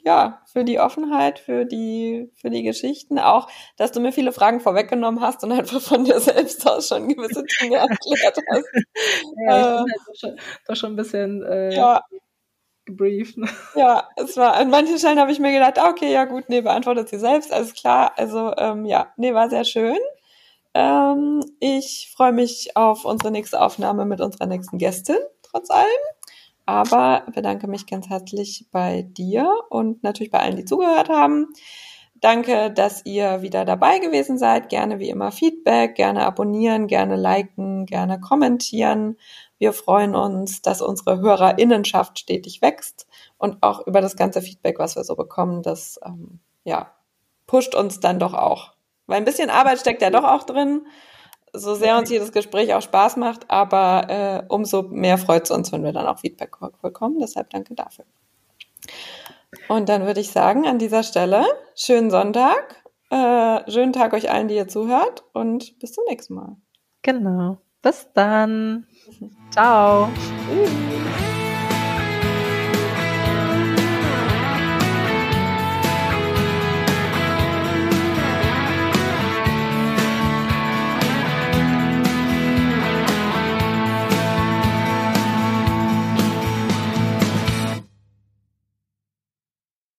ja, 0.05 0.43
für 0.47 0.63
die 0.65 0.79
Offenheit, 0.79 1.41
für 1.41 1.65
die, 1.65 2.31
für 2.35 2.51
die 2.51 2.63
Geschichten, 2.63 3.19
auch, 3.19 3.49
dass 3.77 3.91
du 3.91 4.01
mir 4.01 4.13
viele 4.13 4.33
Fragen 4.33 4.61
vorweggenommen 4.61 5.21
hast 5.21 5.43
und 5.43 5.51
einfach 5.51 5.81
von 5.81 6.05
dir 6.05 6.21
selbst 6.21 6.65
aus 6.71 6.89
schon 6.89 7.09
gewisse 7.09 7.43
Dinge 7.61 7.79
erklärt 7.79 8.39
hast. 8.51 8.69
Ja, 9.49 9.81
ich 9.81 9.85
bin 9.85 9.93
halt 9.93 10.01
doch 10.07 10.15
schon, 10.15 10.41
doch 10.69 10.77
schon 10.77 10.93
ein 10.93 10.97
bisschen 10.97 11.43
äh, 11.43 11.75
ja. 11.75 12.03
gebrieft. 12.85 13.37
Ja, 13.75 14.09
es 14.17 14.37
war, 14.37 14.55
an 14.55 14.71
manchen 14.71 14.99
Stellen 14.99 15.19
habe 15.19 15.33
ich 15.33 15.41
mir 15.41 15.53
gedacht, 15.53 15.79
okay, 15.79 16.13
ja 16.13 16.27
gut, 16.27 16.45
nee, 16.49 16.61
beantwortet 16.61 17.09
sie 17.09 17.19
selbst, 17.19 17.53
alles 17.53 17.75
klar. 17.75 18.13
Also, 18.17 18.55
ähm, 18.59 18.85
ja, 18.85 19.13
nee, 19.17 19.35
war 19.35 19.51
sehr 19.51 19.65
schön. 19.65 19.99
Ähm, 20.75 21.45
ich 21.61 22.13
freue 22.15 22.33
mich 22.33 22.77
auf 22.77 23.05
unsere 23.05 23.31
nächste 23.31 23.61
Aufnahme 23.61 24.05
mit 24.05 24.21
unserer 24.21 24.47
nächsten 24.47 24.79
Gästin, 24.79 25.19
trotz 25.43 25.71
allem. 25.71 25.87
Aber 26.67 27.25
bedanke 27.33 27.69
mich 27.69 27.87
ganz 27.87 28.09
herzlich 28.09 28.67
bei 28.71 29.03
dir 29.03 29.51
und 29.69 30.03
natürlich 30.03 30.31
bei 30.31 30.41
allen, 30.41 30.57
die 30.57 30.65
zugehört 30.65 31.09
haben. 31.09 31.49
Danke, 32.21 32.71
dass 32.71 33.05
ihr 33.05 33.43
wieder 33.43 33.67
dabei 33.67 33.99
gewesen 33.99 34.39
seid. 34.39 34.71
Gerne 34.71 34.99
wie 34.99 35.11
immer 35.11 35.31
Feedback, 35.31 35.95
gerne 35.95 36.25
abonnieren, 36.25 36.87
gerne 36.87 37.17
liken, 37.17 37.85
gerne 37.85 38.19
kommentieren. 38.19 39.19
Wir 39.59 39.75
freuen 39.75 40.15
uns, 40.17 40.63
dass 40.63 40.81
unsere 40.81 41.21
Hörerinnenschaft 41.21 42.19
stetig 42.19 42.63
wächst 42.63 43.07
und 43.37 43.63
auch 43.63 43.87
über 43.87 44.01
das 44.01 44.17
ganze 44.17 44.41
Feedback, 44.41 44.79
was 44.79 44.97
wir 44.97 45.05
so 45.05 45.17
bekommen, 45.17 45.63
das 45.63 46.01
ähm, 46.05 46.41
ja 46.65 46.93
pusht 47.47 47.75
uns 47.75 48.01
dann 48.01 48.19
doch 48.19 48.33
auch. 48.33 48.73
Weil 49.07 49.19
ein 49.19 49.25
bisschen 49.25 49.51
Arbeit 49.51 49.79
steckt 49.79 50.03
ja 50.03 50.11
doch 50.11 50.25
auch 50.25 50.45
drin 50.45 50.87
so 51.55 51.75
sehr 51.75 51.97
uns 51.97 52.11
jedes 52.11 52.33
Gespräch 52.33 52.75
auch 52.75 52.83
Spaß 52.83 53.17
macht, 53.17 53.49
aber 53.49 54.11
äh, 54.11 54.43
umso 54.49 54.83
mehr 54.83 55.17
freut 55.19 55.45
es 55.45 55.51
uns, 55.51 55.73
wenn 55.73 55.85
wir 55.85 55.93
dann 55.93 56.07
auch 56.07 56.19
Feedback 56.19 56.57
bekommen. 56.83 57.19
Deshalb 57.21 57.51
danke 57.51 57.75
dafür. 57.75 58.05
Und 59.69 59.89
dann 59.89 60.05
würde 60.05 60.21
ich 60.21 60.33
sagen, 60.33 60.67
an 60.67 60.79
dieser 60.79 61.03
Stelle, 61.05 61.47
schönen 61.77 62.11
Sonntag, 62.11 62.85
äh, 63.11 63.71
schönen 63.71 63.93
Tag 63.93 64.13
euch 64.13 64.31
allen, 64.31 64.49
die 64.49 64.57
ihr 64.57 64.69
zuhört 64.69 65.25
und 65.33 65.79
bis 65.79 65.93
zum 65.93 66.05
nächsten 66.09 66.35
Mal. 66.35 66.57
Genau. 67.03 67.59
Bis 67.81 68.09
dann. 68.15 68.87
Ciao. 69.51 70.09
Tschüss. 70.49 71.34